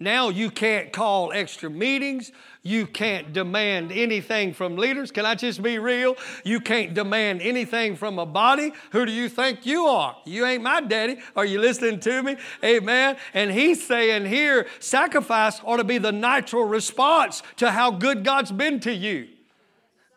Now 0.02 0.30
you 0.30 0.50
can't 0.50 0.92
call 0.92 1.32
extra 1.32 1.70
meetings. 1.70 2.32
You 2.64 2.86
can't 2.86 3.32
demand 3.32 3.92
anything 3.92 4.52
from 4.52 4.76
leaders. 4.76 5.10
Can 5.10 5.24
I 5.24 5.34
just 5.34 5.62
be 5.62 5.78
real? 5.78 6.16
You 6.44 6.60
can't 6.60 6.94
demand 6.94 7.42
anything 7.42 7.96
from 7.96 8.18
a 8.18 8.26
body. 8.26 8.72
Who 8.92 9.04
do 9.06 9.12
you 9.12 9.28
think 9.28 9.66
you 9.66 9.86
are? 9.86 10.16
You 10.24 10.44
ain't 10.46 10.62
my 10.62 10.80
daddy. 10.80 11.18
Are 11.34 11.44
you 11.44 11.60
listening 11.60 12.00
to 12.00 12.22
me? 12.22 12.36
Amen. 12.64 13.16
And 13.34 13.50
he's 13.50 13.84
saying 13.84 14.26
here, 14.26 14.66
sacrifice 14.78 15.60
ought 15.64 15.78
to 15.78 15.84
be 15.84 15.98
the 15.98 16.12
natural 16.12 16.64
response 16.64 17.42
to 17.56 17.70
how 17.70 17.90
good 17.90 18.24
God's 18.24 18.52
been 18.52 18.80
to 18.80 18.92
you. 18.92 19.28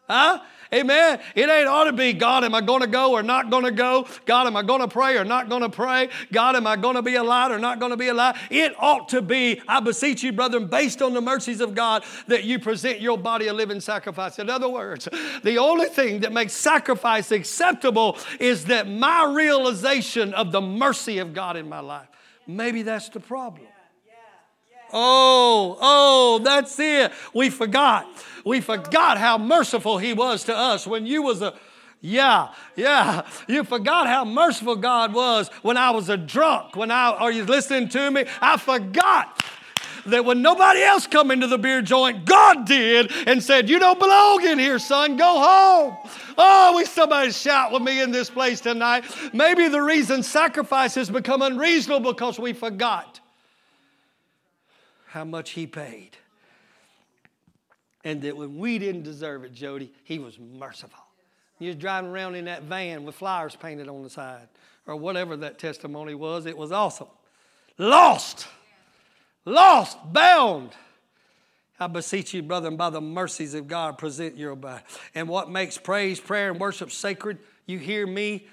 Huh? 0.07 0.39
Amen. 0.75 1.19
It 1.35 1.49
ain't 1.49 1.67
ought 1.67 1.85
to 1.85 1.93
be, 1.93 2.11
God, 2.11 2.43
am 2.43 2.53
I 2.53 2.59
going 2.59 2.81
to 2.81 2.87
go 2.87 3.13
or 3.13 3.23
not 3.23 3.49
going 3.49 3.63
to 3.63 3.71
go? 3.71 4.07
God, 4.25 4.45
am 4.45 4.57
I 4.57 4.61
going 4.61 4.81
to 4.81 4.87
pray 4.89 5.17
or 5.17 5.23
not 5.23 5.47
going 5.47 5.61
to 5.61 5.69
pray? 5.69 6.09
God, 6.33 6.57
am 6.57 6.67
I 6.67 6.75
going 6.75 6.95
to 6.95 7.01
be 7.01 7.15
alive 7.15 7.51
or 7.51 7.59
not 7.59 7.79
going 7.79 7.91
to 7.91 7.97
be 7.97 8.09
alive? 8.09 8.37
It 8.49 8.73
ought 8.77 9.07
to 9.09 9.21
be, 9.21 9.61
I 9.69 9.79
beseech 9.79 10.21
you, 10.21 10.33
brethren, 10.33 10.67
based 10.67 11.01
on 11.01 11.13
the 11.13 11.21
mercies 11.21 11.61
of 11.61 11.75
God, 11.75 12.03
that 12.27 12.43
you 12.43 12.59
present 12.59 12.99
your 12.99 13.17
body 13.17 13.47
a 13.47 13.53
living 13.53 13.79
sacrifice. 13.79 14.37
In 14.37 14.49
other 14.49 14.67
words, 14.67 15.07
the 15.43 15.57
only 15.59 15.87
thing 15.87 16.19
that 16.21 16.33
makes 16.33 16.51
sacrifice 16.51 17.31
acceptable 17.31 18.17
is 18.39 18.65
that 18.65 18.89
my 18.89 19.31
realization 19.33 20.33
of 20.33 20.51
the 20.51 20.61
mercy 20.61 21.19
of 21.19 21.33
God 21.33 21.55
in 21.55 21.69
my 21.69 21.79
life. 21.79 22.07
Maybe 22.47 22.81
that's 22.81 23.07
the 23.09 23.21
problem. 23.21 23.67
Oh, 24.93 25.77
oh, 25.81 26.39
that's 26.39 26.79
it. 26.79 27.11
We 27.33 27.49
forgot. 27.49 28.07
We 28.45 28.61
forgot 28.61 29.17
how 29.17 29.37
merciful 29.37 29.97
He 29.97 30.13
was 30.13 30.45
to 30.45 30.55
us 30.55 30.87
when 30.87 31.05
you 31.05 31.21
was 31.21 31.41
a 31.41 31.53
yeah, 32.01 32.49
yeah. 32.75 33.27
You 33.47 33.63
forgot 33.63 34.05
how 34.05 34.25
merciful 34.25 34.75
God 34.75 35.11
was 35.13 35.49
when 35.63 35.75
I 35.75 35.89
was 35.89 36.07
a 36.07 36.17
drunk. 36.17 36.75
When 36.75 36.91
I 36.91 37.11
are 37.11 37.31
you 37.31 37.45
listening 37.45 37.89
to 37.89 38.11
me? 38.11 38.25
I 38.41 38.57
forgot 38.57 39.43
that 40.05 40.23
when 40.23 40.43
nobody 40.43 40.81
else 40.81 41.07
come 41.07 41.31
into 41.31 41.47
the 41.47 41.57
beer 41.57 41.81
joint, 41.81 42.25
God 42.25 42.65
did 42.65 43.11
and 43.27 43.41
said, 43.41 43.69
You 43.69 43.79
don't 43.79 43.99
belong 43.99 44.45
in 44.45 44.59
here, 44.59 44.77
son. 44.77 45.17
Go 45.17 45.39
home. 45.39 45.97
Oh, 46.37 46.75
we 46.77 46.85
somebody 46.85 47.31
shout 47.31 47.71
with 47.71 47.81
me 47.81 48.01
in 48.01 48.11
this 48.11 48.29
place 48.29 48.61
tonight. 48.61 49.05
Maybe 49.33 49.67
the 49.67 49.81
reason 49.81 50.21
sacrifice 50.21 50.93
has 50.95 51.09
become 51.09 51.41
unreasonable 51.41 52.13
because 52.13 52.37
we 52.37 52.53
forgot 52.53 53.19
how 55.07 55.23
much 55.23 55.51
he 55.51 55.65
paid. 55.65 56.17
And 58.05 58.21
that 58.21 58.37
when 58.37 58.57
we 58.57 58.79
didn't 58.79 59.03
deserve 59.03 59.43
it, 59.43 59.53
Jody, 59.53 59.91
he 60.05 60.19
was 60.19 60.39
merciful. 60.39 61.03
You 61.59 61.67
was 61.67 61.75
driving 61.75 62.11
around 62.11 62.35
in 62.35 62.45
that 62.45 62.63
van 62.63 63.03
with 63.03 63.15
flowers 63.15 63.55
painted 63.55 63.89
on 63.89 64.03
the 64.03 64.09
side, 64.09 64.47
or 64.87 64.95
whatever 64.95 65.35
that 65.37 65.59
testimony 65.59 66.15
was. 66.15 66.45
It 66.45 66.57
was 66.57 66.71
awesome. 66.71 67.07
Lost, 67.77 68.47
lost, 69.43 69.97
bound. 70.13 70.71
I 71.79 71.87
beseech 71.87 72.33
you, 72.33 72.41
brethren, 72.41 72.77
by 72.77 72.89
the 72.89 73.01
mercies 73.01 73.53
of 73.53 73.67
God, 73.67 73.97
present 73.97 74.37
your 74.37 74.55
body. 74.55 74.83
And 75.13 75.27
what 75.27 75.49
makes 75.49 75.77
praise, 75.77 76.21
prayer, 76.21 76.51
and 76.51 76.59
worship 76.59 76.91
sacred, 76.91 77.39
you 77.65 77.79
hear 77.79 78.07
me, 78.07 78.47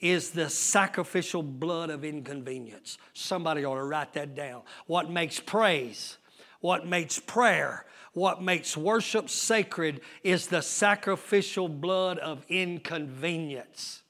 is 0.00 0.30
the 0.30 0.48
sacrificial 0.48 1.42
blood 1.42 1.90
of 1.90 2.04
inconvenience. 2.04 2.98
Somebody 3.14 3.64
ought 3.64 3.76
to 3.76 3.82
write 3.82 4.12
that 4.12 4.36
down. 4.36 4.62
What 4.86 5.10
makes 5.10 5.40
praise, 5.40 6.18
what 6.60 6.86
makes 6.86 7.18
prayer, 7.18 7.84
what 8.18 8.42
makes 8.42 8.76
worship 8.76 9.30
sacred 9.30 10.00
is 10.22 10.48
the 10.48 10.60
sacrificial 10.60 11.68
blood 11.68 12.18
of 12.18 12.44
inconvenience. 12.48 14.02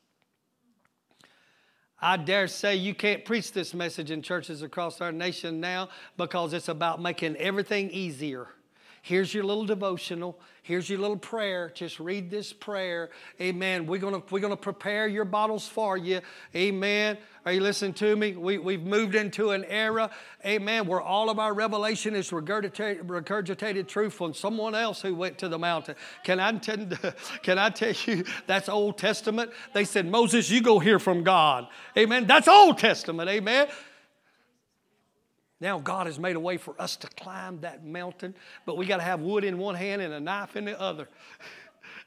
I 2.01 2.17
dare 2.17 2.47
say 2.47 2.77
you 2.77 2.95
can't 2.95 3.25
preach 3.25 3.53
this 3.53 3.75
message 3.75 4.11
in 4.11 4.23
churches 4.23 4.63
across 4.63 5.01
our 5.01 5.13
nation 5.13 5.61
now 5.61 5.89
because 6.17 6.53
it's 6.53 6.69
about 6.69 7.03
making 7.03 7.37
everything 7.37 7.91
easier. 7.91 8.49
Here's 9.03 9.35
your 9.35 9.45
little 9.45 9.65
devotional. 9.65 10.39
Here's 10.69 10.91
your 10.91 10.99
little 10.99 11.17
prayer. 11.17 11.73
Just 11.73 11.99
read 11.99 12.31
this 12.31 12.53
prayer. 12.53 13.09
Amen. 13.41 13.87
We're 13.87 14.01
going 14.01 14.23
we're 14.31 14.41
gonna 14.41 14.55
prepare 14.55 15.09
your 15.09 15.25
bottles 15.25 15.67
for 15.67 15.97
you. 15.97 16.21
Amen. 16.55 17.17
Are 17.47 17.53
you 17.53 17.63
listening 17.63 17.95
to 17.95 18.15
me? 18.15 18.35
We, 18.37 18.59
we've 18.59 18.83
moved 18.83 19.15
into 19.15 19.53
an 19.53 19.65
era, 19.65 20.11
amen, 20.45 20.87
where 20.87 21.01
all 21.01 21.31
of 21.31 21.39
our 21.39 21.55
revelation 21.55 22.15
is 22.15 22.29
regurgitated, 22.31 23.07
regurgitated 23.07 23.89
truth 23.89 24.13
from 24.13 24.35
someone 24.35 24.75
else 24.75 25.01
who 25.01 25.15
went 25.15 25.39
to 25.39 25.49
the 25.49 25.59
mountain. 25.59 25.95
Can 26.23 26.39
I, 26.39 26.53
tend, 26.53 26.99
can 27.43 27.59
I 27.59 27.71
tell 27.71 27.95
you 28.05 28.25
that's 28.47 28.69
Old 28.69 28.99
Testament? 28.99 29.51
They 29.73 29.87
said, 29.87 30.05
Moses, 30.05 30.51
you 30.51 30.61
go 30.61 30.79
hear 30.79 30.99
from 30.99 31.25
God. 31.25 31.67
Amen. 31.97 32.27
That's 32.27 32.47
Old 32.47 32.77
Testament. 32.77 33.31
Amen. 33.31 33.69
Now 35.61 35.79
God 35.81 36.07
has 36.07 36.19
made 36.19 36.37
a 36.37 36.41
way 36.41 36.57
for 36.57 36.75
us 36.79 36.97
to 36.97 37.09
climb 37.09 37.61
that 37.61 37.85
mountain, 37.85 38.35
but 38.65 38.77
we 38.77 38.87
got 38.87 38.99
to 38.99 39.03
have 39.03 39.21
wood 39.21 39.45
in 39.45 39.59
one 39.59 39.75
hand 39.75 40.03
and 40.03 40.15
a 40.15 40.21
knife 40.21 40.57
in 40.57 40.65
the 40.65 40.81
other. 40.81 41.09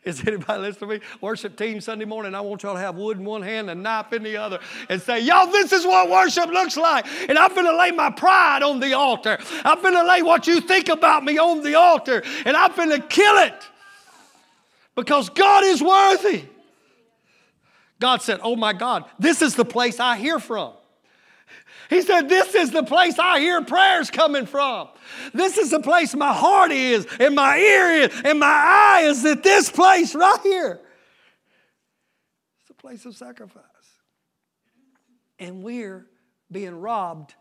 Is 0.03 0.25
anybody 0.25 0.61
listening 0.61 0.89
to 0.89 0.95
me? 0.97 1.05
Worship 1.21 1.55
team 1.55 1.79
Sunday 1.79 2.05
morning, 2.05 2.33
I 2.33 2.41
want 2.41 2.63
y'all 2.63 2.73
to 2.73 2.79
have 2.79 2.95
wood 2.95 3.17
in 3.17 3.25
one 3.25 3.43
hand 3.43 3.69
and 3.69 3.79
a 3.79 3.83
knife 3.83 4.13
in 4.13 4.23
the 4.23 4.37
other 4.37 4.59
and 4.89 4.99
say, 4.99 5.19
Y'all, 5.19 5.45
this 5.47 5.71
is 5.71 5.85
what 5.85 6.09
worship 6.09 6.47
looks 6.47 6.75
like. 6.75 7.05
And 7.29 7.37
I'm 7.37 7.53
going 7.53 7.67
to 7.67 7.77
lay 7.77 7.91
my 7.91 8.09
pride 8.09 8.63
on 8.63 8.79
the 8.79 8.93
altar. 8.93 9.37
I'm 9.63 9.81
going 9.81 9.93
to 9.93 10.03
lay 10.03 10.23
what 10.23 10.47
you 10.47 10.59
think 10.59 10.89
about 10.89 11.23
me 11.23 11.37
on 11.37 11.61
the 11.61 11.75
altar. 11.75 12.23
And 12.45 12.57
I'm 12.57 12.75
going 12.75 12.89
to 12.89 12.99
kill 12.99 13.37
it 13.43 13.53
because 14.95 15.29
God 15.29 15.65
is 15.65 15.83
worthy. 15.83 16.45
God 17.99 18.23
said, 18.23 18.39
Oh 18.41 18.55
my 18.55 18.73
God, 18.73 19.05
this 19.19 19.43
is 19.43 19.55
the 19.55 19.65
place 19.65 19.99
I 19.99 20.17
hear 20.17 20.39
from. 20.39 20.73
He 21.91 22.01
said, 22.01 22.29
This 22.29 22.55
is 22.55 22.71
the 22.71 22.83
place 22.83 23.19
I 23.19 23.41
hear 23.41 23.61
prayers 23.61 24.09
coming 24.09 24.45
from. 24.45 24.87
This 25.33 25.57
is 25.57 25.71
the 25.71 25.81
place 25.81 26.15
my 26.15 26.33
heart 26.33 26.71
is, 26.71 27.05
and 27.19 27.35
my 27.35 27.57
ear 27.57 28.03
is, 28.03 28.21
and 28.23 28.39
my 28.39 28.47
eye 28.47 29.01
is 29.03 29.25
at 29.25 29.43
this 29.43 29.69
place 29.69 30.15
right 30.15 30.39
here. 30.41 30.79
It's 32.61 32.69
a 32.69 32.73
place 32.73 33.05
of 33.05 33.17
sacrifice. 33.17 33.65
And 35.37 35.63
we're 35.63 36.07
being 36.49 36.79
robbed 36.79 37.35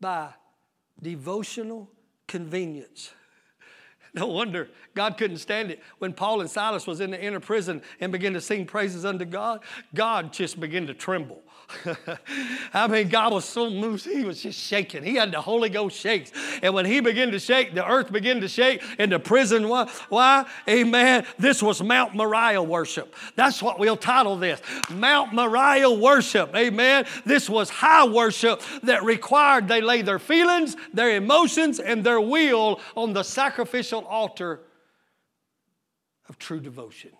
by 0.00 0.30
devotional 1.00 1.88
convenience. 2.26 3.12
No 4.14 4.26
wonder 4.26 4.68
God 4.94 5.16
couldn't 5.16 5.38
stand 5.38 5.70
it. 5.70 5.82
When 5.96 6.12
Paul 6.12 6.42
and 6.42 6.50
Silas 6.50 6.86
was 6.86 7.00
in 7.00 7.12
the 7.12 7.18
inner 7.18 7.40
prison 7.40 7.80
and 7.98 8.12
began 8.12 8.34
to 8.34 8.42
sing 8.42 8.66
praises 8.66 9.06
unto 9.06 9.24
God, 9.24 9.60
God 9.94 10.34
just 10.34 10.60
began 10.60 10.86
to 10.88 10.92
tremble. 10.92 11.40
I 12.74 12.86
mean, 12.86 13.08
God 13.08 13.32
was 13.32 13.44
so 13.44 13.70
moved, 13.70 14.04
he 14.04 14.24
was 14.24 14.42
just 14.42 14.58
shaking. 14.58 15.02
He 15.02 15.14
had 15.14 15.32
the 15.32 15.40
Holy 15.40 15.68
Ghost 15.68 15.98
shakes. 15.98 16.32
And 16.62 16.74
when 16.74 16.86
he 16.86 17.00
began 17.00 17.30
to 17.30 17.38
shake, 17.38 17.74
the 17.74 17.86
earth 17.86 18.12
began 18.12 18.40
to 18.40 18.48
shake 18.48 18.82
and 18.98 19.12
the 19.12 19.18
prison. 19.18 19.68
Why? 19.68 19.90
why? 20.08 20.46
Amen. 20.68 21.26
This 21.38 21.62
was 21.62 21.82
Mount 21.82 22.14
Moriah 22.14 22.62
worship. 22.62 23.14
That's 23.36 23.62
what 23.62 23.78
we'll 23.78 23.96
title 23.96 24.36
this 24.36 24.60
Mount 24.90 25.32
Moriah 25.32 25.90
worship. 25.90 26.54
Amen. 26.54 27.06
This 27.24 27.48
was 27.48 27.70
high 27.70 28.06
worship 28.06 28.62
that 28.82 29.02
required 29.04 29.68
they 29.68 29.80
lay 29.80 30.02
their 30.02 30.18
feelings, 30.18 30.76
their 30.92 31.16
emotions, 31.16 31.80
and 31.80 32.04
their 32.04 32.20
will 32.20 32.80
on 32.94 33.12
the 33.12 33.22
sacrificial 33.22 34.04
altar 34.06 34.60
of 36.28 36.38
true 36.38 36.60
devotion. 36.60 37.10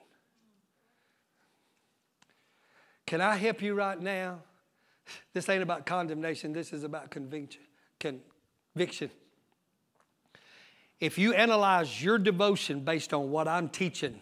Can 3.12 3.20
I 3.20 3.36
help 3.36 3.60
you 3.60 3.74
right 3.74 4.00
now? 4.00 4.38
This 5.34 5.46
ain't 5.50 5.62
about 5.62 5.84
condemnation, 5.84 6.54
this 6.54 6.72
is 6.72 6.82
about 6.82 7.10
conviction. 7.10 7.60
Conviction. 8.00 9.10
if 10.98 11.18
you 11.18 11.34
analyze 11.34 12.02
your 12.02 12.16
devotion 12.16 12.80
based 12.80 13.12
on 13.12 13.30
what 13.30 13.46
I'm 13.46 13.68
teaching, 13.68 14.18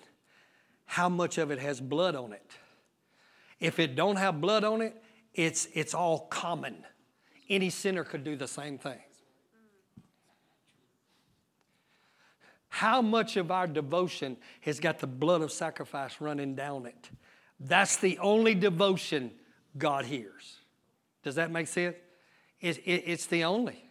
how 0.87 1.09
much 1.09 1.39
of 1.39 1.53
it 1.53 1.61
has 1.61 1.81
blood 1.81 2.17
on 2.17 2.33
it. 2.33 2.51
If 3.61 3.79
it 3.79 3.95
don't 3.95 4.17
have 4.17 4.41
blood 4.41 4.65
on 4.65 4.83
it, 4.83 5.01
it's, 5.35 5.69
it's 5.73 5.95
all 5.95 6.27
common. 6.27 6.85
Any 7.49 7.71
sinner 7.71 8.03
could 8.03 8.25
do 8.25 8.35
the 8.35 8.49
same 8.49 8.77
thing. 8.77 8.99
How 12.71 13.01
much 13.01 13.37
of 13.37 13.53
our 13.53 13.69
devotion 13.69 14.37
has 14.63 14.81
got 14.81 14.99
the 14.99 15.07
blood 15.07 15.43
of 15.43 15.53
sacrifice 15.53 16.21
running 16.21 16.57
down 16.57 16.87
it? 16.87 17.11
That's 17.61 17.99
the 17.99 18.19
only 18.19 18.55
devotion 18.55 19.33
God 19.77 20.07
hears. 20.07 20.57
Does 21.23 21.35
that 21.35 21.51
make 21.51 21.69
sense? 21.69 21.97
It, 22.61 22.79
it, 22.79 23.05
it's 23.07 23.27
the 23.27 23.45
only. 23.45 23.85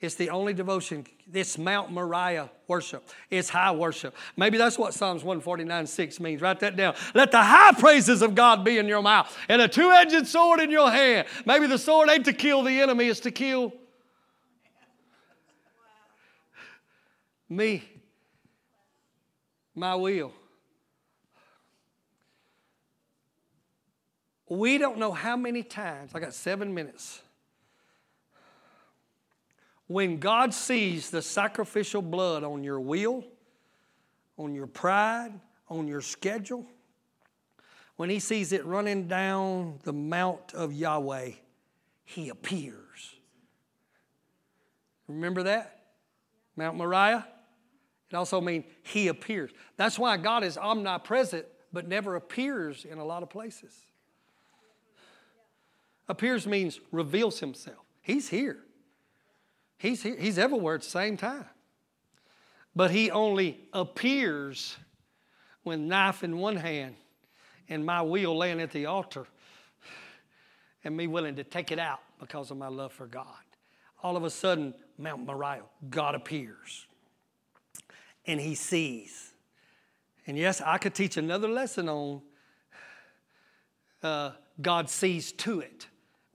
It's 0.00 0.14
the 0.14 0.30
only 0.30 0.54
devotion. 0.54 1.04
It's 1.32 1.58
Mount 1.58 1.90
Moriah 1.90 2.50
worship. 2.68 3.08
It's 3.30 3.48
high 3.48 3.72
worship. 3.72 4.14
Maybe 4.36 4.56
that's 4.56 4.78
what 4.78 4.94
Psalms 4.94 5.24
149 5.24 5.86
6 5.86 6.20
means. 6.20 6.40
Write 6.40 6.60
that 6.60 6.76
down. 6.76 6.94
Let 7.14 7.32
the 7.32 7.42
high 7.42 7.72
praises 7.72 8.22
of 8.22 8.34
God 8.34 8.64
be 8.64 8.78
in 8.78 8.86
your 8.86 9.02
mouth 9.02 9.36
and 9.48 9.60
a 9.60 9.68
two 9.68 9.90
edged 9.90 10.26
sword 10.26 10.60
in 10.60 10.70
your 10.70 10.90
hand. 10.90 11.26
Maybe 11.44 11.66
the 11.66 11.78
sword 11.78 12.08
ain't 12.10 12.24
to 12.26 12.32
kill 12.32 12.62
the 12.62 12.80
enemy, 12.80 13.08
it's 13.08 13.20
to 13.20 13.30
kill 13.30 13.72
me, 17.48 17.82
my 19.74 19.94
will. 19.94 20.32
We 24.48 24.78
don't 24.78 24.98
know 24.98 25.12
how 25.12 25.36
many 25.36 25.62
times, 25.62 26.12
I 26.14 26.20
got 26.20 26.32
seven 26.32 26.72
minutes. 26.72 27.20
When 29.86 30.18
God 30.18 30.52
sees 30.54 31.10
the 31.10 31.22
sacrificial 31.22 32.02
blood 32.02 32.44
on 32.44 32.64
your 32.64 32.80
will, 32.80 33.24
on 34.36 34.54
your 34.54 34.66
pride, 34.66 35.32
on 35.68 35.88
your 35.88 36.00
schedule, 36.00 36.66
when 37.96 38.08
He 38.10 38.20
sees 38.20 38.52
it 38.52 38.64
running 38.64 39.08
down 39.08 39.80
the 39.82 39.92
mount 39.92 40.54
of 40.54 40.72
Yahweh, 40.72 41.32
He 42.04 42.28
appears. 42.28 43.16
Remember 45.08 45.42
that? 45.42 45.80
Mount 46.56 46.76
Moriah? 46.76 47.26
It 48.10 48.16
also 48.16 48.40
means 48.40 48.64
He 48.82 49.08
appears. 49.08 49.50
That's 49.76 49.98
why 49.98 50.16
God 50.16 50.44
is 50.44 50.56
omnipresent, 50.56 51.46
but 51.72 51.86
never 51.86 52.14
appears 52.14 52.84
in 52.84 52.98
a 52.98 53.04
lot 53.04 53.22
of 53.22 53.30
places. 53.30 53.74
Appears 56.08 56.46
means 56.46 56.80
reveals 56.90 57.40
himself. 57.40 57.84
He's 58.00 58.28
here. 58.28 58.58
He's 59.76 60.02
here. 60.02 60.16
He's 60.18 60.38
everywhere 60.38 60.76
at 60.76 60.82
the 60.82 60.88
same 60.88 61.16
time. 61.16 61.44
But 62.74 62.90
he 62.90 63.10
only 63.10 63.58
appears 63.72 64.76
with 65.64 65.78
knife 65.78 66.24
in 66.24 66.38
one 66.38 66.56
hand 66.56 66.94
and 67.68 67.84
my 67.84 68.02
wheel 68.02 68.36
laying 68.36 68.60
at 68.60 68.70
the 68.70 68.86
altar 68.86 69.26
and 70.84 70.96
me 70.96 71.06
willing 71.06 71.36
to 71.36 71.44
take 71.44 71.70
it 71.70 71.78
out 71.78 72.00
because 72.18 72.50
of 72.50 72.56
my 72.56 72.68
love 72.68 72.92
for 72.92 73.06
God. 73.06 73.26
All 74.02 74.16
of 74.16 74.24
a 74.24 74.30
sudden, 74.30 74.74
Mount 74.96 75.26
Moriah, 75.26 75.62
God 75.90 76.14
appears 76.14 76.86
and 78.26 78.40
he 78.40 78.54
sees. 78.54 79.32
And 80.26 80.38
yes, 80.38 80.60
I 80.64 80.78
could 80.78 80.94
teach 80.94 81.16
another 81.16 81.48
lesson 81.48 81.88
on 81.88 82.22
uh, 84.02 84.32
God 84.60 84.88
sees 84.88 85.32
to 85.32 85.60
it 85.60 85.86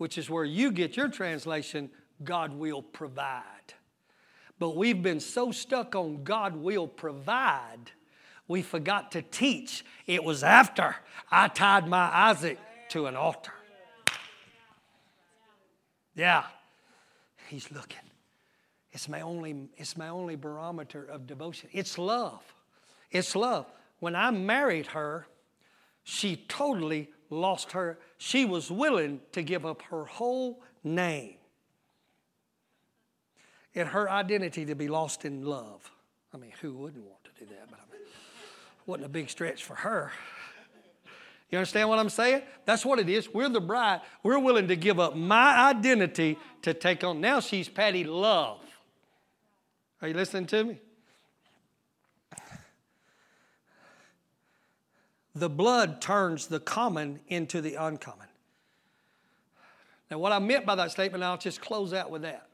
which 0.03 0.17
is 0.17 0.29
where 0.29 0.43
you 0.43 0.69
get 0.69 0.97
your 0.97 1.07
translation, 1.07 1.89
God 2.25 2.51
will 2.51 2.81
provide. 2.81 3.73
But 4.59 4.75
we've 4.75 5.01
been 5.01 5.21
so 5.21 5.53
stuck 5.53 5.95
on 5.95 6.25
God 6.25 6.57
will 6.57 6.89
provide, 6.89 7.89
we 8.45 8.63
forgot 8.63 9.13
to 9.13 9.21
teach. 9.21 9.85
It 10.05 10.21
was 10.21 10.43
after 10.43 10.97
I 11.31 11.47
tied 11.47 11.87
my 11.87 12.11
Isaac 12.13 12.59
to 12.89 13.05
an 13.05 13.15
altar. 13.15 13.53
Yeah, 16.15 16.43
he's 17.47 17.71
looking. 17.71 18.09
It's 18.91 19.07
my 19.07 19.21
only, 19.21 19.69
it's 19.77 19.95
my 19.95 20.09
only 20.09 20.35
barometer 20.35 21.05
of 21.05 21.25
devotion. 21.27 21.69
It's 21.71 21.97
love. 21.97 22.43
It's 23.09 23.37
love. 23.37 23.71
When 24.01 24.17
I 24.17 24.31
married 24.31 24.87
her, 24.87 25.27
she 26.03 26.35
totally 26.49 27.09
lost 27.29 27.71
her, 27.71 27.99
she 28.23 28.45
was 28.45 28.71
willing 28.71 29.19
to 29.33 29.43
give 29.43 29.65
up 29.65 29.81
her 29.81 30.05
whole 30.05 30.61
name 30.81 31.35
and 33.75 33.89
her 33.89 34.09
identity 34.09 34.65
to 34.65 34.75
be 34.75 34.87
lost 34.87 35.25
in 35.25 35.43
love. 35.43 35.91
I 36.33 36.37
mean, 36.37 36.53
who 36.61 36.71
wouldn't 36.73 37.03
want 37.03 37.21
to 37.25 37.31
do 37.37 37.51
that? 37.51 37.69
But 37.69 37.79
I 37.79 37.91
mean, 37.91 38.07
wasn't 38.85 39.07
a 39.07 39.09
big 39.09 39.29
stretch 39.29 39.65
for 39.65 39.75
her. 39.75 40.13
You 41.49 41.57
understand 41.57 41.89
what 41.89 41.99
I'm 41.99 42.07
saying? 42.07 42.43
That's 42.63 42.85
what 42.85 42.97
it 42.97 43.09
is. 43.09 43.27
We're 43.33 43.49
the 43.49 43.59
bride. 43.59 43.99
We're 44.23 44.39
willing 44.39 44.69
to 44.69 44.77
give 44.77 45.01
up 45.01 45.17
my 45.17 45.71
identity 45.71 46.37
to 46.61 46.73
take 46.73 47.03
on. 47.03 47.19
Now 47.19 47.41
she's 47.41 47.67
Patty 47.67 48.05
Love. 48.05 48.61
Are 50.01 50.07
you 50.07 50.13
listening 50.13 50.45
to 50.45 50.63
me? 50.63 50.79
The 55.35 55.49
blood 55.49 56.01
turns 56.01 56.47
the 56.47 56.59
common 56.59 57.19
into 57.27 57.61
the 57.61 57.75
uncommon. 57.75 58.27
Now, 60.11 60.19
what 60.19 60.31
I 60.31 60.39
meant 60.39 60.65
by 60.65 60.75
that 60.75 60.91
statement, 60.91 61.23
I'll 61.23 61.37
just 61.37 61.59
close 61.59 61.93
out 61.93 62.11
with 62.11 62.21
that. 62.21 62.47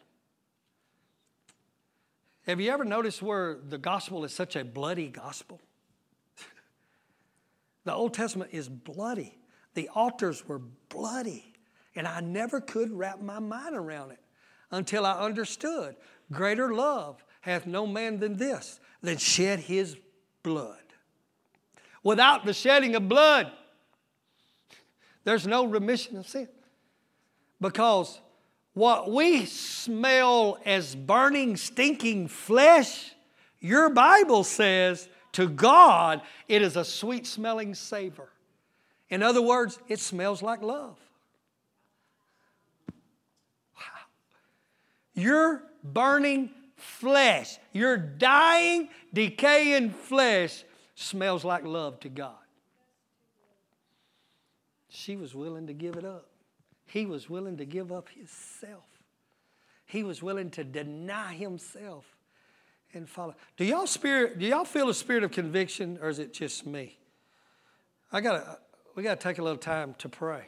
Have 2.45 2.61
you 2.61 2.71
ever 2.71 2.85
noticed 2.85 3.21
where 3.21 3.57
the 3.67 3.77
gospel 3.77 4.23
is 4.23 4.33
such 4.33 4.55
a 4.55 4.63
bloody 4.63 5.09
gospel? 5.09 5.59
the 7.83 7.93
Old 7.93 8.13
Testament 8.13 8.51
is 8.53 8.69
bloody. 8.69 9.37
The 9.73 9.89
altars 9.89 10.47
were 10.47 10.59
bloody. 10.87 11.53
And 11.95 12.07
I 12.07 12.21
never 12.21 12.61
could 12.61 12.91
wrap 12.91 13.21
my 13.21 13.39
mind 13.39 13.75
around 13.75 14.11
it 14.11 14.19
until 14.71 15.05
I 15.05 15.19
understood 15.19 15.95
greater 16.31 16.73
love 16.73 17.23
hath 17.41 17.65
no 17.65 17.85
man 17.85 18.19
than 18.19 18.37
this, 18.37 18.79
that 19.01 19.19
shed 19.19 19.59
his 19.59 19.97
blood 20.43 20.88
Without 22.03 22.45
the 22.45 22.53
shedding 22.53 22.95
of 22.95 23.09
blood, 23.09 23.51
there's 25.23 25.45
no 25.45 25.65
remission 25.65 26.17
of 26.17 26.27
sin. 26.27 26.47
Because 27.59 28.19
what 28.73 29.11
we 29.11 29.45
smell 29.45 30.57
as 30.65 30.95
burning, 30.95 31.57
stinking 31.57 32.29
flesh, 32.29 33.13
your 33.59 33.89
Bible 33.89 34.43
says 34.43 35.09
to 35.33 35.47
God, 35.47 36.21
it 36.47 36.61
is 36.61 36.77
a 36.77 36.85
sweet 36.85 37.27
smelling 37.27 37.75
savor. 37.75 38.29
In 39.09 39.21
other 39.21 39.41
words, 39.41 39.79
it 39.87 39.99
smells 39.99 40.41
like 40.41 40.61
love. 40.61 40.97
Wow. 43.75 43.81
Your 45.13 45.63
burning 45.83 46.51
flesh, 46.77 47.57
your 47.73 47.97
dying, 47.97 48.89
decaying 49.13 49.91
flesh 49.91 50.63
smells 50.99 51.45
like 51.45 51.63
love 51.63 51.99
to 52.01 52.09
God. 52.09 52.35
She 54.89 55.15
was 55.15 55.33
willing 55.33 55.67
to 55.67 55.73
give 55.73 55.95
it 55.95 56.03
up. 56.03 56.27
He 56.85 57.05
was 57.05 57.29
willing 57.29 57.57
to 57.57 57.65
give 57.65 57.91
up 57.91 58.09
himself. 58.09 58.83
He 59.85 60.03
was 60.03 60.21
willing 60.21 60.51
to 60.51 60.63
deny 60.63 61.33
himself 61.33 62.05
and 62.93 63.07
follow. 63.07 63.35
Do 63.55 63.63
y'all 63.63 63.87
spirit 63.87 64.39
do 64.39 64.45
y'all 64.45 64.65
feel 64.65 64.89
a 64.89 64.93
spirit 64.93 65.23
of 65.23 65.31
conviction 65.31 65.97
or 66.01 66.09
is 66.09 66.19
it 66.19 66.33
just 66.33 66.65
me? 66.65 66.97
I 68.11 68.19
gotta 68.21 68.59
we 68.95 69.03
gotta 69.03 69.21
take 69.21 69.37
a 69.37 69.43
little 69.43 69.57
time 69.57 69.95
to 69.99 70.09
pray. 70.09 70.47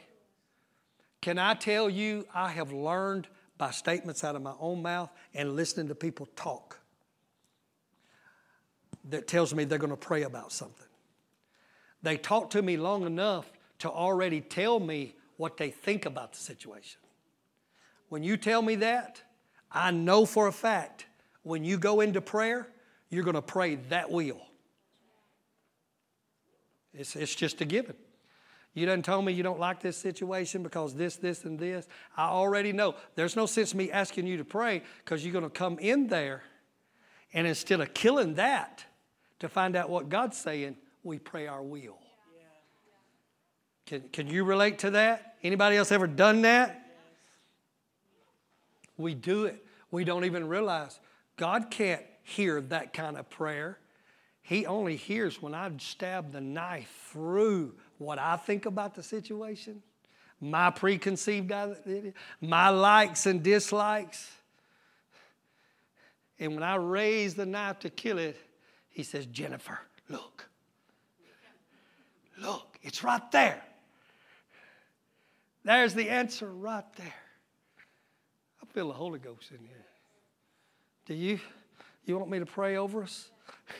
Can 1.22 1.38
I 1.38 1.54
tell 1.54 1.88
you 1.88 2.26
I 2.34 2.50
have 2.50 2.72
learned 2.72 3.28
by 3.56 3.70
statements 3.70 4.22
out 4.22 4.36
of 4.36 4.42
my 4.42 4.54
own 4.60 4.82
mouth 4.82 5.10
and 5.34 5.56
listening 5.56 5.88
to 5.88 5.94
people 5.94 6.28
talk 6.36 6.81
that 9.10 9.26
tells 9.26 9.54
me 9.54 9.64
they're 9.64 9.78
going 9.78 9.90
to 9.90 9.96
pray 9.96 10.22
about 10.22 10.52
something. 10.52 10.86
They 12.02 12.16
talk 12.16 12.50
to 12.50 12.62
me 12.62 12.76
long 12.76 13.04
enough 13.04 13.50
to 13.80 13.90
already 13.90 14.40
tell 14.40 14.80
me 14.80 15.14
what 15.36 15.56
they 15.56 15.70
think 15.70 16.06
about 16.06 16.32
the 16.32 16.38
situation. 16.38 17.00
When 18.08 18.22
you 18.22 18.36
tell 18.36 18.62
me 18.62 18.76
that, 18.76 19.22
I 19.70 19.90
know 19.90 20.26
for 20.26 20.46
a 20.46 20.52
fact 20.52 21.06
when 21.42 21.64
you 21.64 21.78
go 21.78 22.00
into 22.00 22.20
prayer, 22.20 22.68
you're 23.08 23.24
going 23.24 23.34
to 23.34 23.42
pray 23.42 23.76
that 23.88 24.10
will. 24.10 24.40
It's, 26.94 27.16
it's 27.16 27.34
just 27.34 27.60
a 27.60 27.64
given. 27.64 27.96
You 28.74 28.86
done 28.86 29.02
told 29.02 29.24
me 29.24 29.32
you 29.32 29.42
don't 29.42 29.60
like 29.60 29.80
this 29.80 29.96
situation 29.96 30.62
because 30.62 30.94
this, 30.94 31.16
this, 31.16 31.44
and 31.44 31.58
this. 31.58 31.86
I 32.16 32.28
already 32.28 32.72
know. 32.72 32.94
There's 33.14 33.36
no 33.36 33.46
sense 33.46 33.74
me 33.74 33.90
asking 33.90 34.26
you 34.26 34.38
to 34.38 34.44
pray 34.44 34.82
because 35.04 35.24
you're 35.24 35.32
going 35.32 35.44
to 35.44 35.50
come 35.50 35.78
in 35.78 36.06
there 36.06 36.42
and 37.34 37.46
instead 37.46 37.80
of 37.80 37.94
killing 37.94 38.34
that, 38.34 38.84
to 39.42 39.48
find 39.48 39.74
out 39.74 39.90
what 39.90 40.08
God's 40.08 40.36
saying, 40.36 40.76
we 41.02 41.18
pray 41.18 41.48
our 41.48 41.62
will. 41.62 41.98
Can, 43.86 44.02
can 44.12 44.28
you 44.28 44.44
relate 44.44 44.78
to 44.80 44.90
that? 44.92 45.34
Anybody 45.42 45.76
else 45.76 45.90
ever 45.90 46.06
done 46.06 46.42
that? 46.42 46.86
We 48.96 49.14
do 49.14 49.46
it. 49.46 49.66
We 49.90 50.04
don't 50.04 50.24
even 50.26 50.46
realize 50.46 51.00
God 51.36 51.72
can't 51.72 52.02
hear 52.22 52.60
that 52.60 52.92
kind 52.92 53.16
of 53.16 53.28
prayer. 53.30 53.78
He 54.42 54.64
only 54.64 54.94
hears 54.94 55.42
when 55.42 55.54
I 55.54 55.68
stab 55.78 56.30
the 56.30 56.40
knife 56.40 57.08
through 57.10 57.74
what 57.98 58.20
I 58.20 58.36
think 58.36 58.64
about 58.64 58.94
the 58.94 59.02
situation, 59.02 59.82
my 60.40 60.70
preconceived 60.70 61.50
idea, 61.50 62.12
my 62.40 62.68
likes 62.68 63.26
and 63.26 63.42
dislikes. 63.42 64.30
And 66.38 66.54
when 66.54 66.62
I 66.62 66.76
raise 66.76 67.34
the 67.34 67.46
knife 67.46 67.80
to 67.80 67.90
kill 67.90 68.18
it, 68.18 68.36
he 68.92 69.02
says, 69.02 69.26
Jennifer, 69.26 69.78
look. 70.08 70.48
Look, 72.40 72.78
it's 72.82 73.02
right 73.02 73.30
there. 73.30 73.62
There's 75.64 75.94
the 75.94 76.10
answer 76.10 76.50
right 76.50 76.84
there. 76.96 77.14
I 78.62 78.66
feel 78.72 78.88
the 78.88 78.94
Holy 78.94 79.18
Ghost 79.18 79.50
in 79.50 79.64
here. 79.64 79.86
Do 81.06 81.14
you? 81.14 81.40
You 82.04 82.18
want 82.18 82.30
me 82.30 82.38
to 82.38 82.46
pray 82.46 82.76
over 82.76 83.02
us? 83.02 83.30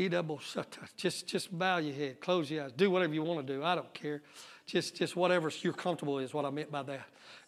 E 0.00 0.08
double 0.08 0.38
shut. 0.38 0.78
Just, 0.96 1.26
just 1.26 1.58
bow 1.58 1.78
your 1.78 1.92
head, 1.92 2.20
close 2.20 2.48
your 2.48 2.62
eyes, 2.62 2.70
do 2.76 2.88
whatever 2.88 3.12
you 3.14 3.24
want 3.24 3.44
to 3.44 3.52
do. 3.52 3.64
I 3.64 3.74
don't 3.74 3.92
care. 3.92 4.22
Just, 4.68 4.96
just 4.96 5.16
whatever 5.16 5.50
you're 5.62 5.72
comfortable 5.72 6.18
is 6.18 6.34
what 6.34 6.44
I 6.44 6.50
meant 6.50 6.70
by 6.70 6.82
that. 6.82 7.00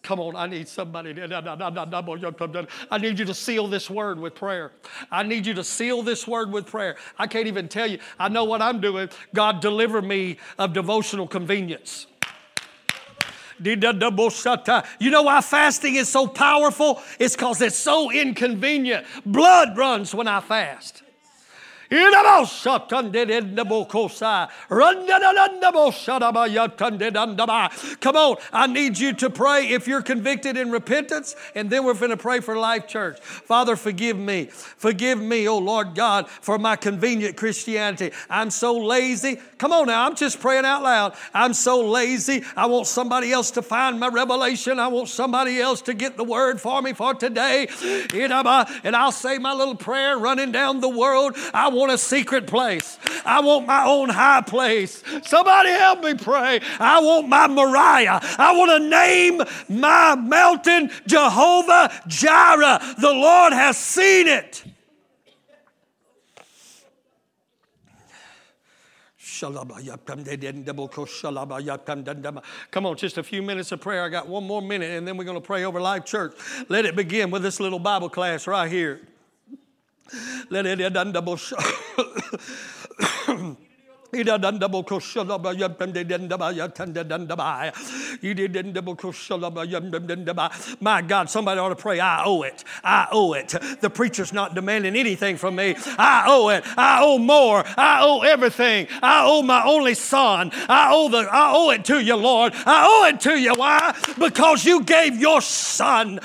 Come 0.02 0.20
on, 0.20 0.34
I 0.34 0.46
need 0.46 0.66
somebody. 0.66 1.10
I 1.10 2.98
need 2.98 3.18
you 3.18 3.24
to 3.26 3.34
seal 3.34 3.66
this 3.66 3.90
word 3.90 4.18
with 4.18 4.34
prayer. 4.34 4.72
I 5.10 5.22
need 5.22 5.44
you 5.44 5.52
to 5.52 5.62
seal 5.62 6.00
this 6.00 6.26
word 6.26 6.50
with 6.50 6.64
prayer. 6.64 6.96
I 7.18 7.26
can't 7.26 7.46
even 7.46 7.68
tell 7.68 7.86
you. 7.86 7.98
I 8.18 8.30
know 8.30 8.44
what 8.44 8.62
I'm 8.62 8.80
doing. 8.80 9.10
God, 9.34 9.60
deliver 9.60 10.00
me 10.00 10.38
of 10.58 10.72
devotional 10.72 11.28
convenience. 11.28 12.06
You 13.62 13.76
know 13.76 15.22
why 15.22 15.42
fasting 15.42 15.96
is 15.96 16.08
so 16.08 16.26
powerful? 16.26 17.02
It's 17.18 17.36
because 17.36 17.60
it's 17.60 17.76
so 17.76 18.10
inconvenient. 18.10 19.06
Blood 19.26 19.76
runs 19.76 20.14
when 20.14 20.26
I 20.26 20.40
fast. 20.40 21.02
Come 21.92 22.14
on, 28.16 28.36
I 28.52 28.68
need 28.68 28.96
you 28.96 29.12
to 29.14 29.28
pray 29.28 29.70
if 29.70 29.88
you're 29.88 30.02
convicted 30.02 30.56
in 30.56 30.70
repentance, 30.70 31.34
and 31.56 31.68
then 31.68 31.84
we're 31.84 31.94
going 31.94 32.10
to 32.10 32.16
pray 32.16 32.38
for 32.38 32.56
Life 32.56 32.86
Church. 32.86 33.18
Father, 33.18 33.74
forgive 33.74 34.16
me. 34.16 34.44
Forgive 34.46 35.20
me, 35.20 35.48
oh 35.48 35.58
Lord 35.58 35.96
God, 35.96 36.28
for 36.28 36.58
my 36.58 36.76
convenient 36.76 37.36
Christianity. 37.36 38.12
I'm 38.28 38.50
so 38.50 38.78
lazy. 38.78 39.40
Come 39.58 39.72
on 39.72 39.88
now, 39.88 40.06
I'm 40.06 40.14
just 40.14 40.38
praying 40.38 40.66
out 40.66 40.84
loud. 40.84 41.16
I'm 41.34 41.54
so 41.54 41.84
lazy. 41.84 42.44
I 42.54 42.66
want 42.66 42.86
somebody 42.86 43.32
else 43.32 43.50
to 43.52 43.62
find 43.62 43.98
my 43.98 44.08
revelation. 44.08 44.78
I 44.78 44.86
want 44.86 45.08
somebody 45.08 45.60
else 45.60 45.82
to 45.82 45.94
get 45.94 46.16
the 46.16 46.22
word 46.22 46.60
for 46.60 46.80
me 46.80 46.92
for 46.92 47.14
today. 47.14 47.66
And 48.14 48.94
I'll 48.94 49.10
say 49.10 49.38
my 49.38 49.54
little 49.54 49.74
prayer 49.74 50.16
running 50.16 50.52
down 50.52 50.78
the 50.80 50.88
world. 50.88 51.36
I 51.52 51.66
want 51.68 51.79
want 51.80 51.92
a 51.92 51.98
secret 51.98 52.46
place. 52.46 52.98
I 53.24 53.40
want 53.40 53.66
my 53.66 53.84
own 53.86 54.10
high 54.10 54.42
place. 54.42 55.02
Somebody 55.24 55.70
help 55.70 56.04
me 56.04 56.14
pray. 56.14 56.60
I 56.78 57.00
want 57.00 57.28
my 57.28 57.48
Moriah. 57.48 58.20
I 58.38 58.56
want 58.56 58.82
to 58.82 58.88
name 58.88 59.42
my 59.68 60.14
mountain 60.14 60.90
Jehovah 61.06 61.90
Jireh. 62.06 62.80
The 62.98 63.12
Lord 63.12 63.52
has 63.52 63.76
seen 63.76 64.28
it. 64.28 64.62
Come 72.70 72.86
on, 72.86 72.96
just 72.96 73.16
a 73.16 73.22
few 73.22 73.42
minutes 73.42 73.72
of 73.72 73.80
prayer. 73.80 74.04
I 74.04 74.10
got 74.10 74.28
one 74.28 74.44
more 74.44 74.60
minute, 74.60 74.90
and 74.90 75.08
then 75.08 75.16
we're 75.16 75.24
going 75.24 75.40
to 75.40 75.46
pray 75.46 75.64
over 75.64 75.80
Life 75.80 76.04
Church. 76.04 76.34
Let 76.68 76.84
it 76.84 76.94
begin 76.94 77.30
with 77.30 77.42
this 77.42 77.58
little 77.58 77.78
Bible 77.78 78.10
class 78.10 78.46
right 78.46 78.70
here. 78.70 79.00
My 90.80 91.02
God, 91.02 91.30
somebody 91.30 91.60
ought 91.60 91.68
to 91.68 91.76
pray. 91.76 92.00
I 92.00 92.24
owe 92.24 92.42
it. 92.42 92.64
I 92.82 93.06
owe 93.12 93.34
it. 93.34 93.54
The 93.80 93.90
preacher's 93.90 94.32
not 94.32 94.54
demanding 94.54 94.96
anything 94.96 95.36
from 95.36 95.54
me. 95.56 95.76
I 95.96 96.24
owe 96.26 96.48
it. 96.48 96.64
I 96.76 97.00
owe 97.02 97.18
more. 97.18 97.62
I 97.76 98.00
owe 98.02 98.22
everything. 98.22 98.88
I 99.00 99.24
owe 99.24 99.42
my 99.42 99.64
only 99.64 99.94
son. 99.94 100.50
I 100.68 100.90
owe 100.92 101.08
the 101.08 101.28
I 101.30 101.52
owe 101.54 101.70
it 101.70 101.84
to 101.86 102.02
you, 102.02 102.16
Lord. 102.16 102.52
I 102.54 102.86
owe 102.86 103.06
it 103.08 103.20
to 103.20 103.38
you. 103.38 103.54
Why? 103.54 103.94
Because 104.18 104.64
you 104.64 104.82
gave 104.82 105.20
your 105.20 105.40
son 105.40 106.18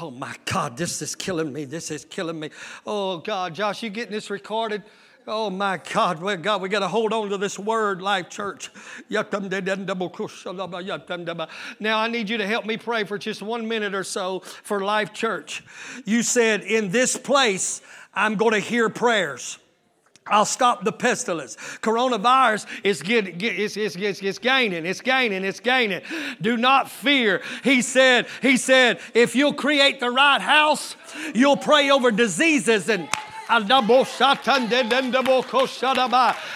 Oh 0.00 0.10
my 0.10 0.34
God, 0.44 0.76
this 0.76 1.00
is 1.02 1.14
killing 1.14 1.52
me. 1.52 1.64
This 1.64 1.90
is 1.90 2.04
killing 2.04 2.40
me. 2.40 2.50
Oh 2.84 3.18
God, 3.18 3.54
Josh, 3.54 3.82
you 3.82 3.90
getting 3.90 4.12
this 4.12 4.30
recorded? 4.30 4.82
Oh 5.26 5.48
my 5.48 5.80
God, 5.92 6.20
well, 6.20 6.36
God, 6.36 6.60
we 6.60 6.68
got 6.68 6.80
to 6.80 6.88
hold 6.88 7.14
on 7.14 7.30
to 7.30 7.38
this 7.38 7.58
word, 7.58 8.02
Life 8.02 8.28
Church. 8.28 8.70
Now 9.08 9.24
I 11.98 12.08
need 12.08 12.28
you 12.28 12.36
to 12.36 12.46
help 12.46 12.66
me 12.66 12.76
pray 12.76 13.04
for 13.04 13.16
just 13.16 13.40
one 13.40 13.66
minute 13.66 13.94
or 13.94 14.04
so 14.04 14.40
for 14.40 14.80
Life 14.80 15.14
Church. 15.14 15.64
You 16.04 16.22
said, 16.22 16.62
In 16.62 16.90
this 16.90 17.16
place, 17.16 17.80
I'm 18.12 18.34
going 18.36 18.52
to 18.52 18.58
hear 18.58 18.90
prayers. 18.90 19.58
I'll 20.26 20.46
stop 20.46 20.84
the 20.84 20.92
pestilence. 20.92 21.56
Coronavirus 21.82 22.66
is, 22.82 23.02
get, 23.02 23.36
get, 23.36 23.58
it's, 23.58 23.76
it's, 23.76 23.94
it's, 23.94 24.22
it's 24.22 24.38
gaining, 24.38 24.86
it's 24.86 25.02
gaining, 25.02 25.44
it's 25.44 25.60
gaining. 25.60 26.00
Do 26.40 26.56
not 26.56 26.90
fear. 26.90 27.42
He 27.62 27.82
said, 27.82 28.26
he 28.40 28.56
said, 28.56 29.00
if 29.12 29.36
you'll 29.36 29.52
create 29.52 30.00
the 30.00 30.10
right 30.10 30.40
house, 30.40 30.96
you'll 31.34 31.58
pray 31.58 31.90
over 31.90 32.10
diseases 32.10 32.88
and 32.88 33.06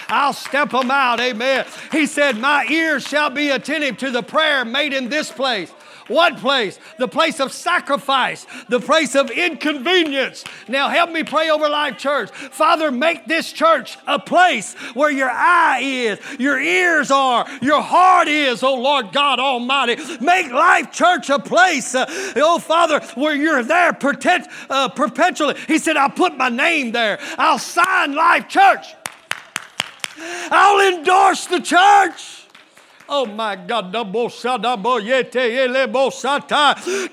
I'll 0.07 0.33
step 0.33 0.71
them 0.71 0.89
out. 0.89 1.19
Amen. 1.19 1.65
He 1.91 2.07
said, 2.07 2.37
My 2.37 2.65
ears 2.69 3.07
shall 3.07 3.29
be 3.29 3.49
attentive 3.49 3.97
to 3.97 4.09
the 4.09 4.23
prayer 4.23 4.65
made 4.65 4.93
in 4.93 5.09
this 5.09 5.31
place. 5.31 5.71
What 6.09 6.37
place? 6.37 6.79
The 6.97 7.07
place 7.07 7.39
of 7.39 7.53
sacrifice, 7.53 8.45
the 8.67 8.79
place 8.79 9.15
of 9.15 9.29
inconvenience. 9.29 10.43
Now 10.67 10.89
help 10.89 11.11
me 11.11 11.23
pray 11.23 11.49
over 11.49 11.69
Life 11.69 11.97
Church. 11.97 12.31
Father, 12.31 12.91
make 12.91 13.25
this 13.25 13.53
church 13.53 13.97
a 14.07 14.19
place 14.19 14.73
where 14.95 15.11
your 15.11 15.29
eye 15.29 15.81
is, 15.81 16.19
your 16.39 16.59
ears 16.59 17.11
are, 17.11 17.47
your 17.61 17.81
heart 17.81 18.27
is, 18.27 18.63
oh 18.63 18.75
Lord 18.75 19.13
God 19.13 19.39
Almighty. 19.39 19.97
Make 20.19 20.51
Life 20.51 20.91
Church 20.91 21.29
a 21.29 21.39
place, 21.39 21.93
uh, 21.93 22.05
oh 22.37 22.57
Father, 22.57 22.99
where 23.15 23.35
you're 23.35 23.63
there 23.63 23.95
uh, 24.69 24.89
perpetually. 24.89 25.55
He 25.67 25.77
said, 25.77 25.95
I'll 25.95 26.09
put 26.09 26.35
my 26.35 26.49
name 26.49 26.91
there. 26.91 27.19
I'll 27.37 27.59
sign 27.59 28.15
Life 28.15 28.47
Church. 28.49 28.95
I'll 30.51 30.95
endorse 30.95 31.45
the 31.45 31.59
church. 31.59 32.38
Oh 33.11 33.25
my 33.25 33.55
God. 33.55 33.91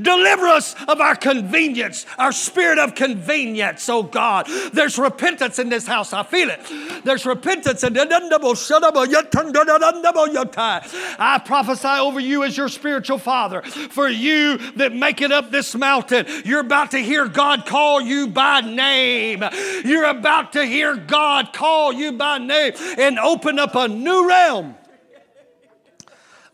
Deliver 0.02 0.46
us 0.46 0.74
of 0.86 1.00
our 1.00 1.16
convenience, 1.16 2.06
our 2.18 2.32
spirit 2.32 2.78
of 2.78 2.94
convenience, 2.94 3.88
oh 3.88 4.02
God. 4.02 4.46
There's 4.72 4.98
repentance 4.98 5.58
in 5.58 5.70
this 5.70 5.86
house. 5.86 6.12
I 6.12 6.22
feel 6.22 6.50
it. 6.50 6.60
There's 7.04 7.24
repentance. 7.24 7.82
In. 7.82 7.96
I 11.18 11.42
prophesy 11.44 11.88
over 11.88 12.20
you 12.20 12.44
as 12.44 12.56
your 12.56 12.68
spiritual 12.68 13.18
father. 13.18 13.62
For 13.62 14.08
you 14.08 14.58
that 14.72 14.92
make 14.92 15.22
it 15.22 15.32
up 15.32 15.50
this 15.50 15.74
mountain, 15.74 16.26
you're 16.44 16.60
about 16.60 16.90
to 16.90 16.98
hear 16.98 17.26
God 17.26 17.64
call 17.64 18.02
you 18.02 18.26
by 18.26 18.60
name. 18.60 19.42
You're 19.84 20.04
about 20.04 20.52
to 20.52 20.64
hear 20.64 20.94
God 20.96 21.52
call 21.52 21.92
you 21.92 22.12
by 22.12 22.38
name 22.38 22.74
and 22.98 23.18
open 23.18 23.58
up 23.58 23.74
a 23.74 23.88
new 23.88 24.28
realm 24.28 24.76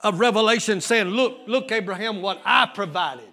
of 0.02 0.20
Revelation 0.20 0.80
saying, 0.80 1.08
Look, 1.08 1.38
look, 1.46 1.70
Abraham, 1.72 2.22
what 2.22 2.40
I 2.44 2.66
provided. 2.66 3.24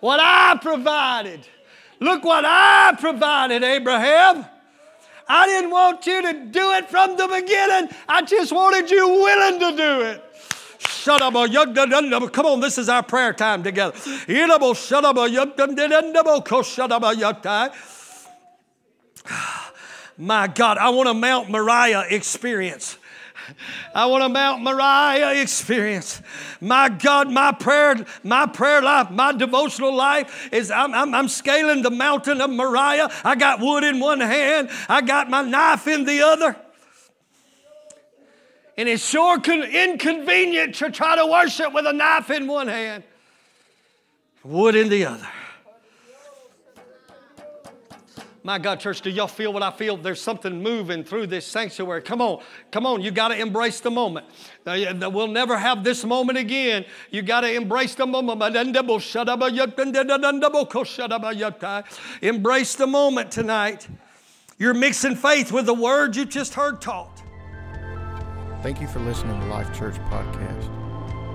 What 0.00 0.20
I 0.20 0.58
provided. 0.60 1.46
Look 2.00 2.24
what 2.24 2.44
I 2.46 2.96
provided, 2.98 3.62
Abraham. 3.62 4.46
I 5.28 5.46
didn't 5.46 5.70
want 5.70 6.06
you 6.06 6.22
to 6.22 6.32
do 6.46 6.72
it 6.72 6.90
from 6.90 7.16
the 7.16 7.28
beginning. 7.28 7.94
I 8.08 8.22
just 8.22 8.50
wanted 8.50 8.90
you 8.90 9.06
willing 9.06 9.60
to 9.60 9.76
do 9.76 10.00
it. 10.02 10.24
Shut 10.88 11.22
up, 11.22 11.34
come 12.32 12.46
on, 12.46 12.60
this 12.60 12.78
is 12.78 12.88
our 12.88 13.02
prayer 13.02 13.32
time 13.32 13.62
together. 13.62 13.94
Ah, 19.28 19.72
my 20.18 20.46
God, 20.46 20.78
I 20.78 20.90
want 20.90 21.08
a 21.08 21.14
Mount 21.14 21.48
Moriah 21.48 22.06
experience. 22.10 22.98
I 23.94 24.06
want 24.06 24.24
a 24.24 24.28
Mount 24.28 24.62
Moriah 24.62 25.40
experience. 25.40 26.22
My 26.60 26.88
God, 26.88 27.30
my 27.30 27.52
prayer, 27.52 28.04
my 28.22 28.46
prayer 28.46 28.82
life, 28.82 29.10
my 29.10 29.32
devotional 29.32 29.94
life 29.94 30.48
is 30.52 30.70
I'm, 30.70 30.94
I'm, 30.94 31.14
I'm 31.14 31.28
scaling 31.28 31.82
the 31.82 31.90
mountain 31.90 32.40
of 32.40 32.50
Moriah. 32.50 33.10
I 33.24 33.34
got 33.36 33.60
wood 33.60 33.84
in 33.84 34.00
one 34.00 34.20
hand, 34.20 34.70
I 34.88 35.00
got 35.00 35.30
my 35.30 35.42
knife 35.42 35.86
in 35.86 36.04
the 36.04 36.22
other. 36.22 36.56
And 38.76 38.88
it's 38.88 39.06
sure 39.06 39.38
inconvenient 39.38 40.76
to 40.76 40.90
try 40.90 41.16
to 41.16 41.26
worship 41.26 41.74
with 41.74 41.86
a 41.86 41.92
knife 41.92 42.30
in 42.30 42.46
one 42.46 42.68
hand, 42.68 43.04
wood 44.42 44.74
in 44.74 44.88
the 44.88 45.04
other. 45.04 45.28
My 48.42 48.58
God, 48.58 48.80
church, 48.80 49.02
do 49.02 49.10
y'all 49.10 49.26
feel 49.26 49.52
what 49.52 49.62
I 49.62 49.70
feel? 49.70 49.98
There's 49.98 50.20
something 50.20 50.62
moving 50.62 51.04
through 51.04 51.26
this 51.26 51.46
sanctuary. 51.46 52.00
Come 52.00 52.22
on, 52.22 52.42
come 52.70 52.86
on. 52.86 53.02
You 53.02 53.10
got 53.10 53.28
to 53.28 53.38
embrace 53.38 53.80
the 53.80 53.90
moment. 53.90 54.24
We'll 54.64 55.28
never 55.28 55.58
have 55.58 55.84
this 55.84 56.04
moment 56.04 56.38
again. 56.38 56.86
You 57.10 57.20
got 57.20 57.42
to 57.42 57.52
embrace 57.52 57.94
the 57.94 58.06
moment. 58.06 58.42
Embrace 62.22 62.74
the 62.74 62.86
moment 62.86 63.30
tonight. 63.30 63.88
You're 64.58 64.74
mixing 64.74 65.16
faith 65.16 65.52
with 65.52 65.66
the 65.66 65.74
word 65.74 66.16
you 66.16 66.24
just 66.24 66.54
heard 66.54 66.80
taught. 66.80 67.22
Thank 68.62 68.80
you 68.80 68.88
for 68.88 69.00
listening 69.00 69.38
to 69.38 69.46
Life 69.48 69.78
Church 69.78 69.96
Podcast. 70.10 70.64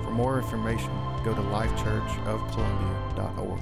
For 0.03 0.11
more 0.11 0.39
information, 0.39 0.89
go 1.23 1.35
to 1.35 1.41
lifechurchofcolumbia.org. 1.41 3.54